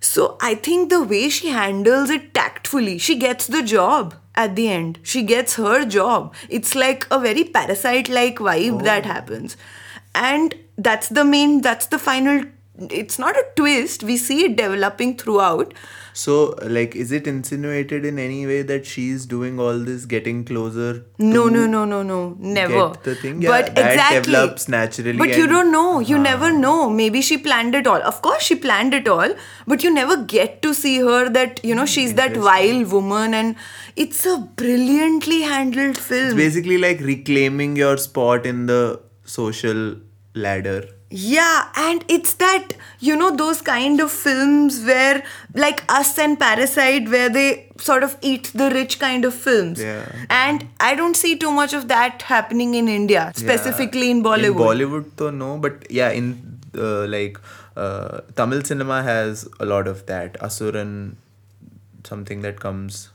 So 0.00 0.36
I 0.40 0.54
think 0.54 0.90
the 0.90 1.02
way 1.02 1.28
she 1.28 1.48
handles 1.48 2.10
it 2.10 2.34
tactfully, 2.34 2.98
she 2.98 3.16
gets 3.16 3.46
the 3.46 3.62
job 3.62 4.14
at 4.34 4.56
the 4.56 4.68
end. 4.68 4.98
She 5.02 5.22
gets 5.22 5.56
her 5.56 5.84
job. 5.84 6.34
It's 6.48 6.74
like 6.74 7.06
a 7.10 7.18
very 7.18 7.44
parasite 7.44 8.08
like 8.08 8.36
vibe 8.36 8.84
that 8.84 9.04
oh. 9.04 9.08
happens. 9.08 9.56
And 10.14 10.54
that's 10.76 11.08
the 11.08 11.24
main, 11.24 11.62
that's 11.62 11.86
the 11.86 11.98
final. 11.98 12.44
It's 12.78 13.18
not 13.18 13.36
a 13.36 13.46
twist. 13.56 14.02
We 14.02 14.16
see 14.16 14.44
it 14.44 14.56
developing 14.56 15.16
throughout. 15.16 15.72
So, 16.16 16.54
like, 16.62 16.96
is 16.96 17.12
it 17.12 17.26
insinuated 17.26 18.06
in 18.06 18.18
any 18.18 18.46
way 18.46 18.62
that 18.62 18.86
she's 18.86 19.26
doing 19.26 19.60
all 19.60 19.78
this, 19.78 20.06
getting 20.06 20.46
closer? 20.46 21.04
No, 21.18 21.48
no, 21.50 21.66
no, 21.66 21.84
no, 21.84 22.02
no, 22.02 22.34
never. 22.38 22.94
The 23.02 23.14
thing? 23.14 23.42
Yeah, 23.42 23.50
but 23.50 23.74
that 23.74 23.92
exactly. 23.92 24.32
develops 24.32 24.66
naturally 24.66 25.12
But 25.12 25.36
you 25.36 25.46
don't 25.46 25.70
know. 25.70 26.00
You 26.00 26.16
ah. 26.16 26.22
never 26.22 26.50
know. 26.50 26.88
Maybe 26.88 27.20
she 27.20 27.36
planned 27.36 27.74
it 27.74 27.86
all. 27.86 28.00
Of 28.02 28.22
course, 28.22 28.42
she 28.42 28.56
planned 28.56 28.94
it 28.94 29.06
all. 29.06 29.34
But 29.66 29.84
you 29.84 29.92
never 29.92 30.16
get 30.16 30.62
to 30.62 30.72
see 30.72 31.00
her 31.00 31.28
that 31.28 31.62
you 31.62 31.74
know 31.74 31.84
she's 31.84 32.14
that 32.14 32.38
wild 32.38 32.90
woman, 32.90 33.34
and 33.34 33.54
it's 33.94 34.24
a 34.24 34.38
brilliantly 34.38 35.42
handled 35.42 35.98
film. 35.98 36.28
It's 36.28 36.34
basically 36.34 36.78
like 36.78 37.00
reclaiming 37.00 37.76
your 37.76 37.98
spot 37.98 38.46
in 38.46 38.64
the 38.64 39.02
social 39.24 39.96
ladder. 40.34 40.95
Yeah, 41.08 41.68
and 41.76 42.04
it's 42.08 42.34
that, 42.34 42.72
you 42.98 43.14
know, 43.14 43.34
those 43.34 43.62
kind 43.62 44.00
of 44.00 44.10
films 44.10 44.84
where, 44.84 45.22
like 45.54 45.84
Us 45.88 46.18
and 46.18 46.38
Parasite, 46.38 47.08
where 47.08 47.28
they 47.28 47.68
sort 47.78 48.02
of 48.02 48.16
eat 48.22 48.50
the 48.54 48.70
rich 48.70 48.98
kind 48.98 49.24
of 49.24 49.32
films. 49.32 49.80
Yeah. 49.80 50.04
And 50.28 50.68
I 50.80 50.96
don't 50.96 51.14
see 51.16 51.36
too 51.36 51.52
much 51.52 51.74
of 51.74 51.86
that 51.88 52.22
happening 52.22 52.74
in 52.74 52.88
India, 52.88 53.32
specifically 53.36 54.10
in 54.10 54.22
Bollywood. 54.24 54.80
In 54.80 54.88
Bollywood, 54.88 55.10
though, 55.16 55.30
no, 55.30 55.58
but 55.58 55.88
yeah, 55.90 56.10
in 56.10 56.58
uh, 56.76 57.06
like 57.06 57.38
uh, 57.76 58.22
Tamil 58.34 58.62
cinema 58.64 59.02
has 59.04 59.48
a 59.60 59.64
lot 59.64 59.86
of 59.86 60.06
that. 60.06 60.34
Asuran, 60.40 61.14
something 62.04 62.40
that 62.42 62.58
comes. 62.58 63.10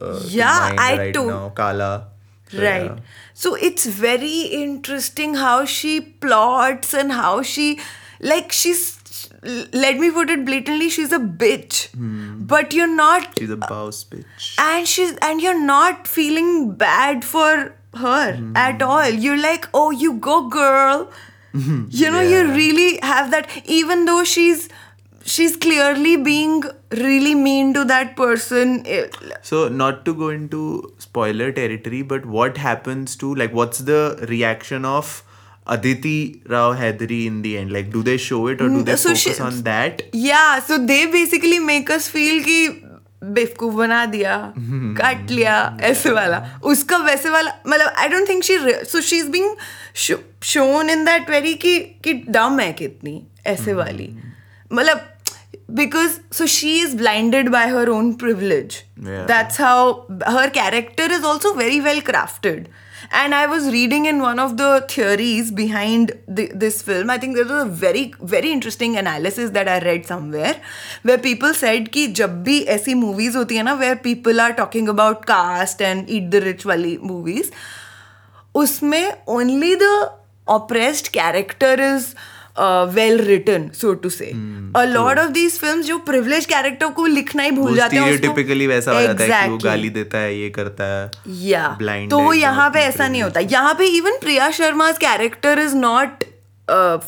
Uh, 0.00 0.18
to 0.20 0.26
Yeah, 0.28 0.58
mind 0.60 0.80
I 0.80 0.96
right 0.98 1.14
too- 1.14 1.26
now. 1.26 1.52
Kaala. 1.54 2.08
Right. 2.54 2.84
yeah. 2.84 2.98
So 3.34 3.54
it's 3.54 3.86
very 3.86 4.42
interesting 4.42 5.34
how 5.34 5.64
she 5.64 6.00
plots 6.00 6.94
and 6.94 7.12
how 7.12 7.42
she, 7.42 7.80
like, 8.20 8.52
she's, 8.52 9.28
let 9.42 9.98
me 9.98 10.10
put 10.10 10.30
it 10.30 10.44
blatantly, 10.44 10.88
she's 10.88 11.12
a 11.12 11.18
bitch. 11.18 11.90
Hmm. 11.90 12.44
But 12.44 12.72
you're 12.72 12.86
not 12.94 13.38
She's 13.38 13.50
a 13.50 13.56
boss 13.56 14.04
bitch. 14.04 14.58
and 14.58 14.86
she's 14.86 15.16
and 15.22 15.40
you're 15.40 15.58
not 15.60 16.06
feeling 16.06 16.74
bad 16.74 17.24
for 17.24 17.74
her 17.94 18.36
hmm. 18.36 18.56
at 18.56 18.82
all 18.82 19.08
you're 19.08 19.38
like 19.40 19.68
oh 19.72 19.90
you 19.92 20.14
go 20.14 20.48
girl 20.48 21.10
you 21.54 22.10
know 22.10 22.20
you 22.20 22.40
really 22.52 22.98
have 23.02 23.30
that 23.30 23.48
even 23.64 24.04
though 24.04 24.24
she's 24.24 24.68
she's 25.24 25.56
clearly 25.56 26.16
being 26.16 26.64
really 27.02 27.34
mean 27.34 27.72
to 27.74 27.84
that 27.90 28.16
person 28.16 28.72
eh, 28.86 29.04
So, 29.42 29.68
not 29.68 30.04
to 30.06 30.14
go 30.14 30.28
into 30.30 30.92
spoiler 30.98 31.50
territory, 31.52 32.02
but 32.02 32.26
what 32.26 32.56
happens 32.56 33.16
to 33.16 33.34
like 33.42 33.52
what's 33.60 33.78
the 33.90 34.00
reaction 34.30 34.84
of 34.84 35.12
Aditi 35.66 36.42
Rao 36.54 36.72
Hedri 36.74 37.26
in 37.26 37.42
the 37.42 37.56
end? 37.58 37.72
Like, 37.72 37.90
do 37.92 38.02
they 38.02 38.16
show 38.18 38.46
it 38.48 38.60
or 38.60 38.68
do 38.68 38.82
they 38.82 38.92
Mm, 38.92 38.98
so 39.04 39.14
she- 39.14 39.36
on 39.50 39.62
that? 39.70 40.02
yeah 40.12 40.58
so 40.70 40.78
they 40.92 41.06
basically 41.18 41.58
make 41.68 41.90
us 41.98 42.08
feel 42.16 42.42
कि 42.48 42.58
बेवकूफ़ 43.36 43.74
बना 43.74 44.04
दिया 44.12 44.32
काट 44.96 45.30
लिया 45.30 45.52
ऐसे 45.90 46.10
वाला 46.12 46.38
उसका 46.72 46.96
वैसे 47.04 47.30
वाला 47.30 47.52
मतलब 47.66 47.92
I 47.98 48.08
don't 48.08 48.28
think 48.28 48.42
she 48.44 48.56
so 48.90 49.00
she 49.00 49.16
is 49.18 49.30
being 49.36 49.54
shown 50.52 50.90
in 50.90 51.04
that 51.04 51.30
very 51.30 51.54
कि 51.64 51.78
कि 52.04 52.12
डम 52.36 52.58
है 52.60 52.72
कितनी 52.80 53.20
ऐसे 53.52 53.72
वाली 53.74 54.08
मतलब 54.72 55.00
because 55.72 56.20
so 56.30 56.46
she 56.46 56.80
is 56.80 56.94
blinded 56.94 57.50
by 57.50 57.68
her 57.68 57.88
own 57.90 58.16
privilege. 58.16 58.84
Yeah. 59.02 59.26
that's 59.26 59.56
how 59.56 60.06
her 60.26 60.50
character 60.50 61.04
is 61.10 61.24
also 61.24 61.54
very 61.54 61.80
well 61.80 62.00
crafted. 62.00 62.66
And 63.10 63.34
i 63.34 63.46
was 63.46 63.66
reading 63.72 64.06
in 64.06 64.20
one 64.20 64.38
of 64.38 64.56
the 64.56 64.84
theories 64.88 65.50
behind 65.52 66.12
the, 66.26 66.50
this 66.54 66.80
film. 66.82 67.10
I 67.10 67.18
think 67.18 67.36
there 67.36 67.44
was 67.44 67.64
a 67.64 67.68
very 67.68 68.14
very 68.20 68.50
interesting 68.50 68.96
analysis 68.96 69.50
that 69.50 69.68
i 69.68 69.78
read 69.80 70.06
somewhere 70.06 70.60
where 71.02 71.18
people 71.18 71.54
said 71.54 71.92
ki 71.92 72.12
jab 72.12 72.44
bhi 72.46 72.58
aisi 72.76 72.94
movies 73.04 73.34
hoti 73.34 73.60
hai 73.62 73.66
na 73.70 73.76
where 73.76 73.96
people 73.96 74.40
are 74.40 74.52
talking 74.54 74.88
about 74.88 75.26
caste 75.32 75.82
and 75.82 76.08
eat 76.08 76.30
the 76.36 76.40
rich 76.46 76.64
wali 76.72 76.96
movies 77.12 77.50
usme 78.62 79.02
only 79.38 79.74
the 79.74 79.94
oppressed 80.56 81.12
character 81.12 81.74
is 81.80 82.14
uh, 82.14 82.33
well 82.56 83.18
return 83.18 83.68
so 83.74 83.92
to 83.94 84.08
say 84.10 84.30
lord 84.86 85.18
of 85.18 85.30
these 85.30 85.58
film 85.60 85.82
जो 85.82 85.98
privilege 86.08 86.46
character 86.46 86.88
को 86.88 87.06
लिखना 87.06 87.42
ही 87.42 87.50
भूल 87.50 87.76
जाते 87.76 87.96
हैं 87.96 88.20
typically 88.20 88.66
वैसा 88.66 88.92
exactly. 88.92 89.30
है 89.30 89.42
कि 89.42 89.50
वो 89.50 89.58
गाली 89.64 89.90
देता 89.90 90.18
है 90.18 90.38
ये 90.38 90.50
करता 90.50 90.84
है 90.84 91.10
या 91.28 91.64
yeah. 91.78 92.10
तो 92.10 92.32
यहाँ 92.32 92.70
पे 92.70 92.80
ऐसा 92.80 93.08
नहीं 93.08 93.22
होता। 93.22 93.40
यहाँ 93.40 93.74
पे 93.74 93.86
even 93.96 94.18
Priya 94.20 94.50
Sharma 94.50 94.90
character 94.92 95.58
is 95.58 95.76
not 95.76 96.24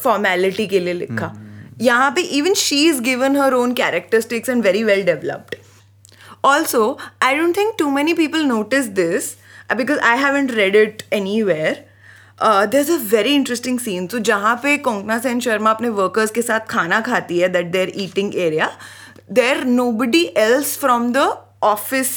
formality 0.03 0.67
के 0.67 0.81
लिए 0.81 0.95
लिखा। 0.95 1.33
Hmm. 1.33 1.41
hmm. 1.41 1.83
यहाँ 1.83 2.11
पे 2.11 2.21
even 2.21 2.55
she 2.55 2.85
is 2.89 3.01
given 3.03 3.37
her 3.37 3.55
own 3.55 3.73
characteristics 3.75 4.49
and 4.49 4.63
very 4.63 4.85
well 4.85 5.03
developed 5.05 5.57
also 6.45 6.99
I 7.23 7.37
don't 7.37 7.57
think 7.57 7.75
too 7.79 7.91
many 7.91 8.15
people 8.15 8.45
notice 8.45 8.87
this 9.01 9.35
because 9.77 9.99
I 9.99 10.19
haven't 10.19 10.51
read 10.51 10.77
it 10.77 11.03
anywhere 11.43 11.86
there 12.39 12.81
is 12.81 12.91
a 12.93 12.97
very 13.11 13.35
interesting 13.35 13.79
scene 13.81 14.07
तो 14.07 14.19
जहाँ 14.29 14.55
पे 14.63 14.77
कोंकना 14.79 15.19
सेन 15.19 15.41
शर्मा 15.41 15.71
अपने 15.71 15.89
workers 15.99 16.31
के 16.31 16.43
साथ 16.43 16.67
खाना 16.71 17.01
खाती 17.01 17.39
है 17.39 17.49
that 17.49 17.67
their 17.73 17.93
eating 17.97 18.35
area 18.37 18.71
there 19.33 19.65
nobody 19.93 20.25
else 20.39 20.77
from 20.79 21.13
the 21.13 21.29
office 21.65 22.11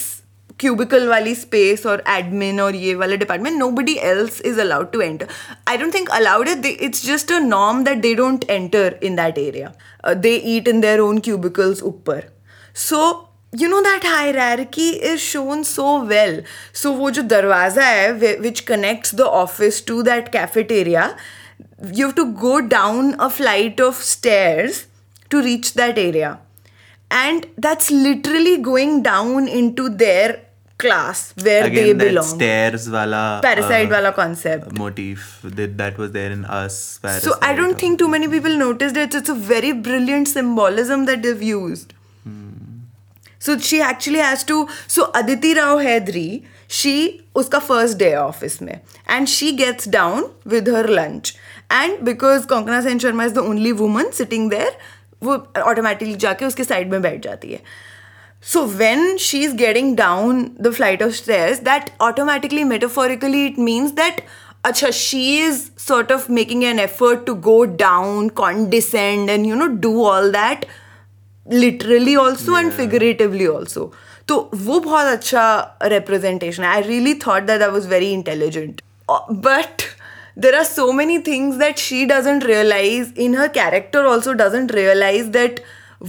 cubicle 0.60 1.08
वाली 1.08 1.34
स्पेस 1.34 1.86
और 1.86 2.02
एडमिन 2.08 2.60
और 2.60 2.74
ये 2.76 2.94
वाला 2.94 3.16
department 3.16 3.58
nobody 3.70 3.94
else 4.02 4.40
is 4.40 4.60
allowed 4.60 4.90
to 4.92 5.00
enter 5.00 5.26
I 5.68 5.76
don't 5.78 5.94
think 5.94 6.10
allowed 6.10 6.48
it 6.48 6.66
it's 6.66 7.06
just 7.06 7.32
a 7.32 7.38
norm 7.38 7.82
that 7.84 7.98
they 7.98 8.14
don't 8.14 8.44
enter 8.50 8.98
in 9.02 9.16
that 9.16 9.38
area 9.38 10.12
they 10.16 10.34
eat 10.56 10.68
in 10.68 10.80
their 10.80 11.00
own 11.00 11.18
cubicles 11.20 11.82
ऊपर 11.82 12.22
so 12.76 13.00
you 13.61 13.67
know 13.71 13.81
that 13.83 14.03
hierarchy 14.11 14.87
is 15.09 15.21
shown 15.25 15.63
so 15.71 15.89
well 16.13 16.33
so 16.83 16.91
वो 17.01 17.09
जो 17.17 17.21
दरवाज़ा 17.33 17.85
है 17.89 18.07
whi- 18.23 18.37
which 18.45 18.65
connects 18.71 19.11
the 19.21 19.27
office 19.43 19.79
to 19.91 20.01
that 20.07 20.31
cafeteria 20.33 21.05
you 21.99 22.07
have 22.07 22.15
to 22.19 22.25
go 22.41 22.55
down 22.73 23.13
a 23.27 23.29
flight 23.37 23.79
of 23.89 24.01
stairs 24.09 24.81
to 25.29 25.41
reach 25.49 25.71
that 25.81 25.97
area 26.07 26.33
and 27.21 27.47
that's 27.67 27.89
literally 27.91 28.57
going 28.71 29.01
down 29.03 29.47
into 29.47 29.87
their 29.89 30.41
class 30.77 31.33
where 31.41 31.63
Again, 31.65 31.75
they 31.85 31.91
that 31.93 32.05
belong 32.09 32.25
stairs 32.35 32.89
wala 32.89 33.23
parasite 33.43 33.87
uh, 33.91 33.95
wala 33.95 34.11
concept 34.21 34.77
motif 34.77 35.27
that 35.59 35.77
that 35.81 35.97
was 35.97 36.11
there 36.11 36.31
in 36.37 36.43
us. 36.61 36.79
so 36.79 37.07
i 37.07 37.11
Parasite 37.11 37.57
don't 37.61 37.75
or- 37.75 37.79
think 37.83 37.99
too 37.99 38.09
many 38.09 38.27
people 38.27 38.57
noticed 38.63 38.97
it 38.97 39.15
it's 39.21 39.29
a 39.29 39.41
very 39.51 39.71
brilliant 39.71 40.27
symbolism 40.27 41.05
that 41.11 41.23
they've 41.27 41.45
used 41.51 41.93
So 43.40 43.58
she 43.58 43.78
actually 43.80 44.18
has 44.20 44.44
to 44.46 44.66
so 44.88 45.02
Aditi 45.18 45.52
Rao 45.52 45.78
Hydari 45.80 46.42
she 46.70 46.94
उसका 47.34 47.58
first 47.58 47.98
day 47.98 48.08
है 48.10 48.20
office 48.20 48.60
में 48.62 48.72
and 49.10 49.26
she 49.28 49.50
gets 49.52 49.88
down 49.88 50.30
with 50.48 50.68
her 50.68 50.88
lunch 50.90 51.34
and 51.72 52.00
because 52.04 52.46
Konkona 52.46 52.80
Sen 52.80 52.98
Sharma 52.98 53.24
is 53.24 53.34
the 53.34 53.38
only 53.38 53.72
woman 53.72 54.10
sitting 54.14 54.50
there 54.50 54.76
वो 55.22 55.36
automatically 55.58 56.14
जाके 56.16 56.44
उसके 56.44 56.64
side 56.64 56.90
में 56.90 57.00
बैठ 57.02 57.22
जाती 57.24 57.52
है 57.52 57.62
so 58.44 58.64
when 58.66 59.16
she 59.18 59.42
is 59.44 59.54
getting 59.56 59.96
down 59.96 60.44
the 60.60 60.72
flight 60.72 61.02
of 61.02 61.12
stairs 61.14 61.58
that 61.62 61.90
automatically 62.02 62.64
metaphorically 62.64 63.44
it 63.46 63.58
means 63.58 63.90
that 63.94 64.22
अच्छा 64.64 64.90
she 64.90 65.24
is 65.38 65.60
sort 65.78 66.12
of 66.12 66.30
making 66.32 66.64
an 66.64 66.78
effort 66.78 67.24
to 67.26 67.34
go 67.44 67.62
down 67.78 68.28
condescend 68.36 69.30
and 69.30 69.46
you 69.46 69.56
know 69.56 69.66
do 69.78 70.04
all 70.04 70.30
that 70.32 70.66
literally 71.46 72.16
also 72.16 72.58
and 72.58 72.72
figuratively 72.72 73.46
also 73.46 73.92
तो 74.28 74.38
वो 74.54 74.78
बहुत 74.80 75.06
अच्छा 75.06 75.78
representation 75.82 76.62
है. 76.62 76.68
I 76.68 76.82
really 76.82 77.14
thought 77.26 77.42
that 77.42 77.62
I 77.62 77.70
was 77.70 77.88
very 77.88 78.10
intelligent 78.12 78.80
but 79.10 79.82
there 80.38 80.54
are 80.54 80.64
so 80.64 80.90
many 80.92 81.18
things 81.26 81.56
that 81.56 81.78
she 81.78 82.04
doesn't 82.06 82.44
realise 82.44 83.18
in 83.20 83.36
her 83.38 83.48
character 83.56 84.04
also 84.06 84.32
doesn't 84.32 84.72
realise 84.72 85.26
that 85.28 85.60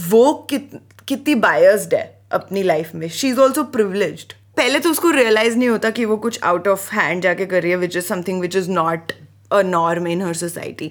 वो 0.08 0.32
कितनी 0.50 1.34
biased 1.34 1.94
है 1.94 2.04
अपनी 2.32 2.62
life 2.62 2.94
में. 2.94 3.08
शी 3.08 3.28
इज़ 3.28 3.40
ऑल्सो 3.40 3.62
प्रिवलेज 3.72 4.22
पहले 4.56 4.78
तो 4.78 4.90
उसको 4.90 5.10
realise 5.10 5.56
नहीं 5.56 5.68
होता 5.68 5.90
कि 5.90 6.04
वो 6.04 6.16
कुछ 6.16 6.38
आउट 6.44 6.68
ऑफ़ 6.68 6.90
हैंड 6.94 7.22
जाके 7.22 7.46
कर 7.46 7.62
रही 7.62 7.70
है 7.70 7.76
which 7.76 7.96
is 7.96 8.04
something 8.06 8.40
which 8.40 8.56
is 8.56 8.70
not 8.70 9.12
a 9.52 9.62
norm 9.62 10.06
in 10.08 10.22
her 10.22 10.34
society 10.34 10.90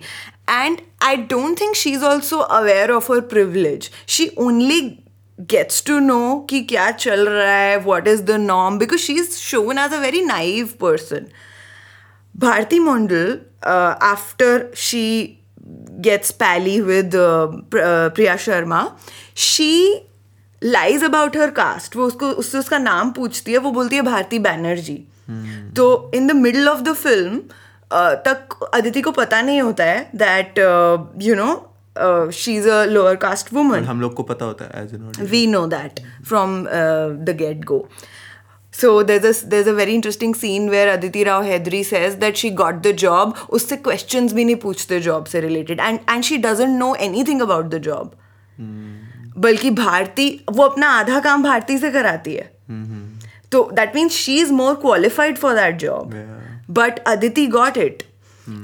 and 0.49 0.77
I 1.02 1.16
don't 1.16 1.58
think 1.58 1.76
she's 1.76 2.04
also 2.04 2.42
aware 2.44 2.92
of 2.92 3.08
her 3.08 3.22
privilege. 3.22 3.92
She 4.06 4.32
only 4.38 5.04
gets 5.48 5.82
to 5.82 6.00
know 6.00 6.42
ki 6.48 6.66
kya 6.68 6.98
chal 6.98 7.26
raha 7.26 7.56
hai, 7.62 7.78
what 7.78 8.08
is 8.08 8.26
the 8.26 8.38
norm, 8.38 8.78
because 8.78 9.02
she's 9.02 9.40
shown 9.40 9.78
as 9.78 9.92
a 9.92 10.00
very 10.00 10.22
naive 10.22 10.78
person. 10.78 11.32
Bharti 12.38 12.80
Mondal, 12.80 13.42
uh, 13.64 13.96
after 14.00 14.74
she 14.76 15.40
gets 16.00 16.32
pally 16.32 16.82
with 16.82 17.14
uh, 17.16 17.52
Priya 17.70 18.38
Sharma, 18.48 18.96
she 19.34 20.08
lies 20.64 21.04
about 21.04 21.38
her 21.38 21.52
caste 21.52 21.96
वो 21.96 22.06
उसको 22.06 22.28
उससे 22.42 22.58
उसका 22.58 22.78
नाम 22.78 23.12
पूछती 23.12 23.52
है 23.52 23.58
वो 23.58 23.72
बोलती 23.72 23.96
है 23.96 24.02
भारती 24.02 24.40
बैनर्जी 24.40 24.96
तो 25.76 26.12
in 26.16 26.28
the 26.28 26.32
middle 26.32 26.68
of 26.70 26.82
the 26.82 26.94
film 26.94 27.42
तक 27.93 28.69
अदिति 28.73 29.01
को 29.01 29.12
पता 29.12 29.41
नहीं 29.41 29.62
होता 29.62 29.84
है 29.84 30.10
that 30.15 30.60
you 31.21 31.36
know 31.36 31.49
she 32.32 32.56
is 32.58 32.69
a 32.69 32.84
lower 32.86 33.15
caste 33.15 33.54
woman 33.54 33.84
हम 33.84 34.01
लोग 34.01 34.13
को 34.13 34.23
पता 34.23 34.45
होता 34.45 34.65
है 34.65 34.84
as 34.84 35.30
we 35.32 35.45
know 35.47 35.65
that 35.67 35.99
from 36.27 36.63
the 36.63 37.36
get 37.39 37.65
go 37.65 37.88
so 38.73 39.01
there 39.04 39.25
is 39.25 39.69
a 39.69 39.73
very 39.73 39.93
interesting 39.93 40.36
scene 40.36 40.69
where 40.69 40.88
Aditi 40.88 41.23
Rao 41.23 41.43
Hydari 41.43 41.84
says 41.84 42.13
that 42.13 42.36
she 42.36 42.49
got 42.49 42.82
the 42.88 42.91
job 42.97 43.36
उससे 43.49 43.77
question 43.77 44.27
भी 44.27 44.45
नहीं 44.45 44.56
पूछते 44.56 44.99
जॉब 44.99 45.25
से 45.25 45.41
related 45.41 45.80
and 45.80 45.99
and 46.10 46.23
she 46.23 46.38
doesn't 46.38 46.80
know 46.80 46.95
anything 47.23 47.41
about 47.41 47.65
the 47.65 47.77
job 47.77 48.15
बल्कि 49.38 49.69
भारती 49.71 50.45
वो 50.51 50.63
अपना 50.63 50.88
आधा 50.89 51.19
काम 51.19 51.43
भारती 51.43 51.77
से 51.77 51.91
कराती 51.91 52.34
है. 52.34 52.51
Hmm, 52.71 52.84
hmm. 52.86 53.01
तो 53.51 53.69
that 53.73 53.95
means 53.95 54.13
she 54.13 54.36
is 54.39 54.51
more 54.51 54.75
qualified 54.75 55.38
for 55.38 55.54
that 55.54 55.77
job 55.77 56.13
but 56.77 56.99
Aditi 57.07 57.45
got 57.57 57.77
it 57.77 58.03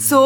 so 0.10 0.24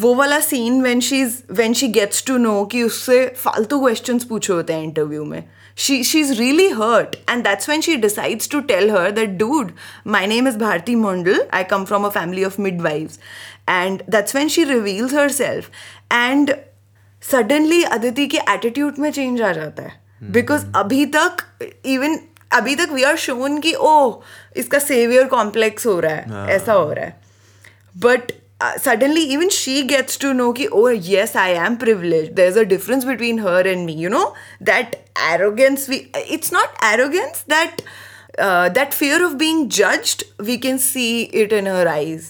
वो 0.00 0.14
वाला 0.14 0.40
scene 0.40 0.82
when 0.82 1.00
she 1.00 1.20
is 1.22 1.36
when 1.52 1.72
she 1.80 1.88
gets 1.98 2.24
to 2.26 2.36
know 2.38 2.64
कि 2.72 2.82
उससे 2.82 3.26
फालतू 3.38 3.80
क्वेश्चंस 3.80 4.24
पूछे 4.24 4.52
होते 4.52 4.72
हैं 4.72 4.82
इंटरव्यू 4.82 5.24
में 5.24 5.42
she 5.82 5.94
she's 6.02 6.30
really 6.38 6.64
hurt 6.78 7.14
and 7.26 7.46
that's 7.48 7.68
when 7.70 7.82
she 7.84 7.92
decides 7.96 8.48
to 8.54 8.58
tell 8.70 8.90
her 8.94 9.04
that 9.10 9.36
dude 9.42 9.70
my 10.14 10.22
name 10.32 10.48
is 10.50 10.58
bharti 10.62 10.96
mondal 11.04 11.38
i 11.58 11.60
come 11.70 11.86
from 11.90 12.08
a 12.08 12.10
family 12.16 12.42
of 12.48 12.58
midwives 12.58 13.20
and 13.76 14.02
that's 14.16 14.36
when 14.38 14.52
she 14.56 14.66
reveals 14.72 15.16
herself 15.20 15.70
and 16.16 16.52
suddenly 17.22 17.82
Aditi 17.84 18.26
के 18.26 18.38
attitude 18.50 18.98
में 18.98 19.10
change 19.12 19.40
आ 19.42 19.52
जाता 19.52 19.82
है 19.82 20.30
because 20.32 20.64
अभी 20.76 21.04
तक 21.16 21.42
even 21.86 22.18
अभी 22.53 22.75
तक 22.75 22.89
we 22.93 23.03
are 23.03 23.15
shown 23.25 23.59
कि 23.59 23.73
ओ 23.73 24.21
इसका 24.57 24.79
सेवियर 24.79 25.25
कॉम्प्लेक्स 25.27 25.85
हो 25.85 25.99
रहा 25.99 26.15
है 26.15 26.55
ऐसा 26.55 26.73
हो 26.73 26.91
रहा 26.91 27.05
है 27.05 27.19
but 28.05 28.31
suddenly 28.83 29.21
even 29.33 29.49
she 29.49 29.81
gets 29.93 30.19
to 30.19 30.31
know 30.33 30.51
कि 30.59 30.65
oh 30.67 30.87
yes 30.89 31.35
I 31.37 31.51
M 31.65 31.75
privilege 31.83 32.29
there 32.33 32.49
is 32.49 32.57
a 32.57 32.63
difference 32.73 33.03
between 33.05 33.39
her 33.47 33.67
and 33.67 33.85
me 33.85 33.93
you 34.03 34.09
know 34.09 34.23
that 34.71 34.95
arrogance 35.31 35.89
we 35.89 36.05
it's 36.27 36.53
not 36.53 36.83
arrogance 36.93 37.45
that 37.49 37.81
that 38.77 38.93
fear 38.93 39.17
of 39.25 39.35
being 39.41 39.59
judged 39.75 40.23
we 40.47 40.55
can 40.63 40.79
see 40.85 41.11
it 41.41 41.53
in 41.57 41.67
her 41.73 41.83
eyes 41.91 42.25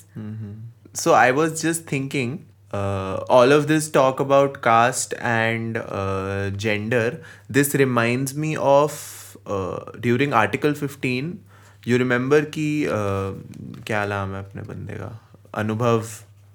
So 0.96 1.14
I 1.14 1.32
was 1.32 1.62
just 1.62 1.86
thinking, 1.86 2.46
uh, 2.74 3.26
all 3.30 3.52
of 3.52 3.68
this 3.68 3.90
talk 3.90 4.20
about 4.20 4.62
caste 4.62 5.14
and 5.20 5.78
uh, 5.78 6.52
gender. 6.52 7.22
This 7.50 7.74
reminds 7.76 8.34
me 8.34 8.56
of 8.56 8.94
during 10.01 10.33
article 10.35 10.75
fifteen 10.75 11.39
you 11.89 11.99
remember 11.99 12.45
कि 12.57 12.67
क्या 13.87 14.05
नाम 14.07 14.35
है 14.35 14.45
अपने 14.45 14.63
बंदे 14.63 14.95
का? 14.95 15.19
Anubhav. 15.55 16.05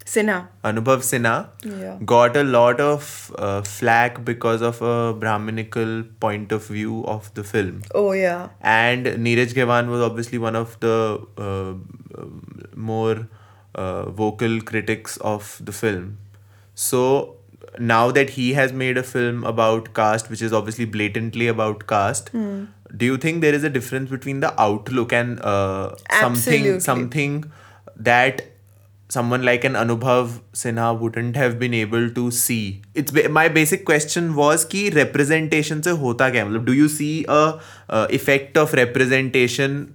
Sinha. 0.08 0.36
Anubhav 0.66 1.00
Sinha. 1.02 1.38
Got 2.04 2.38
a 2.38 2.42
lot 2.42 2.82
of 2.82 3.06
flak 3.68 4.20
because 4.26 4.64
of 4.64 4.84
a 4.84 5.12
brahmanical 5.20 6.04
point 6.22 6.54
of 6.54 6.72
view 6.72 7.02
of 7.08 7.30
the 7.40 7.44
film 7.44 7.82
and 8.66 9.08
Neeraj 9.20 9.54
Ghaywan 9.54 9.88
was 9.88 10.02
obviously 10.02 10.38
one 10.38 10.56
of 10.56 10.76
the 10.86 10.94
more 12.90 13.26
vocal 14.18 14.60
critics 14.68 15.18
of 15.20 15.64
the 15.64 15.72
film 15.72 16.16
so 16.78 17.02
now 17.82 18.12
that 18.12 18.30
he 18.32 18.52
has 18.52 18.74
made 18.74 18.98
a 18.98 19.02
film 19.02 19.44
about 19.48 19.88
caste 19.96 20.32
which 20.32 20.44
is 20.44 20.54
obviously 20.54 20.86
blatantly 20.92 21.48
about 21.48 21.84
caste 21.84 22.30
do 22.97 23.07
you 23.07 23.17
think 23.17 23.41
there 23.41 23.55
is 23.55 23.65
a 23.65 23.71
difference 23.71 24.11
between 24.11 24.41
the 24.41 24.53
outlook 24.61 25.13
and 25.13 25.39
uh, 25.41 25.95
something 26.21 26.67
Absolutely. 26.67 26.81
something 26.81 27.45
that 27.97 28.43
someone 29.09 29.43
like 29.43 29.65
an 29.65 29.75
Anubhav 29.75 30.35
Sinha 30.55 30.89
wouldn't 30.99 31.37
have 31.37 31.59
been 31.59 31.75
able 31.75 32.11
to 32.11 32.31
see. 32.31 32.83
It's 32.95 33.11
ba- 33.11 33.29
my 33.29 33.49
basic 33.49 33.85
question 33.85 34.35
was 34.37 34.65
कि 34.75 34.83
representation 34.95 35.83
से 35.83 35.91
होता 36.03 36.29
क्या 36.31 36.45
है? 36.45 36.49
मतलब 36.51 36.67
do 36.67 36.73
you 36.81 36.89
see 36.89 37.25
a 37.29 37.41
uh, 37.89 38.07
effect 38.19 38.57
of 38.65 38.73
representation 38.81 39.95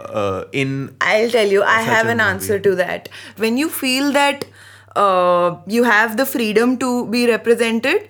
uh, 0.00 0.44
in 0.52 0.94
I'll 1.00 1.30
tell 1.30 1.46
you, 1.56 1.62
I 1.62 1.78
Such 1.84 1.94
have 1.94 2.06
a 2.06 2.10
an 2.10 2.18
movie. 2.18 2.28
answer 2.30 2.58
to 2.58 2.74
that. 2.76 3.08
When 3.36 3.56
you 3.56 3.68
feel 3.68 4.12
that 4.12 4.44
uh, 4.96 5.56
you 5.66 5.84
have 5.84 6.16
the 6.16 6.26
freedom 6.26 6.76
to 6.78 7.06
be 7.06 7.26
represented, 7.28 8.08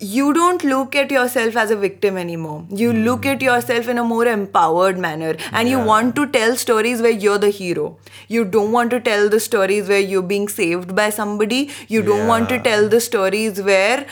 you 0.00 0.32
don't 0.34 0.64
look 0.64 0.94
at 0.96 1.10
yourself 1.10 1.56
as 1.56 1.70
a 1.70 1.76
victim 1.76 2.16
anymore. 2.18 2.66
You 2.68 2.92
look 2.92 3.24
at 3.24 3.40
yourself 3.40 3.88
in 3.88 3.96
a 3.98 4.04
more 4.04 4.26
empowered 4.26 4.98
manner 4.98 5.36
and 5.52 5.68
you 5.68 5.78
want 5.78 6.16
to 6.16 6.26
tell 6.26 6.56
stories 6.56 7.00
where 7.00 7.10
you're 7.12 7.38
the 7.38 7.50
hero. 7.50 7.96
You 8.28 8.44
don't 8.44 8.72
want 8.72 8.90
to 8.90 9.00
tell 9.00 9.28
the 9.28 9.40
stories 9.40 9.88
where 9.88 10.00
you're 10.00 10.22
being 10.22 10.48
saved 10.48 10.94
by 10.94 11.10
somebody. 11.10 11.70
You 11.88 12.02
don't 12.02 12.26
want 12.26 12.48
to 12.50 12.58
tell 12.58 12.88
the 12.88 13.00
stories 13.00 13.62
where 13.62 14.06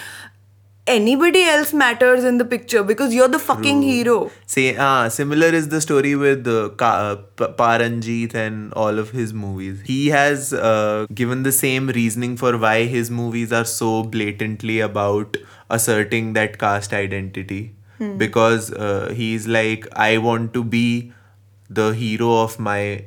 anybody 0.87 1.43
else 1.45 1.73
matters 1.73 2.25
in 2.25 2.39
the 2.39 2.45
picture 2.45 2.83
because 2.83 3.15
you're 3.15 3.29
the 3.29 3.39
fucking 3.39 3.83
hero. 3.83 4.31
say 4.47 4.77
ah 4.77 5.09
similar 5.09 5.47
is 5.59 5.69
the 5.69 5.81
story 5.81 6.15
with 6.17 6.47
uh, 6.49 6.71
Ka- 6.83 6.97
uh, 7.11 7.17
P- 7.41 7.53
Pa. 7.61 7.77
Ranjith 7.83 8.35
and 8.35 8.73
all 8.75 8.99
of 8.99 9.11
his 9.11 9.33
movies. 9.33 9.81
He 9.85 10.09
has 10.09 10.53
uh, 10.53 11.07
given 11.15 11.45
the 11.45 11.53
same 11.53 11.87
reasoning 11.89 12.37
for 12.37 12.57
why 12.59 12.85
his 12.87 13.11
movies 13.11 13.53
are 13.53 13.65
so 13.65 14.03
blatantly 14.03 14.81
about 14.81 15.37
asserting 15.79 16.33
that 16.35 16.59
caste 16.59 16.93
identity 16.93 17.63
because 18.19 18.73
uh, 18.73 19.13
he's 19.17 19.47
like 19.47 19.87
I 19.97 20.19
want 20.19 20.53
to 20.55 20.65
be 20.65 21.13
the 21.71 21.91
hero 21.93 22.31
of 22.43 22.59
my 22.59 23.05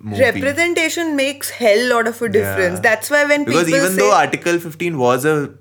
movie. 0.00 0.22
Representation 0.22 1.16
makes 1.16 1.50
hell 1.50 1.88
lot 1.90 2.06
of 2.08 2.20
a 2.22 2.28
difference. 2.28 2.76
Yeah. 2.76 2.80
That's 2.80 3.10
why 3.10 3.24
when 3.24 3.44
people 3.44 3.60
because 3.60 3.66
people 3.66 3.78
even 3.86 3.96
say 3.96 4.02
though 4.02 4.14
Article 4.14 4.58
15 4.58 4.98
was 4.98 5.24
a 5.24 5.54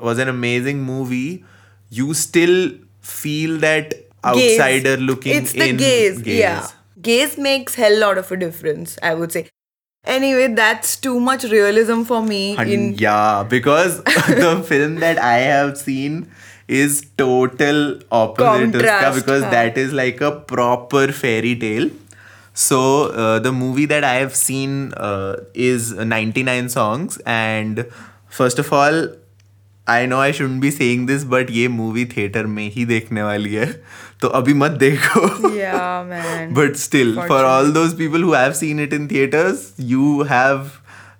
was 0.00 0.18
an 0.18 0.28
amazing 0.28 0.82
movie, 0.82 1.44
you 1.90 2.14
still 2.14 2.72
feel 3.00 3.58
that 3.58 3.94
gaze, 4.34 4.60
outsider 4.60 4.96
looking 4.96 5.34
it's 5.36 5.52
the 5.52 5.68
in 5.70 5.76
gaze. 5.76 6.20
Yeah, 6.26 6.68
gaze 7.00 7.38
makes 7.38 7.74
hell 7.74 7.98
lot 7.98 8.18
of 8.18 8.30
a 8.30 8.36
difference. 8.36 8.98
I 9.02 9.14
would 9.14 9.32
say. 9.32 9.48
Anyway, 10.04 10.48
that's 10.54 10.96
too 10.96 11.20
much 11.20 11.44
realism 11.44 12.02
for 12.02 12.22
me. 12.22 12.56
And 12.56 12.70
In 12.70 12.94
yeah, 12.94 13.44
because 13.48 14.02
the 14.04 14.64
film 14.66 14.96
that 14.96 15.18
I 15.18 15.38
have 15.38 15.76
seen 15.76 16.30
is 16.66 17.06
total 17.16 18.00
opposite 18.10 18.72
Contrast, 18.72 19.18
because 19.18 19.42
that 19.42 19.76
is 19.76 19.92
like 19.92 20.20
a 20.20 20.32
proper 20.32 21.12
fairy 21.12 21.56
tale. 21.56 21.90
So 22.54 23.06
uh, 23.10 23.38
the 23.38 23.52
movie 23.52 23.86
that 23.86 24.04
I 24.04 24.14
have 24.14 24.34
seen 24.34 24.92
uh, 24.94 25.36
is 25.54 25.92
99 25.92 26.68
songs 26.68 27.18
and 27.24 27.86
first 28.28 28.58
of 28.58 28.72
all 28.72 29.08
I 29.88 30.06
know 30.06 30.18
I 30.18 30.32
should 30.32 30.50
be 30.60 30.70
saying 30.70 31.06
this 31.06 31.24
but 31.24 31.50
ये 31.50 31.68
movie 31.68 32.04
theatre 32.06 32.46
में 32.46 32.70
ही 32.72 32.84
देखने 32.84 33.22
वाली 33.22 33.54
है। 33.54 33.66
तो 34.20 34.28
अभी 34.28 34.54
मत 34.54 34.70
देखो। 34.70 35.20
But 36.54 36.76
still 36.76 37.14
for 37.28 37.44
all 37.44 37.72
those 37.72 37.96
people 37.98 38.22
who 38.22 38.32
have 38.32 38.52
seen 38.52 38.80
it 38.80 38.92
in 38.92 39.06
theatres 39.08 39.72
you 39.80 40.22
have 40.22 40.70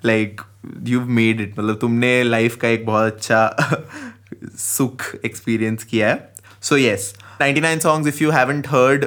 like 0.04 0.40
you 0.82 1.00
made 1.00 1.40
it 1.40 1.58
मतलब 1.58 1.78
तुमने 1.80 2.22
लाइफ 2.22 2.56
का 2.56 2.68
एक 2.68 2.86
बहुत 2.86 3.12
अच्छा 3.12 3.82
सुख 4.58 5.04
एक्सपीरियंस 5.24 5.84
किया 5.84 6.08
है। 6.08 6.28
So 6.62 6.76
yes 6.76 7.14
ninety 7.40 7.60
nine 7.60 7.78
songs 7.78 8.08
if 8.08 8.22
you 8.22 8.30
haven't 8.30 8.68
heard 8.68 9.06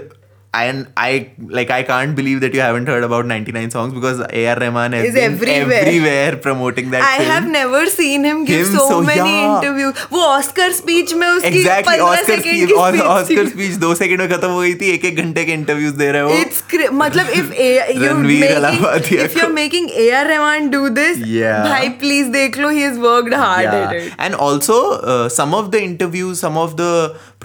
and 0.55 0.87
I 0.97 1.09
like 1.57 1.71
I 1.71 1.83
can't 1.89 2.15
believe 2.19 2.39
that 2.43 2.55
you 2.55 2.61
haven't 2.65 2.87
heard 2.91 3.05
about 3.07 3.27
99 3.31 3.71
songs 3.73 3.93
because 3.97 4.21
A.R. 4.43 4.55
Rahman 4.61 4.95
has 4.99 5.09
Is 5.09 5.15
been 5.17 5.33
everywhere. 5.33 5.81
everywhere 5.81 6.37
promoting 6.47 6.87
that 6.93 7.03
I 7.09 7.17
film. 7.19 7.29
have 7.31 7.49
never 7.57 7.81
seen 7.95 8.25
him 8.25 8.47
give 8.51 8.63
Him, 8.67 8.77
so, 8.77 8.85
so 8.93 9.01
many 9.09 9.35
yeah. 9.35 9.49
interviews. 9.57 10.07
वो 10.13 10.23
Oscar 10.29 10.73
speech 10.79 11.13
में 11.15 11.27
उसकी 11.29 11.49
exactly 11.49 11.97
15 11.97 12.05
Oscar 12.05 12.25
second 12.25 12.41
speech 12.45 12.69
की 12.69 12.75
speech 12.75 13.01
Oscar 13.17 13.45
थी. 13.45 13.51
Speech 13.51 13.75
दो 13.83 13.95
second 13.95 14.21
में 14.21 14.29
खत्म 14.31 14.49
हो 14.51 14.61
गई 14.61 14.75
थी 14.83 14.91
एक 14.93 15.05
एक 15.11 15.17
घंटे 15.25 15.45
के 15.45 15.53
इंटरव्यूज 15.53 15.93
दे 16.03 16.11
रहे 16.13 16.23
हो 16.23 16.39
It's 16.45 16.63
cra- 16.75 16.91
मतलब 17.03 17.27
if 17.41 17.51
A, 17.67 17.69
you're 17.99 18.09
Ranveer 18.13 18.41
making 18.45 18.57
Allahbadia 18.57 19.27
if 19.27 19.37
you're 19.41 19.49
को- 19.49 19.55
making 19.59 19.91
A.R. 20.05 20.25
Rahman 20.31 20.71
do 20.77 20.83
this, 21.01 21.21
Yeah. 21.35 21.67
भाई 21.69 21.89
please 22.05 22.31
देख 22.39 22.59
लो 22.65 22.71
he 22.79 22.87
has 22.87 23.03
worked 23.09 23.35
hard 23.43 23.69
yeah. 23.69 23.83
at 23.83 23.93
it. 24.01 24.17
and 24.29 24.41
also 24.49 24.79
uh, 25.17 25.29
some 25.41 25.53
of 25.61 25.71
the 25.77 25.85
interviews 25.91 26.41
some 26.47 26.57
of 26.65 26.75
the 26.81 26.91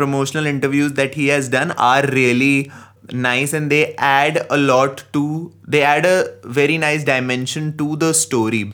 promotional 0.01 0.49
interviews 0.53 0.95
that 1.01 1.19
he 1.21 1.27
has 1.35 1.51
done 1.57 1.75
are 1.89 2.01
really 2.19 2.55
nice 3.12 3.52
and 3.52 3.70
they 3.70 3.94
add 3.96 4.46
a 4.50 4.56
lot 4.56 5.04
to 5.12 5.52
they 5.66 5.82
add 5.82 6.06
a 6.06 6.34
very 6.44 6.78
nice 6.78 7.04
dimension 7.04 7.76
to 7.76 7.96
the 7.96 8.12
story 8.14 8.72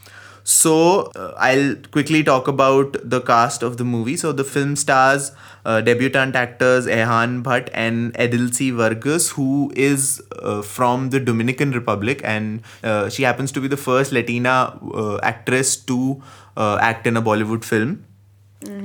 So 0.51 0.71
uh, 1.17 1.35
I'll 1.47 1.77
quickly 1.95 2.21
talk 2.29 2.49
about 2.53 2.97
the 3.13 3.21
cast 3.21 3.63
of 3.63 3.77
the 3.81 3.85
movie. 3.91 4.17
So 4.23 4.33
the 4.33 4.45
film 4.45 4.75
stars 4.83 5.31
uh, 5.65 5.81
debutant 5.89 6.35
actors 6.41 6.89
Ehan 6.97 7.37
Bhatt 7.45 7.69
and 7.85 8.13
Edilsy 8.15 8.73
Vargas, 8.81 9.31
who 9.31 9.73
is 9.77 10.23
uh, 10.39 10.63
from 10.63 11.11
the 11.11 11.21
Dominican 11.21 11.71
Republic, 11.79 12.21
and 12.25 12.63
uh, 12.83 13.09
she 13.09 13.23
happens 13.23 13.53
to 13.53 13.61
be 13.61 13.69
the 13.69 13.77
first 13.77 14.13
Latina 14.19 14.57
uh, 15.03 15.19
actress 15.23 15.77
to 15.93 16.21
uh, 16.57 16.79
act 16.91 17.07
in 17.07 17.17
a 17.17 17.23
Bollywood 17.23 17.65
film. 17.65 18.05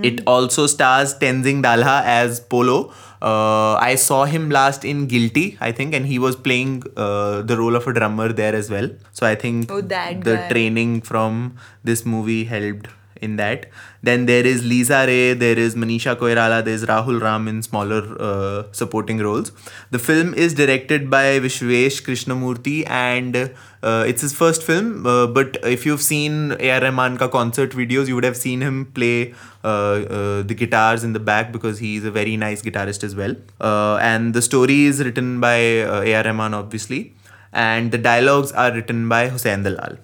It 0.02 0.22
also 0.26 0.66
stars 0.66 1.14
Tenzing 1.20 1.62
Dalha 1.62 2.02
as 2.04 2.40
Polo. 2.40 2.92
Uh, 3.22 3.76
I 3.76 3.96
saw 3.96 4.26
him 4.26 4.50
last 4.50 4.86
in 4.86 5.08
Guilty, 5.08 5.58
I 5.60 5.72
think, 5.72 5.94
and 5.94 6.06
he 6.06 6.20
was 6.20 6.36
playing 6.36 6.84
uh, 6.96 7.42
the 7.42 7.58
role 7.58 7.76
of 7.76 7.88
a 7.88 7.94
drummer 7.94 8.32
there 8.32 8.56
as 8.56 8.70
well. 8.70 8.90
So 9.12 9.26
I 9.26 9.36
think 9.36 9.72
Oh, 9.72 9.82
the 9.82 9.88
guy. 10.24 10.50
training 10.50 11.02
from 11.02 11.56
this 11.84 12.06
movie 12.06 12.44
helped 12.46 12.88
in 13.20 13.36
that. 13.38 13.66
Then 14.04 14.28
there 14.28 14.46
is 14.46 14.64
Lisa 14.64 15.06
Ray, 15.08 15.34
there 15.34 15.58
is 15.58 15.74
Manisha 15.76 16.16
Koirala, 16.16 16.64
there's 16.64 16.86
Rahul 16.86 17.20
Ram 17.20 17.48
in 17.48 17.64
smaller 17.64 18.04
uh, 18.20 18.64
supporting 18.72 19.18
roles. 19.18 19.52
The 19.90 19.98
film 19.98 20.36
is 20.36 20.54
directed 20.54 21.10
by 21.10 21.40
Vishwesh 21.40 22.04
Krishnamurthy 22.04 22.88
and 22.88 23.36
uh, 23.82 24.06
it's 24.08 24.22
his 24.22 24.34
first 24.34 24.62
film. 24.62 25.08
Uh, 25.08 25.26
but 25.26 25.58
if 25.64 25.84
you've 25.84 26.04
seen 26.04 26.52
A.R. 26.60 26.82
Rahman 26.82 27.18
ka 27.18 27.28
concert 27.28 27.72
videos, 27.72 28.08
you 28.08 28.14
would 28.14 28.24
have 28.24 28.38
seen 28.38 28.62
him 28.62 28.86
play 28.94 29.34
the 29.68 30.54
guitars 30.54 31.04
in 31.04 31.14
the 31.14 31.20
back 31.20 31.52
because 31.52 31.80
he's 31.80 32.04
a 32.04 32.12
very 32.12 32.38
nice 32.38 32.62
guitarist 32.62 33.04
as 33.04 33.16
well. 33.16 33.36
Uh, 33.60 33.98
and 33.98 34.34
the 34.34 34.42
story 34.42 34.86
is 34.86 35.04
written 35.04 35.40
by 35.40 35.82
uh, 35.82 36.02
A.R. 36.02 36.24
Rahman, 36.24 36.54
obviously. 36.54 37.14
And 37.54 37.92
the 37.92 37.98
dialogues 37.98 38.52
are 38.52 38.72
written 38.72 39.08
by 39.10 39.30
Hussain 39.30 39.64
Dalal. 39.64 39.98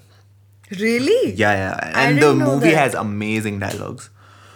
Really? 0.79 1.33
Yeah, 1.33 1.53
yeah. 1.53 1.91
And 1.93 2.21
the 2.21 2.33
movie 2.33 2.73
has 2.73 2.93
amazing 2.93 3.59
dialogues. 3.59 4.09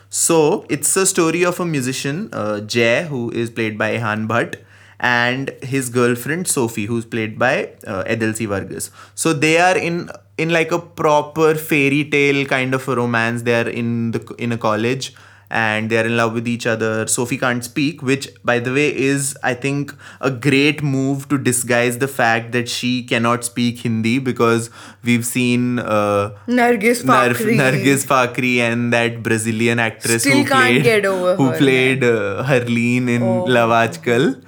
So 0.09 0.65
it's 0.69 0.95
a 0.95 1.05
story 1.05 1.43
of 1.43 1.59
a 1.59 1.65
musician, 1.65 2.29
uh, 2.31 2.61
Jay, 2.61 3.05
who 3.07 3.29
is 3.31 3.49
played 3.49 3.77
by 3.77 3.91
Ehan 3.91 4.27
Bhatt, 4.27 4.55
and 4.99 5.49
his 5.61 5.89
girlfriend 5.89 6.47
Sophie, 6.47 6.85
who's 6.85 7.05
played 7.05 7.37
by 7.37 7.73
uh, 7.85 8.03
Edilsy 8.05 8.47
Vargas. 8.47 8.89
So 9.15 9.33
they 9.33 9.59
are 9.59 9.77
in 9.77 10.09
in 10.37 10.49
like 10.49 10.71
a 10.71 10.79
proper 10.79 11.55
fairy 11.55 12.03
tale 12.09 12.45
kind 12.45 12.73
of 12.73 12.87
a 12.87 12.95
romance. 12.95 13.41
They 13.43 13.59
are 13.61 13.69
in 13.69 14.11
the 14.11 14.35
in 14.37 14.51
a 14.51 14.57
college 14.57 15.13
and 15.49 15.89
they 15.89 15.97
are 15.97 16.05
in 16.05 16.17
love 16.17 16.33
with 16.33 16.45
each 16.45 16.65
other. 16.67 17.07
Sophie 17.07 17.37
can't 17.37 17.63
speak, 17.63 18.01
which, 18.01 18.27
by 18.43 18.59
the 18.59 18.73
way, 18.73 18.93
is 18.93 19.37
I 19.43 19.53
think 19.53 19.93
a 20.19 20.29
great 20.29 20.83
move 20.83 21.29
to 21.29 21.37
disguise 21.37 21.99
the 21.99 22.07
fact 22.09 22.51
that 22.51 22.67
she 22.67 23.03
cannot 23.03 23.45
speak 23.45 23.79
Hindi 23.79 24.19
because 24.19 24.69
we've 25.05 25.25
seen 25.25 25.79
uh, 25.79 26.31
Nargis 26.47 27.01
Fakhri. 27.11 27.55
Nargis 27.55 28.05
Fakhri 28.05 28.57
and 28.57 28.91
that 28.91 29.23
Brazilian 29.23 29.79
actress 29.79 30.23
Still 30.23 30.39
who 30.39 30.45
can't 30.45 30.65
played 30.65 30.83
get 30.83 31.05
over 31.05 31.35
who 31.37 31.45
her, 31.45 31.55
Oh. 31.55 31.57
played 31.57 32.03
uh, 32.03 32.43
Harleen 32.43 33.07
in 33.07 33.21
Love 33.45 33.69
Aajkal, 33.69 34.43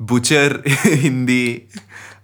butcher 0.00 0.62
Hindi 0.66 1.68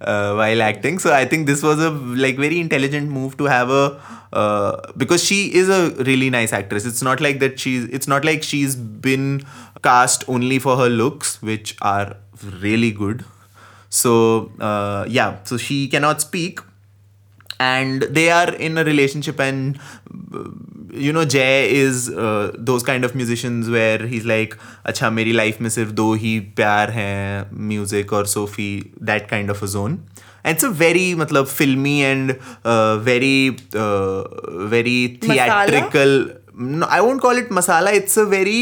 uh, 0.05 0.35
while 0.35 0.63
acting. 0.63 0.99
So 0.99 1.13
I 1.13 1.25
think 1.25 1.47
this 1.47 1.63
was 1.63 1.79
a 1.79 1.91
like 1.91 2.37
very 2.37 2.61
intelligent 2.61 3.11
move 3.11 3.37
to 3.39 3.45
have 3.45 3.71
a 3.71 4.01
uh, 4.33 4.93
because 4.97 5.23
she 5.23 5.55
is 5.55 5.69
a 5.69 5.91
really 6.05 6.31
nice 6.31 6.53
actress. 6.53 6.85
It's 6.85 7.03
not 7.03 7.21
like 7.21 7.41
that 7.41 7.59
she's 7.59 7.85
it's 7.85 8.09
not 8.09 8.25
like 8.25 8.43
she's 8.43 8.77
been 8.77 9.45
cast 9.83 10.25
only 10.29 10.59
for 10.59 10.77
her 10.77 10.89
looks, 10.89 11.41
which 11.43 11.77
are 11.83 12.17
really 12.61 12.91
good. 12.91 13.25
So 13.91 14.53
uh, 14.61 15.07
yeah, 15.09 15.43
so 15.45 15.57
she 15.57 15.89
cannot 15.89 16.21
speak 16.21 16.61
and 17.61 18.03
they 18.03 18.31
are 18.31 18.53
in 18.55 18.77
a 18.79 18.85
relationship 18.85 19.39
and 19.41 19.79
you 20.95 21.13
know 21.13 21.25
jay 21.25 21.75
is 21.75 22.09
uh, 22.11 22.53
those 22.57 22.83
kind 22.83 23.05
of 23.05 23.15
musicians 23.15 23.69
where 23.69 24.07
he's 24.07 24.25
like 24.25 24.57
acha 24.93 25.13
meri 25.19 25.33
life 25.33 25.61
mein 25.67 25.75
sirf 25.77 25.95
do 26.01 26.07
hi 26.25 26.35
pyar 26.61 26.87
hai 26.99 27.09
music 27.73 28.13
or 28.13 28.25
sophie 28.35 28.91
that 29.13 29.29
kind 29.29 29.51
of 29.51 29.63
a 29.63 29.69
zone. 29.77 29.99
And 30.47 30.57
it's 30.57 30.65
a 30.65 30.71
very 30.71 31.05
matlab 31.19 31.49
filmy 31.49 32.05
and 32.05 32.39
uh, 32.65 32.99
very 32.99 33.57
uh, 33.75 34.25
very 34.75 34.97
theatrical 35.23 36.17
no, 36.55 36.87
i 36.87 37.01
won't 37.01 37.23
call 37.23 37.39
it 37.43 37.49
masala 37.59 37.95
it's 38.01 38.17
a 38.17 38.27
very 38.27 38.59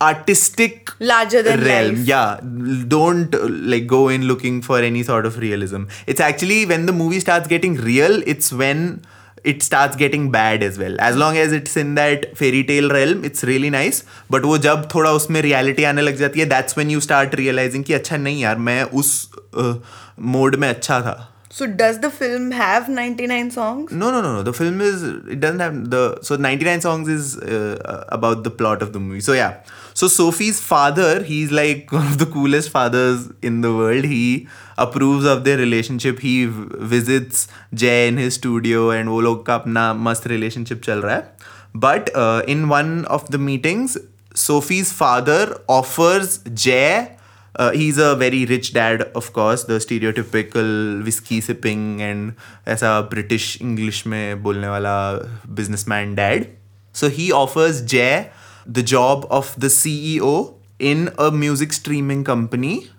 artistic 0.00 0.90
Larger 1.00 1.42
than 1.42 1.60
realm. 1.60 1.94
life. 1.94 2.06
yeah 2.06 2.40
don't 2.86 3.34
uh, 3.34 3.46
like 3.48 3.86
go 3.86 4.08
in 4.08 4.26
looking 4.30 4.60
for 4.62 4.78
any 4.80 5.02
sort 5.02 5.24
of 5.24 5.38
realism. 5.38 5.84
It's 6.06 6.20
actually 6.20 6.66
when 6.66 6.86
the 6.86 6.92
movie 6.92 7.20
starts 7.20 7.48
getting 7.48 7.76
real 7.76 8.22
it's 8.26 8.52
when 8.52 9.02
it 9.45 9.63
starts 9.63 9.95
getting 9.99 10.25
bad 10.33 10.63
as 10.65 10.77
well 10.79 10.97
as 11.05 11.15
long 11.21 11.37
as 11.43 11.53
it's 11.59 11.77
in 11.83 11.95
that 11.99 12.25
fairy 12.41 12.63
tale 12.71 12.89
realm 12.95 13.23
it's 13.29 13.43
really 13.49 13.71
nice 13.75 14.03
but 14.35 14.43
वो 14.49 14.57
जब 14.65 14.87
थोड़ा 14.93 15.11
उसमें 15.19 15.41
reality 15.41 15.85
आने 15.91 16.01
लग 16.01 16.15
जाती 16.17 16.39
है 16.39 16.47
that's 16.49 16.77
when 16.79 16.93
you 16.95 17.01
start 17.07 17.33
realizing 17.41 17.83
कि 17.83 17.93
अच्छा 17.93 18.17
नहीं 18.17 18.41
यार 18.41 18.57
मैं 18.69 18.83
उस 19.01 19.11
मोड 20.35 20.55
में 20.63 20.69
अच्छा 20.69 21.01
था 21.09 21.19
So 21.55 21.65
does 21.79 21.97
the 22.03 22.09
film 22.17 22.43
have 22.57 22.85
99 22.97 23.49
songs? 23.53 23.89
no, 24.01 24.09
no, 24.11 24.19
no, 24.25 24.29
no. 24.35 24.43
The 24.49 24.53
film 24.59 24.79
is 24.83 25.01
it 25.03 25.41
doesn't 25.41 25.59
have 25.63 25.73
the 25.93 26.03
so 26.27 26.37
99 26.37 26.79
songs 26.85 27.09
is 27.15 27.33
uh, 27.37 28.05
about 28.17 28.45
the 28.45 28.51
plot 28.61 28.81
of 28.85 28.93
the 28.93 29.01
movie. 29.07 29.19
So 29.25 29.33
yeah. 29.33 29.57
So 30.01 30.07
Sophie's 30.07 30.61
father, 30.67 31.09
he's 31.31 31.51
like 31.51 31.91
one 31.97 32.07
of 32.11 32.17
the 32.21 32.27
coolest 32.37 32.69
fathers 32.69 33.25
in 33.49 33.59
the 33.65 33.73
world. 33.79 34.05
He 34.05 34.47
of 34.78 35.44
their 35.44 35.56
relationship. 35.56 36.20
He 36.20 36.46
v- 36.46 36.66
visits 36.80 37.48
Jay 37.74 38.08
in 38.08 38.16
his 38.16 38.34
studio 38.34 38.90
and 38.90 39.08
वो 39.08 39.20
लोग 39.20 39.46
का 39.46 39.54
अपना 39.54 39.94
मस्त 39.94 40.28
relationship 40.28 40.82
चल 40.84 40.98
रहा 40.98 41.14
है. 41.14 41.36
Uh, 41.76 42.42
in 42.48 42.68
one 42.68 43.04
of 43.04 43.30
the 43.30 43.38
meetings, 43.38 43.96
Sophie's 44.34 44.92
father 44.92 45.56
offers 45.68 46.40
Jay 46.54 47.16
uh, 47.58 47.70
he's 47.70 47.96
a 47.96 48.14
very 48.14 48.44
rich 48.44 48.74
dad, 48.74 49.10
of 49.14 49.32
course, 49.32 49.64
the 49.64 49.78
stereotypical 49.78 51.02
whiskey 51.04 51.40
sipping 51.40 52.02
and 52.02 52.34
ऐसा 52.68 53.08
British 53.10 53.60
English 53.60 54.06
में 54.06 54.42
बोलने 54.42 54.68
वाला 54.68 54.96
businessman 55.54 56.14
dad. 56.14 56.46
So 56.92 57.08
he 57.08 57.32
offers 57.32 57.80
Jay 57.80 58.30
the 58.66 58.82
job 58.82 59.26
of 59.30 59.54
the 59.58 59.68
CEO 59.68 60.54
in 60.78 61.08
a 61.18 61.30
music 61.30 61.72
streaming 61.72 62.24
company 62.24 62.90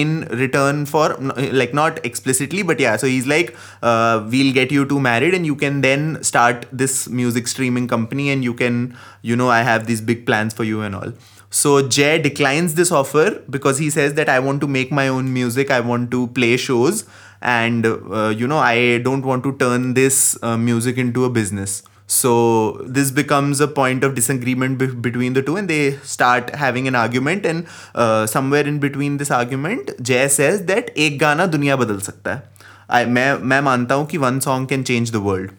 in 0.00 0.22
return 0.42 0.84
for 0.86 1.14
like 1.60 1.74
not 1.74 2.04
explicitly 2.04 2.62
but 2.62 2.80
yeah 2.80 2.96
so 2.96 3.06
he's 3.06 3.26
like 3.26 3.54
uh, 3.82 4.26
we'll 4.30 4.52
get 4.52 4.72
you 4.72 4.84
two 4.86 5.00
married 5.00 5.34
and 5.34 5.46
you 5.46 5.54
can 5.54 5.80
then 5.82 6.22
start 6.22 6.66
this 6.72 7.08
music 7.08 7.46
streaming 7.46 7.86
company 7.86 8.30
and 8.30 8.42
you 8.42 8.54
can 8.54 8.96
you 9.22 9.36
know 9.36 9.48
i 9.50 9.62
have 9.62 9.86
these 9.86 10.00
big 10.00 10.26
plans 10.26 10.54
for 10.54 10.64
you 10.64 10.80
and 10.82 10.94
all. 10.94 11.12
So 11.50 11.86
jay 11.86 12.18
declines 12.18 12.76
this 12.76 12.90
offer 12.90 13.42
because 13.50 13.78
he 13.78 13.90
says 13.90 14.14
that 14.14 14.28
i 14.34 14.38
want 14.38 14.62
to 14.62 14.66
make 14.66 14.90
my 14.90 15.08
own 15.08 15.32
music 15.32 15.70
i 15.70 15.80
want 15.80 16.10
to 16.12 16.26
play 16.28 16.56
shows 16.56 17.04
and 17.42 17.84
uh, 17.86 18.28
you 18.36 18.46
know 18.46 18.58
i 18.58 18.98
don't 18.98 19.22
want 19.30 19.44
to 19.44 19.52
turn 19.58 19.92
this 19.94 20.38
uh, 20.42 20.56
music 20.56 20.96
into 20.96 21.26
a 21.26 21.30
business 21.30 21.82
so 22.11 22.81
this 22.85 23.11
becomes 23.11 23.59
a 23.59 23.67
point 23.67 24.03
of 24.03 24.15
disagreement 24.15 24.77
be- 24.77 24.87
between 24.87 25.33
the 25.33 25.41
two, 25.41 25.57
and 25.57 25.69
they 25.69 25.97
start 26.03 26.55
having 26.55 26.87
an 26.87 26.95
argument. 26.95 27.45
And 27.45 27.67
uh, 27.95 28.25
somewhere 28.25 28.65
in 28.65 28.79
between 28.79 29.17
this 29.17 29.29
argument, 29.29 29.91
Jay 30.01 30.27
says 30.29 30.65
that 30.71 30.91
एक 30.97 31.19
गाना 31.19 31.45
दुनिया 31.45 31.75
बदल 31.75 31.99
सकता 31.99 32.35
है. 32.35 32.43
I 32.89 33.05
मैं 33.05 33.39
मैं 33.43 33.61
मानता 33.61 33.95
हूँ 33.95 34.07
कि 34.07 34.17
one 34.17 34.39
song 34.41 34.67
can 34.67 34.83
change 34.83 35.11
the 35.11 35.19
world. 35.19 35.49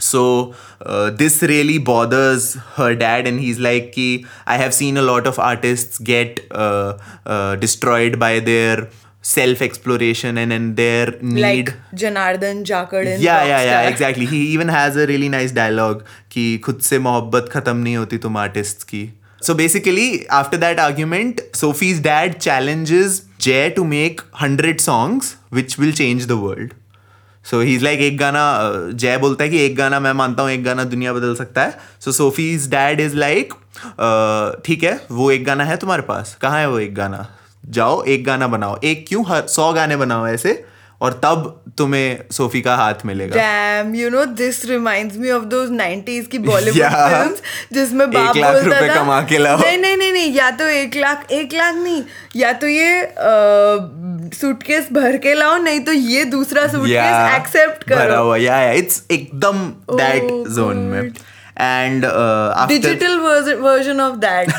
So 0.00 0.54
uh, 0.80 1.10
this 1.10 1.42
really 1.42 1.78
bothers 1.78 2.54
her 2.74 2.94
dad, 2.94 3.28
and 3.28 3.40
he's 3.40 3.60
like, 3.60 3.92
"Ki 3.92 4.26
I 4.46 4.56
have 4.56 4.74
seen 4.74 4.96
a 4.96 5.02
lot 5.02 5.26
of 5.26 5.38
artists 5.38 5.98
get 5.98 6.40
uh, 6.50 6.98
uh, 7.26 7.56
destroyed 7.56 8.18
by 8.18 8.40
their 8.40 8.88
self 9.23 9.61
exploration 9.61 10.37
and 10.37 10.53
and 10.53 10.75
their 10.75 11.11
need." 11.21 11.41
Like 11.43 11.73
Janardhan 12.03 12.63
Jakad 12.69 13.09
in 13.15 13.21
yeah 13.21 13.43
yeah 13.51 13.65
yeah 13.69 13.89
exactly 13.89 14.25
he 14.25 14.41
even 14.53 14.67
has 14.67 14.97
a 14.97 15.05
really 15.11 15.29
nice 15.35 15.51
dialogue 15.59 16.01
कि 16.31 16.45
खुद 16.65 16.79
से 16.81 16.99
मोहब्बत 16.99 17.49
खत्म 17.53 17.77
नहीं 17.77 17.95
होती 17.95 18.17
तुम 18.17 18.37
artists 18.45 18.83
की 18.93 19.03
so 19.47 19.53
basically 19.59 20.07
after 20.41 20.57
that 20.65 20.79
argument 20.79 21.41
Sophie's 21.61 21.99
dad 21.99 22.39
challenges 22.47 23.21
Jay 23.47 23.63
to 23.79 23.83
make 23.83 24.21
100 24.45 24.79
songs 24.81 25.35
which 25.59 25.77
will 25.77 25.93
change 26.01 26.27
the 26.31 26.37
world 26.43 26.75
so 27.51 27.59
he's 27.59 27.83
like 27.87 28.01
एक 28.01 28.17
गाना 28.17 28.43
जय 28.93 29.17
बोलता 29.17 29.43
है 29.43 29.49
कि 29.49 29.65
एक 29.65 29.75
गाना 29.75 29.99
मैं 29.99 30.13
मानता 30.13 30.43
हूँ 30.43 30.51
एक 30.51 30.63
गाना 30.63 30.83
दुनिया 30.83 31.13
बदल 31.13 31.35
सकता 31.35 31.63
है 31.63 31.77
so 32.05 32.15
Sophie's 32.19 32.67
dad 32.75 33.01
is 33.07 33.17
like 33.23 33.55
"Uh, 33.85 34.65
ठीक 34.65 34.83
है 34.83 35.05
वो 35.11 35.31
एक 35.31 35.45
गाना 35.45 35.63
है 35.63 35.77
तुम्हारे 35.77 36.01
पास 36.01 36.37
कहाँ 36.41 36.59
है 36.59 36.69
वो 36.69 36.79
एक 36.79 36.95
गाना 36.95 37.29
जाओ 37.69 38.03
एक 38.03 38.25
गाना 38.25 38.47
बनाओ। 38.47 38.79
एक 38.83 39.05
क्यों 39.07 39.25
हर 39.27 39.47
सौ 39.47 39.71
गाने 39.73 39.95
बनाओ 39.97 40.27
ऐसे 40.27 40.63
और 41.01 41.13
तब 41.23 41.59
तुम्हें 41.77 42.23
सोफी 42.31 42.61
का 42.61 42.75
हाथ 42.75 43.05
मिलेगा। 43.05 43.35
Damn, 43.35 43.93
you 43.95 44.09
know, 44.11 44.25
this 44.41 44.59
reminds 44.69 45.17
me 45.23 45.31
of 45.37 45.47
those 45.53 45.71
90s 45.71 46.27
की 46.27 46.39
बॉलीवुड 46.39 46.81
फिल्म्स 46.81 47.41
जिसमें 47.73 48.11
बाप 48.11 48.35
बोलता 48.35 48.51
रुपए 48.59 48.89
था 48.89 48.95
कमा 48.95 49.21
के 49.31 49.37
लाओ। 49.37 49.57
नहीं 49.61 49.77
नहीं 49.77 49.97
नहीं 49.97 50.11
नहीं 50.13 50.31
या 50.33 50.49
तो 50.51 50.67
एक 50.67 50.95
लाख 50.95 51.31
एक 51.31 51.53
लाख 51.53 51.75
नहीं 51.75 52.03
या 52.35 52.51
तो 52.53 52.67
ये 52.67 53.07
सूटकेस 54.37 54.87
भर 54.93 55.17
के 55.17 55.33
लाओ 55.33 55.57
नहीं 55.57 55.79
तो 55.79 55.91
ये 55.91 56.23
दूसरा 56.35 56.67
सूटकेस 56.67 57.35
एक्सेप्ट 57.35 57.83
करो 57.83 57.99
भरा 57.99 58.17
हुआ 58.17 58.37
या 58.37 58.71
इट्स 58.71 59.03
एकदम 59.11 59.65
दैट 59.91 60.23
Oh, 60.23 60.47
जोन 60.55 60.77
में। 60.77 61.01
And 61.01 62.05
digital 62.69 63.19
version 63.61 63.99
of 64.01 64.15
that 64.25 64.49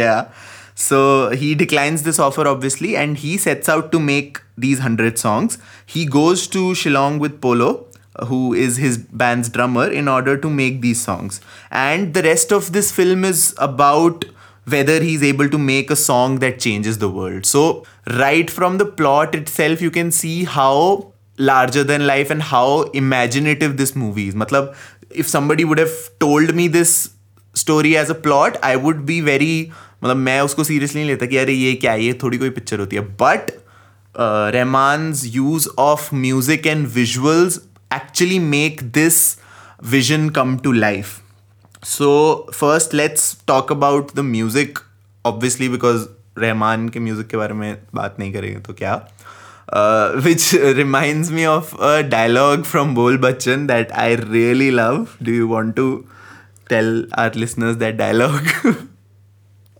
yeah. 0.00 0.22
So 0.74 1.30
he 1.30 1.54
declines 1.54 2.02
this 2.02 2.18
offer, 2.18 2.46
obviously, 2.46 2.96
and 2.96 3.16
he 3.16 3.36
sets 3.36 3.68
out 3.68 3.92
to 3.92 4.00
make 4.00 4.40
these 4.58 4.78
100 4.78 5.18
songs. 5.18 5.58
He 5.86 6.04
goes 6.04 6.46
to 6.48 6.72
Shillong 6.72 7.18
with 7.18 7.40
Polo, 7.40 7.86
uh, 8.16 8.26
who 8.26 8.52
is 8.54 8.76
his 8.76 8.98
band's 8.98 9.48
drummer, 9.48 9.90
in 9.90 10.08
order 10.08 10.36
to 10.36 10.50
make 10.50 10.80
these 10.80 11.00
songs. 11.00 11.40
And 11.70 12.12
the 12.14 12.22
rest 12.22 12.52
of 12.52 12.72
this 12.72 12.90
film 12.90 13.24
is 13.24 13.54
about 13.58 14.24
whether 14.66 15.00
he's 15.00 15.22
able 15.22 15.48
to 15.48 15.58
make 15.58 15.90
a 15.90 15.96
song 15.96 16.38
that 16.38 16.58
changes 16.58 16.98
the 16.98 17.08
world. 17.08 17.46
So, 17.46 17.84
right 18.06 18.50
from 18.50 18.78
the 18.78 18.86
plot 18.86 19.34
itself, 19.34 19.80
you 19.80 19.90
can 19.90 20.10
see 20.10 20.44
how 20.44 21.12
larger 21.38 21.84
than 21.84 22.06
life 22.06 22.30
and 22.30 22.42
how 22.42 22.82
imaginative 22.94 23.76
this 23.76 23.94
movie 23.94 24.28
is. 24.28 24.34
Matlab, 24.34 24.74
if 25.10 25.28
somebody 25.28 25.64
would 25.64 25.78
have 25.78 25.92
told 26.18 26.54
me 26.54 26.68
this 26.68 27.10
story 27.54 27.96
as 27.96 28.10
a 28.10 28.14
plot, 28.14 28.56
I 28.62 28.76
would 28.76 29.04
be 29.06 29.20
very 29.20 29.72
मतलब 30.04 30.16
मैं 30.16 30.40
उसको 30.40 30.64
seriously 30.64 31.00
नहीं 31.00 31.10
लेता 31.10 31.26
कि 31.26 31.36
अरे 31.36 31.52
ये 31.52 31.74
क्या 31.74 31.92
है? 31.92 32.02
ये 32.04 32.18
थोड़ी 32.22 32.38
कोई 32.38 32.50
पिक्चर 32.50 32.80
होती 32.80 32.96
है। 32.96 33.02
But 33.20 33.50
Rahman 34.54 35.12
use 35.24 35.68
of 35.78 36.14
music 36.14 36.66
and 36.66 36.86
visuals 36.94 37.60
actually 37.94 38.38
make 38.38 38.82
this 38.94 39.16
vision 39.90 40.28
come 40.30 40.56
to 40.58 40.72
life 40.72 41.06
so 41.84 42.10
first 42.54 42.94
let's 42.94 43.36
talk 43.48 43.72
about 43.72 44.14
the 44.16 44.20
music 44.20 44.78
obviously 45.24 45.68
because 45.68 46.06
Rahman 46.38 46.88
के 46.88 47.00
म्यूज़िक 47.00 47.26
के 47.26 47.36
बारे 47.36 47.54
में 47.54 47.76
बात 47.94 48.16
नहीं 48.18 48.32
करेंगे 48.32 48.58
तो 48.60 48.72
क्या? 48.72 48.94
Which 50.24 50.50
remind 50.54 51.26
me 51.26 51.44
of 51.46 51.76
a 51.76 52.00
dialogue 52.08 52.62
from 52.64 52.94
Bol 52.94 53.18
Bachchan 53.18 53.66
that 53.66 53.92
I 53.92 54.14
really 54.16 54.70
love 54.70 55.06
do 55.22 55.32
you 55.32 55.46
want 55.48 55.76
to 55.76 55.92
tell 56.68 57.06
our 57.18 57.34
listeners 57.34 57.76
that 57.76 57.94
dialogue 57.96 58.74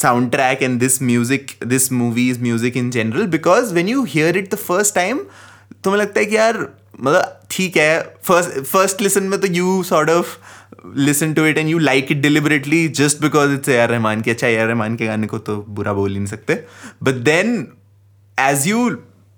soundtrack 0.00 0.62
and 0.62 0.80
this 0.80 1.00
music 1.00 1.56
this 1.72 1.90
movie's 1.90 2.38
music 2.38 2.76
in 2.76 2.90
general 2.90 3.26
because 3.26 3.72
when 3.72 3.88
you 3.88 4.04
hear 4.04 4.28
it 4.42 4.50
the 4.50 4.60
first 4.68 4.94
time 4.94 5.24
तुम्हें 5.84 6.00
लगता 6.00 6.20
है 6.20 6.26
कि 6.26 6.36
यार 6.36 6.56
मतलब 7.00 7.40
ठीक 7.50 7.76
है 7.76 8.00
first 8.24 8.60
first 8.64 9.00
listen 9.02 9.22
में 9.28 9.40
तो 9.40 9.46
you 9.52 9.82
sort 9.82 10.10
of 10.10 10.38
listen 10.96 11.32
to 11.34 11.46
it 11.46 11.58
and 11.58 11.68
you 11.68 11.78
like 11.78 12.12
it 12.12 12.20
deliberately 12.22 12.86
just 13.00 13.20
because 13.20 13.52
it's 13.54 13.68
A 13.68 13.78
R 13.78 13.92
अच्छा 13.92 14.46
ए 14.46 14.56
आर 14.56 14.74
गाने 14.74 15.26
को 15.26 15.38
तो 15.38 15.56
बुरा 15.68 15.92
बोल 15.92 16.12
नहीं 16.12 16.26
सकते 16.26 16.64
but 17.02 17.14
then 17.30 17.66
as 18.50 18.66
you 18.68 18.90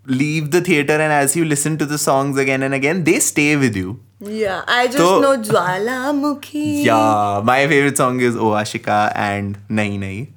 leave 0.06 0.50
the 0.50 0.60
theater 0.60 0.94
and 0.94 1.12
as 1.12 1.34
you 1.36 1.44
listen 1.44 1.78
to 1.78 1.86
the 1.86 1.98
songs 1.98 2.36
again 2.36 2.62
and 2.62 2.74
again, 2.74 3.04
they 3.04 3.20
stay 3.20 3.56
with 3.56 3.76
you. 3.76 4.00
Yeah, 4.20 4.62
I 4.66 4.86
just 4.86 4.98
know 4.98 5.20
know 5.20 5.36
Jwalamukhi. 5.38 6.84
Yeah, 6.84 7.42
my 7.44 7.66
favorite 7.66 7.96
song 7.96 8.20
is 8.20 8.36
O 8.36 8.52
Aashiqa 8.52 9.12
and 9.14 9.58
Nai 9.68 9.96
Nai. 9.96 10.28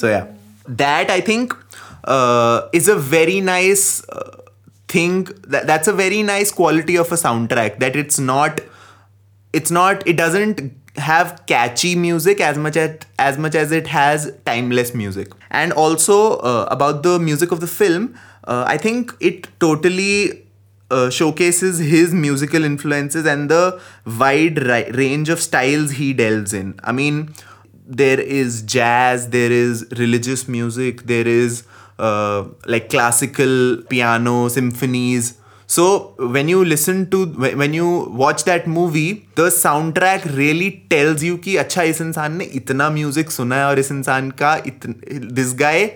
So 0.00 0.08
yeah, 0.08 0.26
that 0.66 1.10
I 1.10 1.20
think 1.20 1.54
uh, 2.04 2.68
is 2.72 2.88
a 2.88 2.96
very 2.96 3.40
nice 3.42 4.02
uh, 4.08 4.42
thing. 4.88 5.24
That, 5.46 5.66
that's 5.66 5.88
a 5.88 5.92
very 5.92 6.22
nice 6.22 6.50
quality 6.50 6.96
of 6.96 7.12
a 7.12 7.16
soundtrack. 7.16 7.80
That 7.80 7.96
it's 7.96 8.18
not, 8.18 8.62
it's 9.52 9.70
not, 9.70 10.06
it 10.06 10.16
doesn't 10.16 10.72
have 10.96 11.42
catchy 11.46 11.94
music 11.94 12.40
as 12.40 12.56
much 12.58 12.76
as 12.76 12.96
as 13.18 13.36
much 13.38 13.54
as 13.54 13.72
it 13.72 13.86
has 13.88 14.32
timeless 14.46 14.94
music. 14.94 15.28
And 15.50 15.72
also 15.72 16.38
uh, 16.38 16.66
about 16.70 17.02
the 17.02 17.18
music 17.18 17.52
of 17.52 17.60
the 17.60 17.66
film, 17.66 18.18
uh, 18.44 18.64
I 18.66 18.78
think 18.78 19.14
it 19.20 19.48
totally 19.60 20.46
uh, 20.90 21.10
showcases 21.10 21.78
his 21.78 22.14
musical 22.14 22.64
influences 22.64 23.26
and 23.26 23.50
the 23.50 23.80
wide 24.06 24.62
ri- 24.62 24.90
range 24.92 25.28
of 25.28 25.40
styles 25.40 25.92
he 25.92 26.12
delves 26.12 26.52
in. 26.54 26.74
I 26.82 26.92
mean, 26.92 27.34
there 27.90 28.20
is 28.20 28.62
jazz, 28.62 29.28
there 29.28 29.50
is 29.50 29.84
religious 29.98 30.46
music, 30.48 31.02
there 31.02 31.26
is 31.26 31.64
uh, 31.98 32.44
like 32.66 32.88
classical 32.88 33.82
piano 33.88 34.48
symphonies. 34.48 35.34
So 35.66 36.14
when 36.18 36.48
you 36.48 36.64
listen 36.64 37.10
to 37.10 37.26
when 37.26 37.74
you 37.74 37.88
watch 38.10 38.44
that 38.44 38.66
movie, 38.66 39.26
the 39.36 39.50
soundtrack 39.50 40.24
really 40.36 40.70
tells 40.90 41.22
you 41.22 41.36
कि 41.38 41.56
अच्छा 41.56 41.82
इस 41.82 42.00
इंसान 42.00 42.36
ने 42.36 42.44
इतना 42.60 42.88
music 42.90 43.30
सुना 43.30 43.56
है 43.56 43.66
और 43.66 43.78
इस 43.78 43.90
इंसान 43.92 44.30
का 44.42 44.56
this 45.38 45.54
guy 45.60 45.86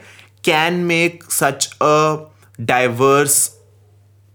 can 0.44 0.74
make 0.92 1.24
such 1.30 1.66
a 1.82 2.30
diverse 2.60 3.50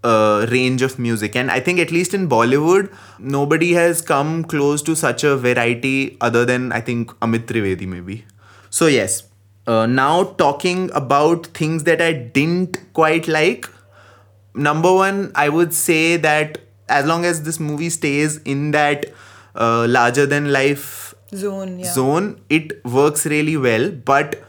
uh, 0.04 0.46
range 0.50 0.82
of 0.82 0.98
music. 1.00 1.36
And 1.36 1.52
I 1.52 1.60
think, 1.60 1.80
at 1.80 1.92
least 1.92 2.14
in 2.14 2.30
Bollywood, 2.30 2.94
nobody 3.20 3.74
has 3.74 4.02
come 4.02 4.44
close 4.44 4.82
to 4.84 4.96
such 4.96 5.24
a 5.24 5.36
variety 5.36 6.18
other 6.22 6.46
than, 6.46 6.72
I 6.72 6.82
think, 6.82 7.12
Amit 7.20 7.46
Trivedi, 7.46 7.88
maybe. 7.88 8.26
So, 8.70 8.88
yes. 8.88 9.24
Uh, 9.68 9.86
now, 9.86 10.24
talking 10.24 10.90
about 10.94 11.48
things 11.48 11.84
that 11.84 12.02
I 12.02 12.14
didn't 12.14 12.80
quite 12.94 13.28
like. 13.28 13.70
Number 14.56 14.92
one, 14.94 15.32
I 15.36 15.50
would 15.50 15.74
say 15.74 16.18
that 16.18 16.58
as 16.88 17.06
long 17.06 17.24
as 17.24 17.44
this 17.44 17.60
movie 17.60 17.90
stays 17.90 18.38
in 18.38 18.72
that 18.72 19.06
uh, 19.56 19.86
larger 19.88 20.26
than 20.26 20.52
life 20.52 21.14
zone 21.36 21.80
yeah 21.80 21.94
zone, 21.94 22.42
it 22.50 22.84
works 22.84 23.26
really 23.26 23.58
well. 23.58 23.92
But 23.92 24.44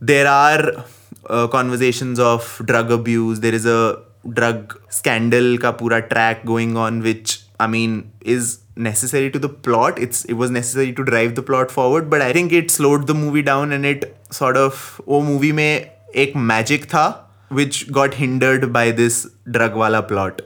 there 0.00 0.28
are 0.28 0.84
uh, 1.26 1.48
conversations 1.48 2.20
of 2.20 2.62
drug 2.64 2.92
abuse. 2.92 3.40
There 3.40 3.54
is 3.54 3.66
a 3.66 4.03
drug 4.32 4.80
scandal 4.88 5.58
ka 5.58 5.72
pura 5.72 6.00
track 6.08 6.44
going 6.44 6.76
on 6.76 7.00
which 7.02 7.40
i 7.60 7.66
mean 7.66 8.10
is 8.24 8.60
necessary 8.76 9.30
to 9.30 9.38
the 9.38 9.48
plot. 9.48 9.98
It's 9.98 10.24
it 10.24 10.34
was 10.34 10.50
necessary 10.50 10.92
to 10.92 11.04
drive 11.04 11.34
the 11.34 11.42
plot 11.42 11.70
forward 11.70 12.10
but 12.10 12.20
i 12.20 12.32
think 12.32 12.52
it 12.52 12.70
slowed 12.70 13.06
the 13.06 13.14
movie 13.14 13.42
down 13.42 13.72
and 13.72 13.86
it 13.86 14.16
sort 14.30 14.56
of 14.56 15.00
oh 15.06 15.22
movie 15.22 15.52
may 15.52 15.90
ek 16.14 16.34
magic 16.34 16.88
tha 16.88 17.04
which 17.48 17.90
got 17.92 18.14
hindered 18.14 18.72
by 18.72 18.90
this 18.90 19.28
drug 19.50 19.74
wala 19.74 20.02
plot. 20.02 20.42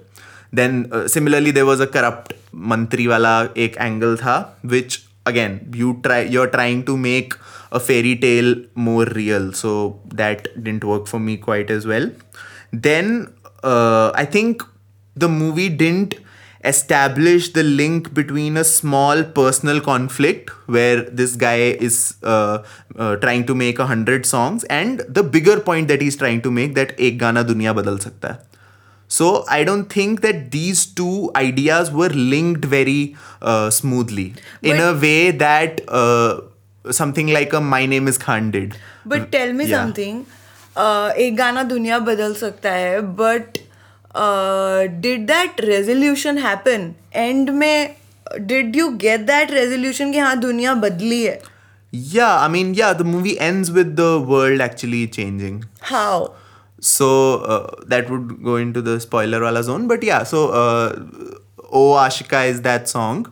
Then 0.52 0.88
uh, 0.92 1.08
similarly 1.08 1.50
there 1.50 1.66
was 1.66 1.80
a 1.80 1.86
corrupt 1.86 2.34
mantri 2.52 3.08
wala 3.08 3.50
ek 3.56 3.76
angle 3.78 4.16
tha 4.16 4.36
which 4.62 5.04
again 5.26 5.70
you 5.74 6.00
try 6.02 6.20
you're 6.22 6.48
trying 6.48 6.84
to 6.84 6.96
make 6.96 7.34
a 7.70 7.80
fairy 7.80 8.16
tale 8.16 8.54
more 8.74 9.04
real. 9.04 9.52
So 9.52 10.00
that 10.14 10.48
didn't 10.62 10.84
work 10.84 11.06
for 11.06 11.20
me 11.20 11.36
quite 11.36 11.70
as 11.70 11.86
well. 11.86 12.10
Then 12.72 13.32
uh, 13.62 14.12
I 14.14 14.24
think 14.24 14.62
the 15.16 15.28
movie 15.28 15.68
didn't 15.68 16.14
establish 16.64 17.52
the 17.52 17.62
link 17.62 18.12
between 18.14 18.56
a 18.56 18.64
small 18.64 19.22
personal 19.22 19.80
conflict 19.80 20.50
where 20.66 21.02
this 21.02 21.36
guy 21.36 21.76
is 21.88 22.16
uh, 22.22 22.62
uh, 22.96 23.16
trying 23.16 23.46
to 23.46 23.54
make 23.54 23.78
a 23.78 23.86
hundred 23.86 24.26
songs 24.26 24.64
and 24.64 25.00
the 25.08 25.22
bigger 25.22 25.60
point 25.60 25.88
that 25.88 26.02
he's 26.02 26.16
trying 26.16 26.42
to 26.42 26.50
make 26.50 26.74
that 26.74 26.94
ek 26.98 27.18
gana 27.18 27.44
dunya 27.44 27.74
badal 27.80 28.00
sakta. 28.02 28.40
So 29.08 29.44
I 29.48 29.64
don't 29.64 29.90
think 29.90 30.20
that 30.20 30.50
these 30.50 30.84
two 30.84 31.30
ideas 31.34 31.90
were 31.90 32.10
linked 32.10 32.64
very 32.64 33.16
uh, 33.40 33.70
smoothly 33.70 34.34
but 34.60 34.70
in 34.70 34.80
a 34.80 34.92
way 34.92 35.30
that 35.30 35.80
uh, 35.88 36.42
something 36.90 37.28
like 37.28 37.52
a 37.52 37.60
My 37.60 37.86
Name 37.86 38.08
Is 38.08 38.18
Khan 38.18 38.50
did. 38.50 38.76
But 39.06 39.32
tell 39.32 39.52
me 39.52 39.66
yeah. 39.66 39.76
something 39.76 40.26
एक 40.78 41.36
गाना 41.36 41.62
दुनिया 41.62 41.98
बदल 41.98 42.34
सकता 42.34 42.70
है 42.72 43.00
but 43.16 43.58
did 45.02 45.26
that 45.26 45.60
resolution 45.60 46.38
happen 46.38 46.92
end 47.14 47.50
में 47.50 47.94
did 48.40 48.76
you 48.76 48.88
get 49.04 49.20
that 49.26 49.50
resolution 49.50 50.12
कि 50.12 50.18
हाँ 50.18 50.36
दुनिया 50.40 50.74
बदली 50.74 51.22
है? 51.22 51.40
या 51.92 52.28
आई 52.28 52.48
मीन 52.48 52.74
या 52.74 52.92
the 52.92 53.02
movie 53.06 53.36
ends 53.40 53.70
with 53.70 53.94
the 54.00 54.10
world 54.28 54.62
actually 54.62 55.06
changing 55.06 55.62
how 55.82 56.26
so 56.82 57.10
that 57.90 58.10
would 58.10 58.32
go 58.42 58.58
into 58.72 58.82
the 58.82 58.98
spoiler 58.98 59.42
वाला 59.42 59.60
zone 59.60 59.86
but 59.88 60.04
yeah 60.04 60.22
so 60.24 60.44
O 61.72 61.92
Aashiqa 61.98 62.42
is 62.44 62.60
that 62.62 62.86
song 62.86 63.26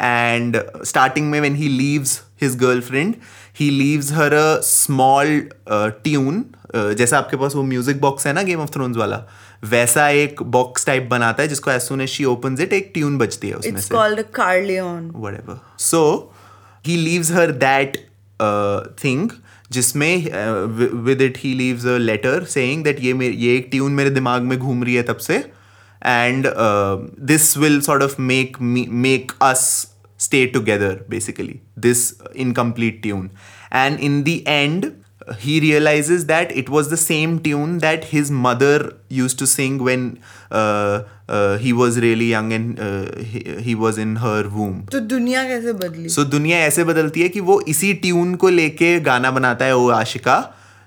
and 0.00 0.56
starting 0.86 1.30
में 1.30 1.40
when 1.40 1.54
he 1.54 1.68
leaves 1.68 2.20
his 2.42 2.56
girlfriend 2.80 3.14
he 3.60 3.70
leaves 3.70 4.12
her 4.12 4.34
a 4.34 4.60
small 4.64 5.40
tune 5.70 6.44
जैसा 6.74 7.18
आपके 7.18 7.36
पास 7.36 7.54
वो 7.54 7.62
music 7.62 8.00
box 8.00 8.26
है 8.26 8.32
ना 8.32 8.42
game 8.42 8.60
of 8.60 8.70
thrones 8.74 8.96
वाला 8.96 9.22
वैसा 9.70 10.08
एक 10.08 10.42
बॉक्स 10.52 10.86
टाइप 10.86 11.08
बनाता 11.10 11.42
है 11.42 11.48
जिसको 11.48 11.70
as 11.70 11.80
soon 11.82 12.00
as 12.00 12.08
she 12.08 12.24
open 12.24 12.56
it 12.60 12.72
एक 12.72 12.90
ट्यून 12.94 13.18
बजती 13.18 13.48
है 13.48 13.54
उसमें 13.54 13.80
से। 13.80 13.94
Called 13.94 14.22
carillon 14.34 15.10
whatever 15.16 15.60
so 15.80 16.02
he 16.84 16.96
leaves 16.96 17.32
her 17.32 17.52
that 17.64 17.96
thing 19.04 19.30
जिसमें 19.70 20.14
with 21.04 21.22
it 21.22 21.38
he 21.38 21.54
leaves 21.54 21.86
a 21.86 21.96
letter 21.98 22.44
saying 22.50 22.84
that 22.84 23.00
ये 23.00 23.12
ये 23.26 23.56
एक 23.56 23.68
ट्यून 23.70 23.92
मेरे 23.92 24.10
दिमाग 24.10 24.42
में 24.42 24.58
घूम 24.58 24.84
रही 24.84 24.94
है 24.94 25.02
तब 25.02 25.16
से। 25.18 25.36
And 26.02 26.46
this 27.26 27.56
will 27.58 27.80
sort 27.80 28.02
of 28.02 28.20
make 28.20 28.56
make 28.60 29.32
us 29.42 29.64
stay 30.20 30.44
together 30.46 31.04
basically 31.10 31.60
this 31.78 32.02
incomplete 32.36 33.00
tune 33.02 33.30
and 33.72 34.00
in 34.00 34.22
the 34.22 34.28
end 34.48 34.90
he 35.40 35.60
realizes 35.60 36.26
that 36.26 36.52
it 36.52 36.68
was 36.68 36.88
the 36.88 36.96
same 36.96 37.38
tune 37.38 37.78
that 37.78 38.04
his 38.04 38.30
mother 38.30 38.94
used 39.08 39.38
to 39.38 39.46
sing 39.46 39.78
when 39.78 40.18
uh, 40.50 41.04
uh, 41.28 41.58
he 41.58 41.72
was 41.72 41.98
really 41.98 42.26
young 42.26 42.52
and 42.52 42.80
uh, 42.80 43.16
he, 43.16 43.40
he 43.60 43.74
was 43.74 43.98
in 43.98 44.16
her 44.16 44.48
womb. 44.48 44.88
तो 44.92 45.00
दुनिया 45.00 45.44
कैसे 45.48 45.72
बदली? 45.72 46.08
सो 46.08 46.24
दुनिया 46.24 46.58
ऐसे 46.58 46.84
बदलती 46.84 47.22
है 47.22 47.28
कि 47.28 47.40
वो 47.40 47.60
इसी 47.68 47.92
ट्यून 48.04 48.34
को 48.34 48.48
लेके 48.48 48.98
गाना 49.00 49.30
बनाता 49.30 49.64
है 49.64 49.76
वो 49.76 49.88
आशिका 49.90 50.38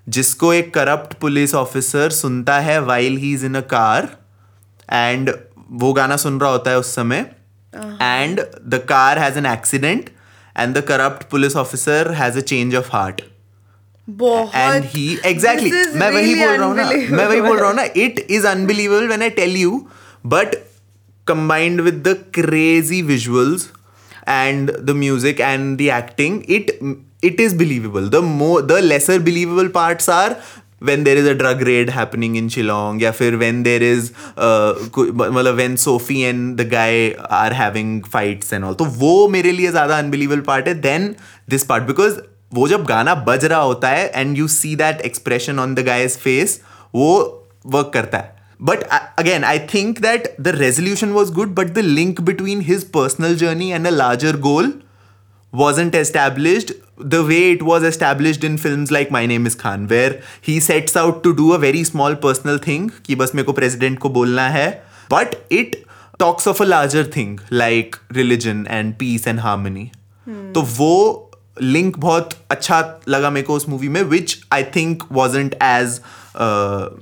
जिसको 0.08 0.54
एक 0.54 0.74
करप्ट 0.74 1.14
पुलिस 1.20 1.56
ऑफिसर 1.56 2.10
सुनता 2.10 2.60
है 2.60 2.80
while 2.86 3.18
he 3.18 3.34
is 3.34 3.46
in 3.46 3.56
a 3.56 3.62
car 3.76 4.10
and 4.94 5.32
वो 5.84 5.94
गाना 5.94 6.18
सुन 6.18 6.40
रहा 6.40 6.50
होता 6.50 6.72
है 6.72 6.80
उस 6.80 6.94
समय 6.96 7.26
and 7.76 8.42
the 8.68 8.86
car 8.90 9.20
has 9.20 9.38
an 9.38 9.46
accident 9.46 10.10
and 10.58 10.78
the 10.78 10.82
corrupt 10.88 11.30
police 11.30 11.56
officer 11.56 12.12
has 12.14 12.38
a 12.38 12.42
change 12.42 12.76
of 12.76 12.90
heart 12.92 13.22
exactly 14.08 15.72
मैं 16.00 16.10
वही 16.12 16.34
बोल 16.36 16.50
रहा 16.50 16.66
हूँ 16.66 16.76
ना 16.76 16.90
मैं 16.90 17.26
वही 17.28 17.42
बोल 17.42 17.58
रहा 17.58 17.68
हूँ 17.68 17.76
ना 17.76 17.84
it 17.98 18.26
is 18.30 18.48
unbelievable 18.48 19.08
when 19.08 19.22
I 19.22 19.30
tell 19.38 19.56
you 19.58 19.86
but 20.26 20.56
combined 21.28 21.82
with 21.82 22.04
the 22.08 22.18
crazy 22.34 23.02
visuals 23.04 23.70
and 24.30 24.72
the 24.80 24.96
music 24.98 25.40
and 25.42 25.78
the 25.78 25.90
acting 25.94 26.42
it 26.50 26.78
it 27.24 27.42
is 27.42 27.56
believable 27.56 28.10
the 28.10 28.22
more 28.26 28.60
the 28.62 28.78
lesser 28.84 29.20
believable 29.22 29.68
parts 29.76 30.10
are 30.10 30.36
when 30.84 31.04
there 31.04 31.18
is 31.18 31.30
a 31.30 31.34
drug 31.34 31.62
raid 31.64 31.90
happening 31.90 32.38
in 32.38 32.50
Shillong 32.50 33.02
या 33.04 33.12
फिर 33.12 33.36
when 33.36 33.64
there 33.64 33.84
is 33.84 34.12
मतलब 34.40 35.54
when 35.56 35.76
Sophie 35.86 36.20
and 36.22 36.56
the 36.58 36.68
guy 36.72 37.10
are 37.32 37.54
having 37.54 38.02
fights 38.14 38.54
and 38.54 38.64
all 38.64 38.74
तो 38.74 38.86
वो 39.02 39.28
मेरे 39.30 39.52
लिए 39.52 39.72
ज़्यादा 39.72 39.98
unbelievable 39.98 40.42
part 40.48 40.68
है 40.68 40.74
then 40.82 41.14
this 41.50 41.64
part 41.64 41.84
because 41.84 42.20
वो 42.56 42.68
जब 42.68 42.86
गाना 42.86 43.16
बज 43.28 43.46
रहा 43.46 43.60
होता 43.62 43.90
है 43.90 44.12
and 44.16 44.38
you 44.38 44.48
see 44.50 44.76
that 44.76 45.02
expression 45.02 45.60
on 45.60 45.76
the 45.76 45.86
guy's 45.86 46.18
face 46.18 46.60
वो 46.96 47.12
वर्क 47.68 47.92
करता 47.94 48.18
है. 48.18 48.34
But 48.62 48.84
again 49.20 49.44
I 49.44 49.60
think 49.74 50.00
that 50.02 50.36
the 50.42 50.56
resolution 50.56 51.10
was 51.12 51.32
good 51.34 51.56
but 51.56 51.74
the 51.74 51.80
link 51.80 52.22
between 52.22 52.62
his 52.62 52.84
personal 52.92 53.36
journey 53.36 53.70
and 53.72 53.88
a 53.88 53.92
larger 53.92 54.38
goal 54.40 54.74
wasn't 55.54 55.96
established 55.96 56.74
the 57.06 57.16
way 57.28 57.38
it 57.52 57.62
was 57.64 57.86
established 57.86 58.44
in 58.46 58.58
film 58.58 58.86
like 58.92 59.12
my 59.12 59.28
name 59.28 59.48
is 59.48 59.58
Khan 59.58 59.86
where 59.88 60.20
he 60.48 60.60
sets 60.62 60.98
out 60.98 61.24
to 61.24 61.32
do 61.32 61.50
a 61.50 61.58
very 61.58 61.84
small 61.86 62.16
personal 62.24 62.60
thing 62.68 62.90
कि 63.06 63.16
बस 63.16 63.32
मेरे 63.36 63.46
को 63.46 63.54
president 63.54 64.00
को 64.00 64.10
बोलना 64.10 64.48
है 64.50 64.70
but 65.12 65.36
it 65.52 65.76
talks 66.20 66.48
of 66.48 66.64
a 66.64 66.66
larger 66.66 67.12
thing 67.16 67.40
like 67.52 67.96
religion 68.12 68.66
and 68.70 68.94
peace 68.96 69.28
and 69.28 69.40
harmony 69.40 69.90
तो 70.28 70.62
वो 70.72 70.96
link 71.62 71.98
बहुत 71.98 72.34
अच्छा 72.52 72.80
लगा 73.08 73.30
मेरे 73.30 73.46
को 73.48 73.56
उस 73.56 73.68
मूवी 73.70 73.90
में 73.90 74.02
which 74.04 74.38
I 74.54 74.64
think 74.76 75.04
wasn't 75.12 75.56
as 75.64 76.00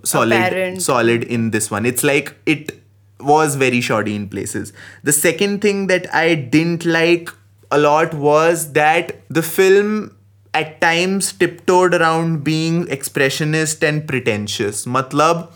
solid 0.05 0.79
solid 0.79 1.23
in 1.23 1.49
this 1.49 1.71
one 1.71 1.85
it's 1.85 2.03
like 2.05 2.29
it 2.47 2.71
was 3.19 3.57
very 3.57 3.81
shoddy 3.81 4.15
in 4.15 4.27
places 4.27 4.73
the 5.05 5.11
second 5.11 5.63
thing 5.63 5.87
that 5.87 6.07
I 6.13 6.35
didn't 6.51 6.85
like 6.85 7.29
a lot 7.71 8.13
was 8.15 8.67
that 8.73 9.17
the 9.31 9.41
film 9.41 10.09
at 10.53 10.77
times 10.81 11.33
tiptoed 11.39 11.95
around 11.95 12.39
being 12.43 12.87
expressionist 12.91 13.83
and 13.83 14.07
pretentious 14.07 14.83
मतलब 14.87 15.51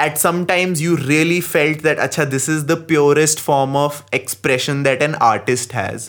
at 0.00 0.16
sometimes 0.18 0.80
you 0.80 0.94
really 0.96 1.40
felt 1.40 1.82
that 1.82 1.98
अच्छा 1.98 2.24
this 2.24 2.48
is 2.48 2.64
the 2.66 2.72
purest 2.88 3.40
form 3.40 3.76
of 3.76 4.02
expression 4.14 4.82
that 4.82 5.02
an 5.02 5.14
artist 5.22 5.74
has 5.74 6.08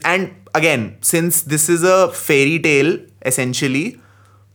and 0.00 0.28
again 0.58 0.96
since 1.00 1.42
this 1.42 1.68
is 1.68 1.82
a 1.82 2.10
fairy 2.12 2.58
tale 2.58 2.98
essentially 3.24 3.86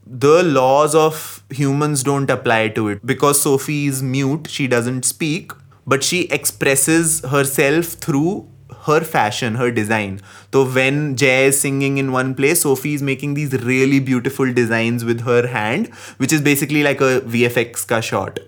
the 0.06 0.43
laws 0.43 0.93
of 0.93 1.43
humans 1.49 2.04
don't 2.04 2.30
apply 2.30 2.68
to 2.70 2.89
it 2.89 3.06
because 3.06 3.41
Sophie 3.41 3.86
is 3.86 4.04
mute, 4.04 4.47
she 4.49 4.68
doesn't 4.68 5.06
speak, 5.06 5.52
but 5.88 6.04
she 6.04 6.24
expresses 6.24 7.22
herself 7.22 7.86
through 7.86 8.47
her 8.84 9.02
fashion, 9.02 9.56
her 9.56 9.72
design. 9.72 10.20
So 10.52 10.66
when 10.66 11.16
Jay 11.16 11.45
is 11.45 11.62
singing 11.62 11.97
in 11.97 12.12
one 12.12 12.34
place, 12.36 12.62
Sophie 12.62 12.93
is 12.93 13.02
making 13.02 13.36
these 13.36 13.54
really 13.54 13.99
beautiful 13.99 14.52
designs 14.52 15.06
with 15.06 15.22
her 15.22 15.47
hand, 15.47 15.88
which 16.18 16.34
is 16.34 16.41
basically 16.41 16.84
like 16.84 16.99
a 16.99 17.22
VFX 17.22 17.88
ka 17.88 18.02
shot. 18.02 18.39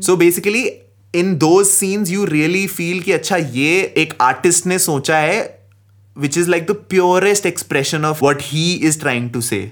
So 0.00 0.16
basically 0.16 0.82
in 1.12 1.38
those 1.38 1.72
scenes 1.72 2.10
you 2.10 2.26
really 2.26 2.66
feel 2.66 3.02
कि 3.02 3.12
अच्छा 3.12 3.36
ये 3.36 3.94
एक 3.96 4.14
artist 4.22 4.66
ने 4.66 4.78
सोचा 4.78 5.18
है 5.18 5.53
which 6.16 6.38
is 6.38 6.50
like 6.50 6.66
the 6.66 6.76
purest 6.90 7.46
expression 7.46 8.04
of 8.04 8.24
what 8.24 8.42
he 8.42 8.72
is 8.82 9.00
trying 9.00 9.30
to 9.30 9.40
say 9.40 9.70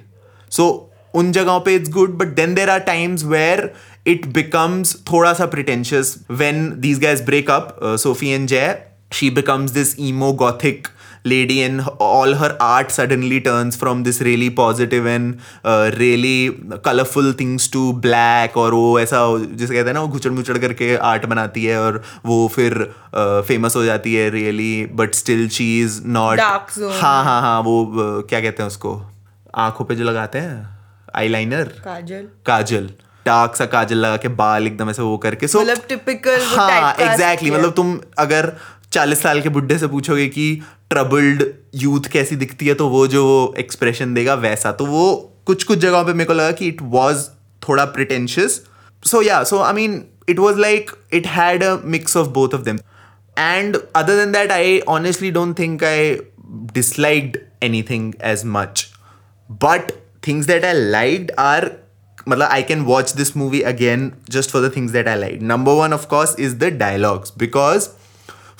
so 0.52 0.68
उन 1.14 1.32
जगहों 1.32 1.60
पर 1.60 1.70
it's 1.70 1.90
good 1.90 2.16
but 2.18 2.34
then 2.36 2.54
there 2.54 2.70
are 2.70 2.78
times 2.80 3.24
where 3.24 3.72
it 4.06 4.26
becomes 4.34 4.96
थोड़ा 5.12 5.32
सा 5.32 5.46
pretentious 5.46 6.16
when 6.30 6.68
these 6.80 6.98
guys 6.98 7.22
break 7.22 7.50
up 7.50 7.76
Sophie 7.82 8.28
and 8.28 8.48
Jay 8.48 8.74
she 9.14 9.30
becomes 9.30 9.70
this 9.70 9.94
emo 10.00 10.32
gothic 10.42 10.88
lady, 11.24 11.62
and 11.62 11.82
all 12.00 12.34
her 12.34 12.56
art 12.60 12.90
suddenly 12.90 13.40
turns 13.40 13.76
from 13.76 14.02
this 14.02 14.20
really 14.20 14.50
positive 14.50 15.06
and 15.06 15.38
uh, 15.64 15.90
really 15.96 16.50
colorful 16.86 17.32
things 17.32 17.68
to 17.68 17.82
black 18.06 18.56
और 18.56 18.74
वो 18.74 19.00
ऐसा 19.00 19.20
जिसे 19.38 19.74
कहते 19.74 19.86
हैं 19.86 19.94
ना 19.94 20.00
वो 20.00 20.08
घुचड़ 20.08 20.30
मुचड़ 20.30 20.58
करके 20.58 20.96
art 21.10 21.26
बनाती 21.26 21.64
है 21.64 21.78
और 21.80 22.02
वो 22.26 22.48
फिर 22.54 22.74
फ़ेमस 23.48 23.76
हो 23.76 23.84
जाती 23.84 24.14
है 24.14 24.28
really 24.30 24.86
but 24.94 25.14
still 25.14 25.48
she 25.48 25.68
is 25.82 26.00
not. 26.06 26.40
हाँ 27.00 27.24
हाँ 27.24 27.40
हाँ 27.40 27.60
वो 27.60 27.76
uh, 27.84 28.28
क्या 28.28 28.40
कहते 28.40 28.62
हैं 28.62 28.68
उसको 28.68 29.00
आँखों 29.54 29.84
पे 29.84 29.94
जो 29.94 30.04
लगाते 30.04 30.38
हैं 30.38 30.68
आईलाइनर 31.16 31.72
काजल 31.84 32.28
काजल 32.46 32.90
डार्क 33.26 33.56
सा 33.56 33.66
काजल 33.72 33.96
लगा 33.96 34.16
के 34.16 34.28
बाल 34.42 34.66
एकदम 34.66 34.90
ऐसे 34.90 35.02
वो 35.02 35.16
करके 35.24 35.48
सो 35.48 35.60
मतलब 35.60 35.76
वो 35.76 36.56
हाँ 36.56 36.94
एग्जैक्टली 37.00 37.48
किया। 37.48 37.58
मतलब 37.58 37.72
तुम 37.72 37.98
अगर 38.18 38.52
चालीस 38.92 39.22
साल 39.22 39.40
के 39.40 39.48
बुढ़े 39.48 39.78
से 39.78 39.86
पूछोगे 39.86 40.26
कि 40.28 40.46
ट्रबल्ड 40.92 41.44
यूथ 41.74 42.08
कैसी 42.12 42.36
दिखती 42.36 42.66
है 42.66 42.74
तो 42.74 42.88
वो 42.88 43.06
जो 43.08 43.22
एक्सप्रेशन 43.58 44.14
देगा 44.14 44.34
वैसा। 44.40 44.72
तो 44.72 44.86
वो 44.86 45.04
कुछ 45.46 45.64
कुछ 45.64 45.78
जगहों 45.78 46.04
पे 46.04 46.12
मेरे 46.12 46.24
को 46.24 46.32
लगा 46.32 46.50
कि 46.52 46.68
इट 46.68 46.82
वाज 46.92 47.24
थोड़ा 47.68 47.84
pretentious 47.94 48.60
so 49.04 49.22
yeah 49.22 49.42
so 49.44 49.58
I 49.58 49.72
mean 49.72 50.02
it 50.28 50.38
was 50.38 50.58
like 50.58 50.90
it 51.12 51.26
had 51.26 51.64
a 51.64 51.76
mix 51.84 52.16
of 52.16 52.28
both 52.28 52.54
of 52.54 52.62
them 52.62 52.78
and 53.38 53.76
other 53.96 54.16
than 54.16 54.32
that 54.32 54.52
I 54.52 54.78
honestly 54.88 55.30
don't 55.30 55.58
think 55.58 55.84
I 55.84 56.16
disliked 56.74 57.38
anything 57.90 58.12
as 58.24 58.42
much 58.46 58.86
but 59.64 59.92
things 60.26 60.46
that 60.46 60.64
I 60.64 60.72
liked 60.72 61.32
are 61.38 61.70
मतलब 62.28 62.48
I 62.48 62.62
can 62.62 62.80
watch 62.82 63.14
this 63.16 63.36
movie 63.36 63.60
again 63.72 64.10
just 64.30 64.50
for 64.50 64.68
the 64.68 64.72
things 64.76 64.92
that 64.92 65.08
I 65.08 65.18
like 65.18 65.42
number 65.42 65.72
one 65.72 65.92
of course 65.92 66.36
is 66.40 66.56
the 66.56 66.72
dialogues 66.78 67.32
because 67.38 67.88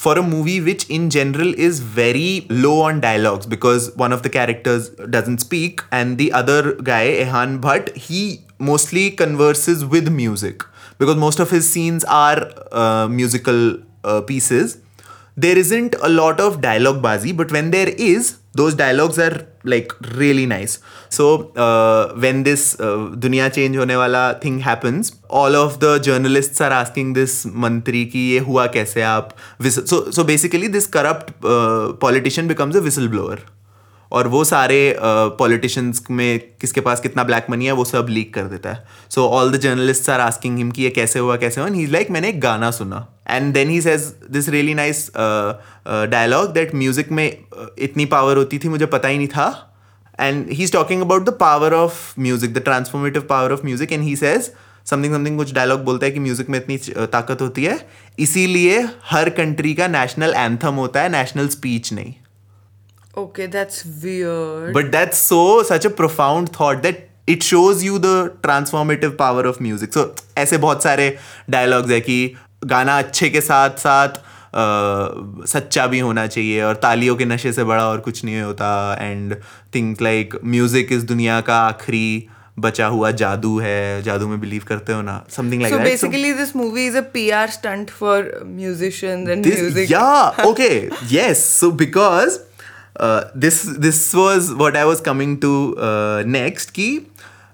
for 0.02 0.18
a 0.18 0.22
movie 0.22 0.60
which 0.60 0.84
in 0.90 1.08
general 1.14 1.54
is 1.64 1.78
very 1.78 2.44
low 2.50 2.80
on 2.80 3.00
dialogues 3.00 3.46
because 3.46 3.84
one 3.94 4.12
of 4.12 4.24
the 4.24 4.30
characters 4.36 4.88
doesn't 5.16 5.38
speak 5.38 5.80
and 5.92 6.18
the 6.18 6.32
other 6.32 6.74
guy 6.88 7.04
Ehan 7.24 7.60
Bhatt 7.60 7.94
he 8.06 8.22
mostly 8.58 9.12
converses 9.12 9.84
with 9.84 10.08
music 10.10 10.64
because 10.98 11.14
most 11.14 11.38
of 11.38 11.50
his 11.50 11.70
scenes 11.70 12.04
are 12.04 12.50
uh, 12.72 13.06
musical 13.08 13.78
uh, 14.02 14.20
pieces. 14.22 14.78
There 15.36 15.56
isn't 15.56 15.94
a 16.02 16.08
lot 16.08 16.40
of 16.40 16.60
dialogue 16.60 17.00
bazi 17.00 17.36
but 17.36 17.52
when 17.52 17.70
there 17.70 17.90
is 17.90 18.38
those 18.54 18.74
dialogues 18.74 19.18
are 19.18 19.46
like 19.64 19.92
really 20.16 20.44
nice 20.46 20.78
so 21.08 21.52
uh, 21.56 22.12
when 22.24 22.42
this 22.42 22.78
uh, 22.80 23.08
dunya 23.24 23.46
change 23.56 23.76
hone 23.82 23.94
wala 24.02 24.24
thing 24.42 24.58
happens 24.68 25.12
all 25.28 25.56
of 25.64 25.80
the 25.84 25.92
journalists 26.08 26.60
are 26.66 26.72
asking 26.82 27.14
this 27.20 27.34
mantri 27.64 28.04
ki 28.14 28.24
ye 28.32 28.44
hua 28.50 28.68
kaise 28.76 29.00
aap 29.14 29.32
so 29.90 29.98
so 30.18 30.24
basically 30.32 30.68
this 30.76 30.86
corrupt 30.98 31.32
uh, 31.54 31.92
politician 32.06 32.54
becomes 32.54 32.76
a 32.76 32.84
whistleblower 32.88 33.38
और 34.12 34.28
वो 34.28 34.42
सारे 34.44 34.78
politicians 34.98 36.00
uh, 36.00 36.10
में 36.10 36.40
किसके 36.60 36.80
पास 36.80 37.00
कितना 37.00 37.24
black 37.24 37.46
money 37.50 37.66
है 37.66 37.72
वो 37.72 37.84
सब 37.84 38.06
leak 38.10 38.32
कर 38.34 38.44
देता 38.44 38.72
है। 38.72 38.84
So 39.10 39.26
all 39.28 39.52
the 39.52 39.60
journalist 39.60 40.10
are 40.10 40.20
asking 40.20 40.56
him 40.58 40.70
कि 40.70 40.82
ये 40.82 40.90
कैसे 40.90 41.18
हुआ 41.18 41.36
कैसे 41.36 41.60
हुआ 41.60 41.70
ही 41.70 41.86
लाइक 41.88 42.10
मैंने 42.10 42.28
एक 42.28 42.40
गाना 42.40 42.70
सुना। 42.70 43.06
And 43.30 43.52
then 43.54 43.70
he 43.70 43.80
says 43.82 44.02
this 44.30 44.48
really 44.48 44.74
nice 44.74 45.10
dialogue 45.16 46.52
that 46.52 46.74
music 46.74 47.12
में 47.12 47.26
इतनी 47.26 48.04
पावर 48.06 48.36
होती 48.36 48.58
थी 48.58 48.68
मुझे 48.68 48.86
पता 48.88 49.08
ही 49.08 49.16
नहीं 49.16 49.28
था। 49.28 49.48
And 50.18 50.50
he 50.50 50.62
is 50.64 50.72
talking 50.72 51.02
about 51.02 51.24
the 51.24 51.36
power 51.40 51.74
of 51.74 52.20
music 52.20 52.54
the 52.54 52.62
transformative 52.64 53.22
power 53.28 53.52
of 53.52 53.64
music 53.64 53.92
and 53.92 54.02
he 54.02 54.16
says 54.16 54.50
something 54.86 55.14
something 55.14 55.36
कुछ 55.38 55.52
डायलॉग 55.54 55.84
बोलता 55.84 56.06
है 56.06 56.12
कि 56.12 56.20
म्यूज़िक 56.20 56.48
में 56.50 56.58
इतनी 56.58 56.76
ताकत 57.06 57.42
होती 57.42 57.64
है। 57.64 57.78
इसीलिए 58.18 58.80
हर 59.10 59.30
कंट्री 59.32 59.74
का 59.74 59.88
नेशनल 59.88 60.34
एंथम 60.36 60.74
होता 60.74 61.02
है 61.02 61.08
नेशनल 61.12 61.48
स्पीच 61.48 61.92
नहीं। 61.92 62.14
okay 63.14 63.46
that's 63.46 63.84
weird. 63.84 64.72
But 64.74 64.92
that's 64.92 65.18
so 65.18 65.62
such 65.62 65.84
a 65.84 65.90
profound 65.90 66.48
thought 66.48 66.82
that 66.82 67.08
it 67.28 67.42
shows 67.42 67.84
you 67.84 67.98
the 67.98 68.30
transformative 68.42 69.10
power 69.10 69.46
of 69.46 69.62
music 69.62 69.92
so 69.92 70.14
ऐसे 70.38 70.56
बहुत 70.58 70.82
सारे 70.82 71.16
डायलॉग्स 71.50 71.90
है 71.90 72.00
कि 72.00 72.34
गाना 72.64 72.98
अच्छे 72.98 73.28
के 73.30 73.40
साथ 73.40 73.70
साथ 73.70 74.08
सच्चा 75.46 75.86
भी 75.86 75.98
होना 75.98 76.26
चाहिए 76.26 76.62
और 76.62 76.74
तालियों 76.74 77.16
के 77.16 77.24
नशे 77.24 77.52
से 77.52 77.64
बड़ा 77.64 77.88
और 77.88 78.00
कुछ 78.00 78.24
नहीं 78.24 78.40
होता 78.40 78.98
and 79.00 79.36
think 79.74 80.02
like 80.02 80.34
music 80.44 80.92
is 80.92 81.06
दुनिया 81.06 81.40
का 81.40 81.56
आखिरी 81.56 82.28
बचा 82.58 82.86
हुआ 82.86 83.10
जादू 83.10 83.58
है 83.58 84.02
जादू 84.02 84.28
में 84.28 84.40
बिलीव 84.40 84.62
करते 84.68 84.92
हो 84.92 85.02
ना? 85.02 85.24
Something 85.36 85.62
like 85.62 85.74
basically 85.74 86.32
this 86.32 86.56
movie 86.56 86.86
is 86.86 86.96
a 86.96 87.00
P 87.00 87.30
stunt 87.52 87.90
for 87.90 88.40
musician 88.46 89.24
okay 90.46 90.70
yes 91.12 91.44
so 91.60 91.70
because 91.70 92.38
Uh, 92.96 93.24
this 93.34 93.62
this 93.62 94.14
was 94.14 94.52
what 94.54 94.76
I 94.76 94.84
was 94.84 95.00
coming 95.00 95.40
to 95.40 95.76
uh, 95.78 96.22
next. 96.26 96.72
Ki 96.72 97.06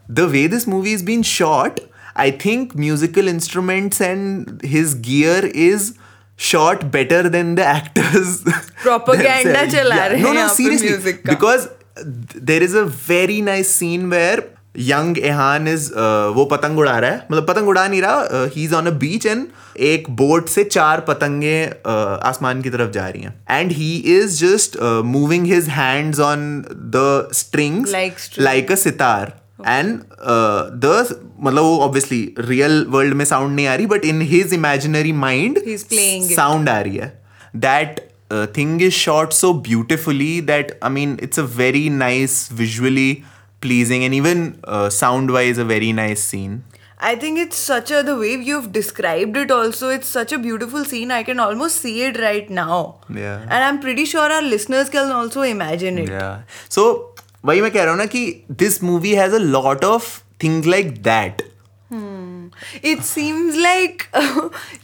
the 0.08 0.26
way 0.26 0.46
this 0.46 0.66
movie 0.66 0.92
is 0.92 1.02
being 1.02 1.22
shot, 1.22 1.80
I 2.16 2.30
think 2.30 2.74
musical 2.74 3.28
instruments 3.28 4.00
and 4.00 4.60
his 4.62 4.94
gear 4.94 5.44
is 5.44 5.96
shot 6.36 6.90
better 6.90 7.28
than 7.28 7.54
the 7.56 7.64
actors. 7.64 8.42
Propaganda 8.82 9.66
chala 9.66 9.96
yeah. 9.96 10.22
No, 10.22 10.32
no, 10.32 10.48
seriously, 10.48 11.12
because 11.24 11.68
there 12.04 12.62
is 12.62 12.74
a 12.74 12.84
very 12.86 13.40
nice 13.42 13.70
scene 13.70 14.08
where 14.08 14.44
young 14.74 15.16
Ehan 15.18 15.68
is 15.68 15.88
वो 16.34 16.44
पतंग 16.44 16.78
उड़ा 16.78 16.98
रहा 16.98 17.10
है। 17.10 17.26
मतलब 17.30 17.46
पतंग 17.46 17.68
उड़ा 17.68 17.86
नहीं 17.88 18.00
रहा 18.02 18.44
he 18.54 18.64
is 18.64 18.74
on 18.74 18.86
a 18.86 18.90
beach 18.98 19.26
and 19.26 19.46
एक 19.86 20.10
बोट 20.16 20.48
से 20.48 20.64
चार 20.64 21.00
पतंगे 21.08 21.66
uh, 21.66 21.96
आसमान 22.28 22.62
की 22.62 22.70
तरफ़ 22.70 22.90
जा 22.90 23.06
रही 23.08 23.22
हैं। 23.22 23.34
And 23.50 23.72
he 23.72 23.94
is 24.16 24.38
just 24.40 24.76
moving 25.06 25.46
his 25.46 25.68
hands 25.68 26.20
on 26.20 26.64
the 26.96 27.28
strings 27.34 28.38
like 28.38 28.72
a 28.72 28.74
sitar 28.74 29.32
and 29.66 29.98
the 30.82 31.06
मतलब 31.40 31.62
वो 31.62 31.78
ऑब्वियसली 31.78 32.34
रियल 32.38 32.84
वर्ल्ड 32.88 33.14
में 33.14 33.24
साउंड 33.24 33.54
नहीं 33.56 33.66
आ 33.66 33.74
रही 33.74 33.86
but 33.86 34.04
in 34.04 34.20
his 34.22 34.54
imaginary 34.54 35.12
mind 35.12 35.58
sound 36.34 36.68
आ 36.68 36.80
रही 36.80 36.96
है। 36.96 37.12
That 37.56 38.00
thing 38.56 38.82
is 38.82 38.94
is 38.94 39.32
so 39.32 39.52
so 39.54 40.44
that 40.46 40.78
I 40.84 40.90
mean 40.90 41.18
it's 41.22 41.40
a 41.40 41.42
very 41.56 41.88
nice 41.90 42.38
nice 42.42 42.58
visually 42.60 43.10
pleasing 43.61 44.03
and 44.03 44.13
even 44.13 44.59
uh, 44.63 44.89
sound 44.89 45.31
wise 45.31 45.57
a 45.57 45.65
very 45.65 45.91
nice 45.93 46.23
scene 46.23 46.63
I 46.99 47.15
think 47.21 47.37
it's 47.37 47.57
such 47.57 47.91
a 47.91 48.01
the 48.01 48.15
way 48.17 48.33
you've 48.49 48.71
described 48.71 49.35
it 49.35 49.51
also 49.51 49.89
it's 49.89 50.07
such 50.07 50.31
a 50.31 50.37
beautiful 50.37 50.85
scene 50.85 51.11
I 51.11 51.23
can 51.23 51.39
almost 51.45 51.81
see 51.81 52.03
it 52.03 52.19
right 52.19 52.49
now. 52.49 52.99
Yeah. 53.13 53.41
And 53.41 53.63
I'm 53.63 53.79
pretty 53.81 54.05
sure 54.05 54.31
our 54.31 54.41
listeners 54.41 54.89
can 54.89 55.11
also 55.11 55.41
imagine 55.41 55.97
it. 55.97 56.09
yeah 56.09 56.43
so 56.69 56.85
वही 57.45 57.61
मैं 57.61 57.71
कह 57.71 57.83
रहा 57.83 57.91
हूँ 57.91 57.99
ना 57.99 58.05
कि 58.05 58.23
this 58.63 58.81
movie 58.81 59.15
has 59.15 59.33
a 59.33 59.41
lot 59.55 59.83
of 59.83 60.07
things 60.43 60.69
like 60.75 61.03
that 61.09 61.41
it 61.92 63.00
seems 63.00 63.56
like 63.56 64.02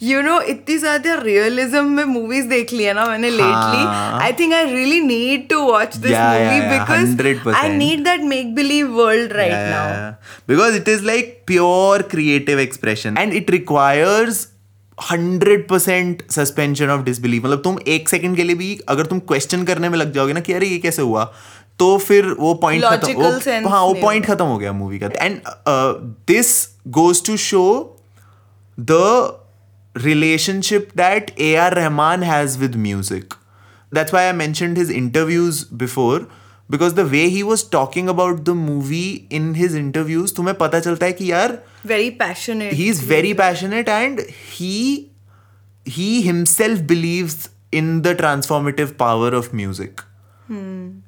you 0.02 0.20
know 0.22 0.40
इतनी 0.40 0.76
ज़्यादा 0.78 1.14
realism 1.22 1.84
में 1.86 2.04
मूवीज़ 2.04 2.46
देख 2.48 2.72
ली 2.72 2.84
है। 2.84 2.94
ना 2.94 3.04
मैंने 3.06 3.30
lately 3.30 3.84
I 4.22 4.32
think 4.32 4.54
I 4.54 4.64
really 4.64 5.00
need 5.00 5.48
to 5.48 5.60
watch 5.60 5.96
this 5.96 6.12
movie 6.12 6.60
because 6.70 7.56
I 7.56 7.68
need 7.76 8.04
that 8.04 8.20
make 8.32 8.54
believe 8.54 8.90
world 9.00 9.32
right 9.32 9.52
now 9.52 10.10
because 10.48 10.76
it 10.76 10.88
is 10.88 11.04
like 11.04 11.38
pure 11.46 12.02
creative 12.10 12.60
expression 12.60 13.18
and 13.18 13.34
it 13.34 13.50
requires 13.50 14.46
hundred 14.98 15.66
percent 15.68 16.22
suspension 16.30 16.90
of 16.90 17.02
disbelief 17.04 17.44
मतलब 17.44 17.60
तुम 17.62 17.78
एक 17.88 18.08
second 18.08 18.36
के 18.36 18.42
लिए 18.42 18.56
भी 18.56 18.78
अगर 18.88 19.06
तुम 19.06 19.18
question 19.18 19.64
करने 19.64 19.88
में 19.88 19.98
लग 19.98 20.12
जाओगे 20.12 20.32
ना 20.32 20.40
कि 20.40 20.52
अरे 20.52 20.66
ये 20.66 20.78
कैसे 20.78 21.02
हुआ? 21.02 21.32
तो 21.78 21.96
फिर 21.98 22.26
वो 22.38 22.54
पॉइंट 22.54 22.84
खत्म 22.84 23.68
हाँ 23.68 23.82
वो 23.82 23.94
पॉइंट 23.94 24.26
खत्म 24.26 24.44
हो 24.44 24.58
गया 24.58 24.72
मूवी 24.72 24.98
का। 24.98 25.06
And 25.06 25.40
this 26.28 26.52
goes 26.98 27.24
to 27.26 27.36
show 27.36 27.64
the 28.78 29.00
relationship 29.94 30.88
that 30.96 31.30
A 31.40 31.54
R 31.56 31.74
Rahman 31.74 32.22
has 32.22 32.58
with 32.58 32.76
music 32.76 33.34
that's 33.92 34.14
why 34.14 34.24
I 34.24 34.32
mention 34.32 34.76
his 34.76 34.90
interviews 34.90 35.64
before 35.74 36.28
because 36.70 36.94
the 36.94 37.00
way 37.08 37.24
he 37.24 37.42
was 37.42 37.64
talking 37.72 38.08
about 38.08 38.40
the 38.44 38.50
movie 38.60 39.06
in 39.32 39.54
his 39.54 39.76
interviews 39.76 40.34
तुम्हें 40.34 40.56
पता 40.58 40.80
चलता 40.80 41.06
है 41.06 41.12
कि 41.12 41.30
यार 41.32 41.58
very 41.86 42.10
passionate 42.22 42.72
he 42.74 42.88
is 42.90 43.04
very 43.08 43.32
passionate 43.34 43.88
and 43.88 44.20
he 44.50 45.10
himself 45.86 46.80
believe 46.88 47.30
in 47.74 48.00
the 48.00 48.14
transformative 48.16 48.94
power 48.98 49.34
of 49.34 49.54
music 49.56 50.00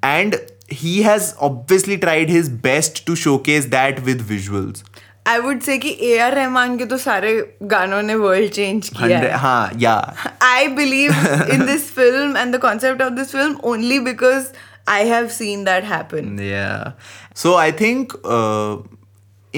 and 0.04 0.36
he 0.81 1.01
has 1.03 1.35
obviously 1.49 1.97
tried 1.97 2.29
his 2.29 2.49
best 2.67 3.05
to 3.07 3.15
showcase 3.21 3.65
that 3.77 4.03
with 4.09 4.25
visuals 4.33 4.83
I 5.31 5.33
would 5.45 5.59
say 5.65 5.77
कि 5.79 5.89
ए 6.05 6.17
R 6.25 6.33
Rahman 6.35 6.77
के 6.77 6.85
तो 6.91 6.97
सारे 6.97 7.31
गानों 7.73 8.01
ने 8.03 8.13
world 8.21 8.51
change 8.53 8.87
किया 8.89 9.01
Hundred- 9.01 9.29
है 9.31 9.37
हाँ 9.41 9.71
yeah 9.83 10.23
I 10.47 10.67
believe 10.79 11.19
in 11.55 11.65
this 11.71 11.89
film 11.97 12.35
and 12.43 12.57
the 12.57 12.61
concept 12.67 13.03
of 13.07 13.15
this 13.19 13.31
film 13.37 13.59
only 13.73 13.99
because 14.07 14.47
I 14.93 14.99
have 15.09 15.27
seen 15.33 15.65
that 15.65 15.83
happen. 15.89 16.31
Yeah. 16.43 16.93
So 17.41 17.51
I 17.63 17.71
think 17.81 18.13
uh, 18.37 18.77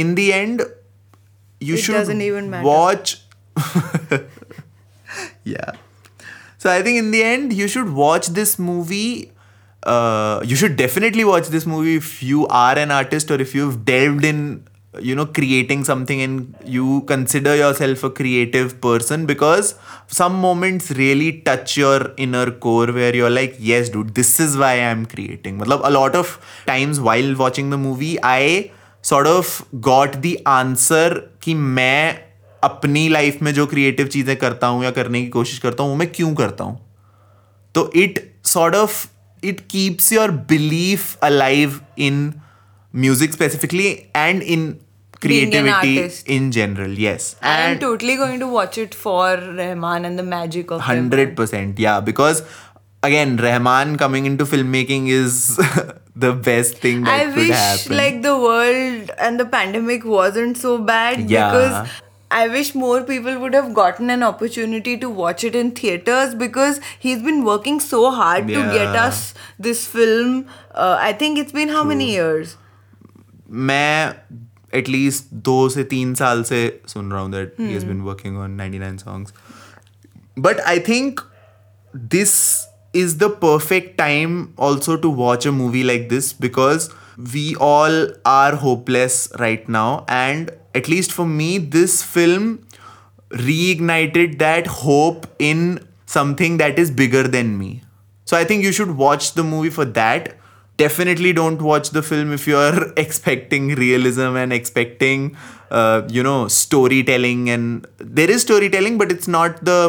in 0.04 0.10
the 0.16 0.26
end, 0.38 0.64
you 1.70 1.76
It 1.76 1.86
should 1.86 1.96
doesn't 2.00 2.22
even 2.26 2.50
matter. 2.56 2.68
watch. 2.68 3.14
yeah. 5.46 5.72
So 6.58 6.70
I 6.70 6.82
think 6.82 6.98
in 6.98 7.12
the 7.12 7.24
end, 7.24 7.54
Uh, 9.83 10.41
you 10.45 10.57
should 10.57 10.77
definitely 10.77 11.25
watch 11.25 11.49
this 11.49 11.65
movie 11.65 11.97
if 11.97 12.23
you 12.23 12.47
are 12.49 12.77
an 12.79 12.91
artist 12.91 13.31
or 13.31 13.41
if 13.41 13.55
you've 13.55 13.85
delved 13.85 14.25
in, 14.25 14.65
you 15.01 15.15
know, 15.15 15.25
creating 15.25 15.85
something 15.85 16.21
and 16.21 16.57
you 16.65 17.03
consider 17.03 17.55
yourself 17.55 18.03
a 18.03 18.11
creative 18.11 18.81
person 18.81 19.25
because 19.25 19.77
some 20.09 20.35
moments 20.35 20.91
really 20.91 21.41
touch 21.43 21.77
your 21.77 22.13
inner 22.17 22.51
core 22.51 22.89
where 22.89 23.15
you're 23.15 23.31
like, 23.31 23.55
yes, 23.59 23.89
dude, 23.89 24.15
this 24.15 24.41
is 24.41 24.57
why 24.57 24.81
I'm 24.81 25.07
creating. 25.07 25.59
Matlab, 25.59 25.81
a 25.85 25.91
lot 25.91 26.17
of 26.17 26.41
times 26.67 27.01
while 27.01 27.37
watching 27.37 27.71
the 27.71 27.79
movie, 27.79 28.19
I 28.23 28.73
sort 29.03 29.27
of 29.27 29.65
got 29.81 30.21
the 30.23 30.41
answer 30.45 31.23
कि 31.43 31.55
मैं 31.55 32.29
अपनी 32.65 33.09
life 33.09 33.43
में 33.43 33.53
जो 33.55 33.67
creative 33.67 34.07
चीज़ें 34.07 34.37
करता 34.37 34.67
हूँ 34.67 34.85
या 34.85 34.91
करने 34.91 35.23
की 35.23 35.29
कोशिश 35.29 35.59
करता 35.59 35.83
हूँ 35.83 35.91
वो 35.91 35.97
मैं 35.97 36.11
क्यों 36.13 36.35
करता 36.35 36.65
हूँ 36.65 36.79
तो 37.75 37.91
it 37.97 38.19
sort 38.45 38.75
of 38.75 39.07
it 39.43 39.69
keeps 39.69 40.11
your 40.11 40.31
belief 40.33 41.17
alive 41.23 41.83
in 41.97 42.41
music 42.93 43.33
specifically 43.33 44.11
and 44.15 44.43
in 44.43 44.81
creativity 45.21 46.11
in 46.27 46.51
general 46.53 46.91
yes 46.91 47.35
and 47.43 47.73
i'm 47.73 47.79
totally 47.79 48.17
going 48.17 48.39
to 48.39 48.47
watch 48.47 48.79
it 48.79 48.95
for 48.95 49.37
rahman 49.37 50.05
and 50.05 50.19
the 50.19 50.23
magic 50.23 50.71
of 50.71 50.81
100% 50.81 51.79
yeah 51.79 52.01
because 52.01 52.43
again 53.03 53.37
rahman 53.37 53.97
coming 53.97 54.27
into 54.27 54.45
filmmaking 54.45 55.09
is 55.09 55.57
the 56.17 56.33
best 56.33 56.79
thing 56.79 57.03
that 57.03 57.21
i 57.21 57.25
could 57.25 57.37
wish 57.37 57.49
happen. 57.51 57.97
like 57.97 58.23
the 58.23 58.37
world 58.37 59.11
and 59.19 59.41
the 59.41 59.45
pandemic 59.45 60.05
wasn't 60.05 60.57
so 60.57 60.79
bad 60.79 61.29
yeah. 61.29 61.51
because 61.51 61.91
I 62.32 62.48
wish 62.54 62.70
more 62.82 63.02
people 63.08 63.36
would 63.42 63.54
have 63.54 63.68
gotten 63.80 64.10
an 64.14 64.24
opportunity 64.28 64.94
to 65.02 65.10
watch 65.18 65.44
it 65.50 65.56
in 65.60 65.68
theaters 65.80 66.32
because 66.44 66.80
he's 67.04 67.22
been 67.28 67.44
working 67.50 67.80
so 67.88 68.00
hard 68.20 68.48
to 68.54 68.64
get 68.78 68.96
Yeah. 68.96 69.04
us 69.08 69.20
this 69.68 69.84
film. 69.96 70.32
Uh, 70.86 70.96
I 71.10 71.12
think 71.24 71.42
it's 71.44 71.56
been 71.60 71.74
how 71.78 71.84
many 71.92 72.08
years? 72.14 72.56
मैं 73.70 74.14
at least 74.80 75.34
दो 75.50 75.58
से 75.70 75.84
तीन 75.94 76.14
साल 76.22 76.44
से 76.44 76.60
सुन 76.94 77.12
रहा 77.12 77.22
हूँ 77.22 77.32
that 77.32 77.56
he 77.60 77.74
has 77.74 77.84
been 77.86 78.02
working 78.02 78.38
on 78.46 78.58
99 78.62 78.98
songs 79.04 79.34
but 80.48 80.60
I 80.60 80.80
think 80.88 81.20
this 82.14 82.32
is 83.00 83.12
the 83.24 83.28
perfect 83.42 83.92
time 84.00 84.38
also 84.68 84.96
to 85.04 85.10
watch 85.20 85.46
a 85.50 85.52
movie 85.60 85.84
like 85.90 86.08
this 86.14 86.32
because 86.46 86.88
we 87.36 87.44
all 87.68 87.98
are 88.32 88.56
hopeless 88.64 89.18
right 89.42 89.68
now 89.76 89.88
and 90.16 90.52
at 90.81 90.89
least 90.89 91.13
for 91.19 91.27
me 91.27 91.51
this 91.59 92.03
film 92.15 92.49
reignited 93.31 94.39
that 94.39 94.67
hope 94.67 95.27
in 95.39 95.63
something 96.07 96.57
that 96.59 96.79
is 96.79 96.91
bigger 96.91 97.23
than 97.37 97.59
me. 97.59 97.83
So 98.25 98.37
i 98.37 98.45
think 98.45 98.63
you 98.63 98.73
should 98.73 98.97
watch 98.97 99.33
the 99.35 99.45
movie 99.45 99.71
for 99.71 99.85
that. 100.01 100.35
Definitely 100.77 101.33
don't 101.33 101.61
watch 101.61 101.91
the 101.91 102.03
film 102.03 102.33
if 102.33 102.47
you're 102.47 102.93
expecting 102.97 103.75
realism 103.75 104.37
and 104.43 104.53
expecting 104.53 105.37
uh, 105.71 106.03
you 106.09 106.23
know 106.23 106.49
storytelling 106.49 107.51
and 107.51 107.87
there 107.99 108.31
is 108.31 108.43
storytelling 108.43 108.97
but 108.97 109.11
it's 109.13 109.29
not 109.29 109.65
the 109.65 109.81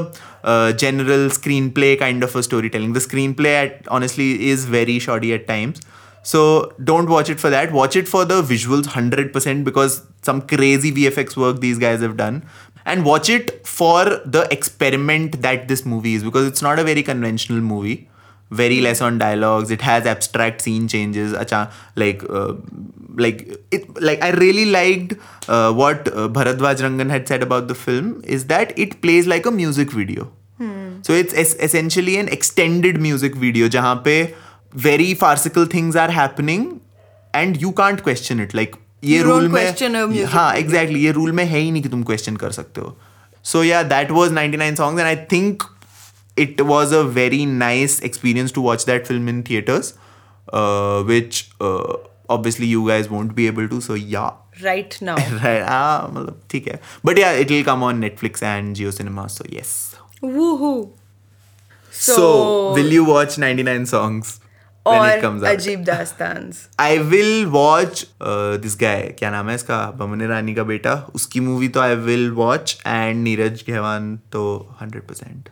uh, 0.43 0.71
general 0.73 1.29
screenplay 1.29 1.97
kind 1.99 2.23
of 2.23 2.35
a 2.35 2.43
storytelling. 2.43 2.93
The 2.93 2.99
screenplay 2.99 3.85
honestly 3.89 4.49
is 4.49 4.65
very 4.65 4.99
shoddy 4.99 5.33
at 5.33 5.47
times 5.47 5.81
so 6.23 6.73
don't 6.83 7.09
watch 7.09 7.29
it 7.29 7.39
for 7.39 7.49
that. 7.49 7.71
Watch 7.71 7.95
it 7.95 8.07
for 8.07 8.25
the 8.25 8.41
visuals 8.41 8.83
100% 8.83 9.63
because 9.63 10.03
some 10.21 10.41
crazy 10.41 10.91
vfx 10.91 11.37
work 11.37 11.59
these 11.61 11.79
guys 11.79 12.01
have 12.01 12.17
done. 12.17 12.43
And 12.85 13.05
watch 13.05 13.29
it 13.29 13.65
for 13.67 14.05
the 14.25 14.47
experiment 14.51 15.41
that 15.41 15.67
this 15.67 15.85
movie 15.85 16.15
is 16.15 16.23
because 16.23 16.47
it's 16.47 16.61
not 16.61 16.79
a 16.79 16.83
very 16.83 17.03
conventional 17.03 17.61
movie. 17.61 18.09
Very 18.51 18.81
less 18.81 18.99
on 18.99 19.19
dialogues. 19.19 19.69
It 19.69 19.81
has 19.81 20.07
abstract 20.07 20.61
scene 20.61 20.87
changes. 20.87 21.33
Acha 21.33 21.71
like 21.95 22.23
uh, 22.29 22.53
like 23.15 23.41
it 23.71 24.01
like 24.01 24.21
i 24.23 24.29
really 24.31 24.65
liked 24.65 25.13
uh, 25.47 25.71
what 25.73 26.07
uh, 26.07 26.27
baradwaj 26.29 26.81
rangan 26.85 27.09
had 27.09 27.27
said 27.27 27.43
about 27.43 27.67
the 27.67 27.75
film 27.75 28.21
is 28.23 28.45
that 28.47 28.77
it 28.77 29.01
plays 29.01 29.27
like 29.27 29.45
a 29.45 29.51
music 29.51 29.91
video. 29.91 30.31
So 31.03 31.13
it's 31.13 31.33
es- 31.33 31.55
essentially 31.55 32.17
an 32.17 32.27
extended 32.27 32.99
music 32.99 33.35
video 33.35 33.67
jahan 33.69 34.01
pe 34.07 34.33
very 34.73 35.13
farcical 35.13 35.65
things 35.65 35.95
are 35.95 36.11
happening 36.11 36.79
and 37.33 37.61
you 37.61 37.71
can't 37.71 38.03
question 38.03 38.39
it 38.39 38.53
like 38.53 38.77
ये 39.03 39.21
rule 39.23 39.47
में 39.47 40.25
हाँ 40.27 40.53
exactly 40.55 40.99
ये 40.99 41.11
rule 41.11 41.31
में 41.31 41.45
है 41.45 41.59
ही 41.59 41.71
नहीं 41.71 41.81
कि 41.83 41.89
तुम 41.89 42.03
question 42.03 42.35
कर 42.35 42.51
सकते 42.51 42.81
हो 42.81 42.97
so 43.43 43.63
yeah 43.63 43.83
that 43.83 44.11
was 44.11 44.31
99 44.31 44.75
songs, 44.79 45.01
and 45.01 45.07
I 45.07 45.15
think 45.33 45.63
it 46.45 46.61
was 46.61 46.91
a 46.91 47.03
very 47.03 47.45
nice 47.45 47.99
experience 48.09 48.51
to 48.57 48.61
watch 48.61 48.85
that 48.85 49.07
film 49.07 49.27
in 49.27 49.43
theaters, 49.43 49.93
uh, 50.53 51.03
which 51.03 51.49
uh, 51.61 51.93
obviously 52.29 52.67
you 52.67 52.87
guys 52.87 53.09
won't 53.09 53.35
be 53.35 53.47
able 53.47 53.67
to. 53.67 53.81
So 53.81 53.93
yeah, 53.93 54.31
right 54.63 54.97
now, 55.01 55.15
right, 55.43 55.63
ah, 55.77 56.33
ठीक 56.49 56.67
है. 56.67 56.79
But 57.03 57.17
yeah, 57.17 57.41
it'll 57.45 57.63
come 57.63 57.83
on 57.83 58.01
Netflix 58.01 58.43
and 58.43 58.75
Jio 58.75 58.93
Cinema. 58.99 59.29
So 59.29 59.45
yes. 59.49 59.95
Woohoo! 60.21 60.91
So, 61.91 62.15
so 62.15 62.73
will 62.73 62.93
you 62.93 63.05
watch 63.05 63.37
99 63.37 63.85
songs? 63.85 64.39
Ajib 64.93 65.85
Dastans. 65.85 66.67
I 66.79 66.97
will 67.13 67.49
watch 67.55 68.05
uh, 68.21 68.57
this 68.65 68.75
guy 68.83 69.13
क्या 69.19 69.29
नाम 69.31 69.49
है 69.49 69.55
इसका 69.55 69.79
बमन 70.01 70.21
ईरानी 70.21 70.53
का 70.55 70.63
बेटा 70.71 70.93
उसकी 71.15 71.39
movie 71.47 71.67
तो 71.77 71.81
I 71.81 71.93
will 72.07 72.27
watch 72.41 72.75
and 72.95 73.23
Neeraj 73.29 73.63
Ghaywan 73.67 74.15
तो 74.31 74.43
100% 74.83 75.49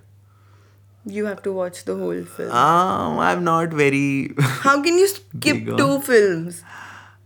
You 1.16 1.26
have 1.26 1.42
to 1.44 1.52
watch 1.58 1.78
the 1.88 1.94
whole 2.00 2.24
film. 2.38 2.50
um, 2.62 3.20
I'm 3.28 3.44
not 3.44 3.76
very 3.82 4.34
How 4.64 4.74
can 4.88 4.98
you 5.04 5.08
skip 5.12 5.62
two 5.78 5.94
films? 6.08 6.58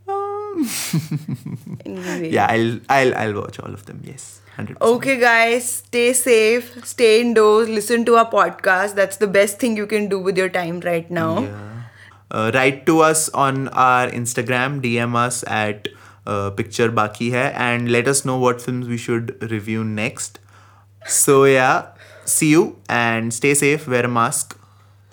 um, 0.08 0.68
Anyway. 1.86 2.30
yeah 2.36 2.46
I'll 2.58 2.80
I'll 2.98 3.16
I'll 3.24 3.34
watch 3.42 3.60
all 3.60 3.74
of 3.80 3.86
them 3.88 4.02
yes 4.12 4.28
100% 4.58 4.82
Okay, 4.88 5.14
guys, 5.20 5.68
stay 5.76 6.14
safe, 6.14 6.72
stay 6.86 7.22
indoors, 7.22 7.70
listen 7.70 8.04
to 8.10 8.18
our 8.22 8.30
podcast. 8.30 8.96
That's 8.96 9.18
the 9.22 9.28
best 9.36 9.60
thing 9.60 9.78
you 9.78 9.86
can 9.94 10.10
do 10.10 10.20
with 10.20 10.38
your 10.42 10.50
time 10.50 10.82
right 10.88 11.10
now. 11.10 11.30
Yeah. 11.46 11.81
uh, 12.32 12.52
write 12.54 12.86
to 12.86 13.00
us 13.02 13.30
on 13.30 13.68
our 13.70 14.08
Instagram, 14.10 14.82
DM 14.82 15.16
us 15.16 15.44
at 15.48 15.88
uh, 16.26 16.50
Picture 16.52 16.92
Baaki 16.92 17.32
Hai, 17.32 17.50
and 17.70 17.92
let 17.92 18.08
us 18.08 18.26
know 18.26 18.38
what 18.38 18.62
films 18.62 18.88
we 18.88 18.98
should 18.98 19.38
review 19.52 19.84
next. 19.84 20.40
So, 21.08 21.46
yeah, 21.46 21.88
see 22.26 22.52
you 22.52 22.78
and 22.90 23.34
stay 23.34 23.54
safe, 23.54 23.88
wear 23.88 24.06
a 24.06 24.08
mask. 24.08 24.58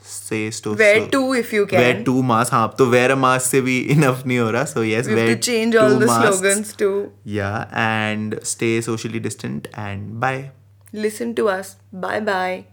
Say 0.03 0.51
to 0.51 0.75
wear 0.75 1.01
so, 1.01 1.09
two 1.09 1.33
if 1.35 1.53
you 1.53 1.67
can. 1.67 1.81
Wear 1.81 2.05
two 2.05 2.23
masks. 2.23 2.51
हाँ 2.53 2.77
तो 2.79 2.91
wear 2.91 3.11
a 3.11 3.17
mask 3.17 3.51
से 3.51 3.61
भी 3.61 3.89
enough 3.91 4.25
नहीं 4.27 4.67
So 4.69 4.83
yes, 4.83 5.07
we 5.07 5.15
wear 5.15 5.29
have 5.29 5.41
to 5.41 5.43
change 5.51 5.75
all 5.75 5.99
the 5.99 6.07
masks. 6.07 6.39
slogans 6.39 6.73
too. 6.75 7.13
Yeah, 7.25 7.67
and 7.73 8.39
stay 8.43 8.81
socially 8.81 9.21
distant 9.21 9.69
and 9.75 10.19
bye. 10.21 10.53
Listen 10.93 11.35
to 11.35 11.49
us. 11.49 11.77
Bye 11.93 12.21
bye. 12.21 12.65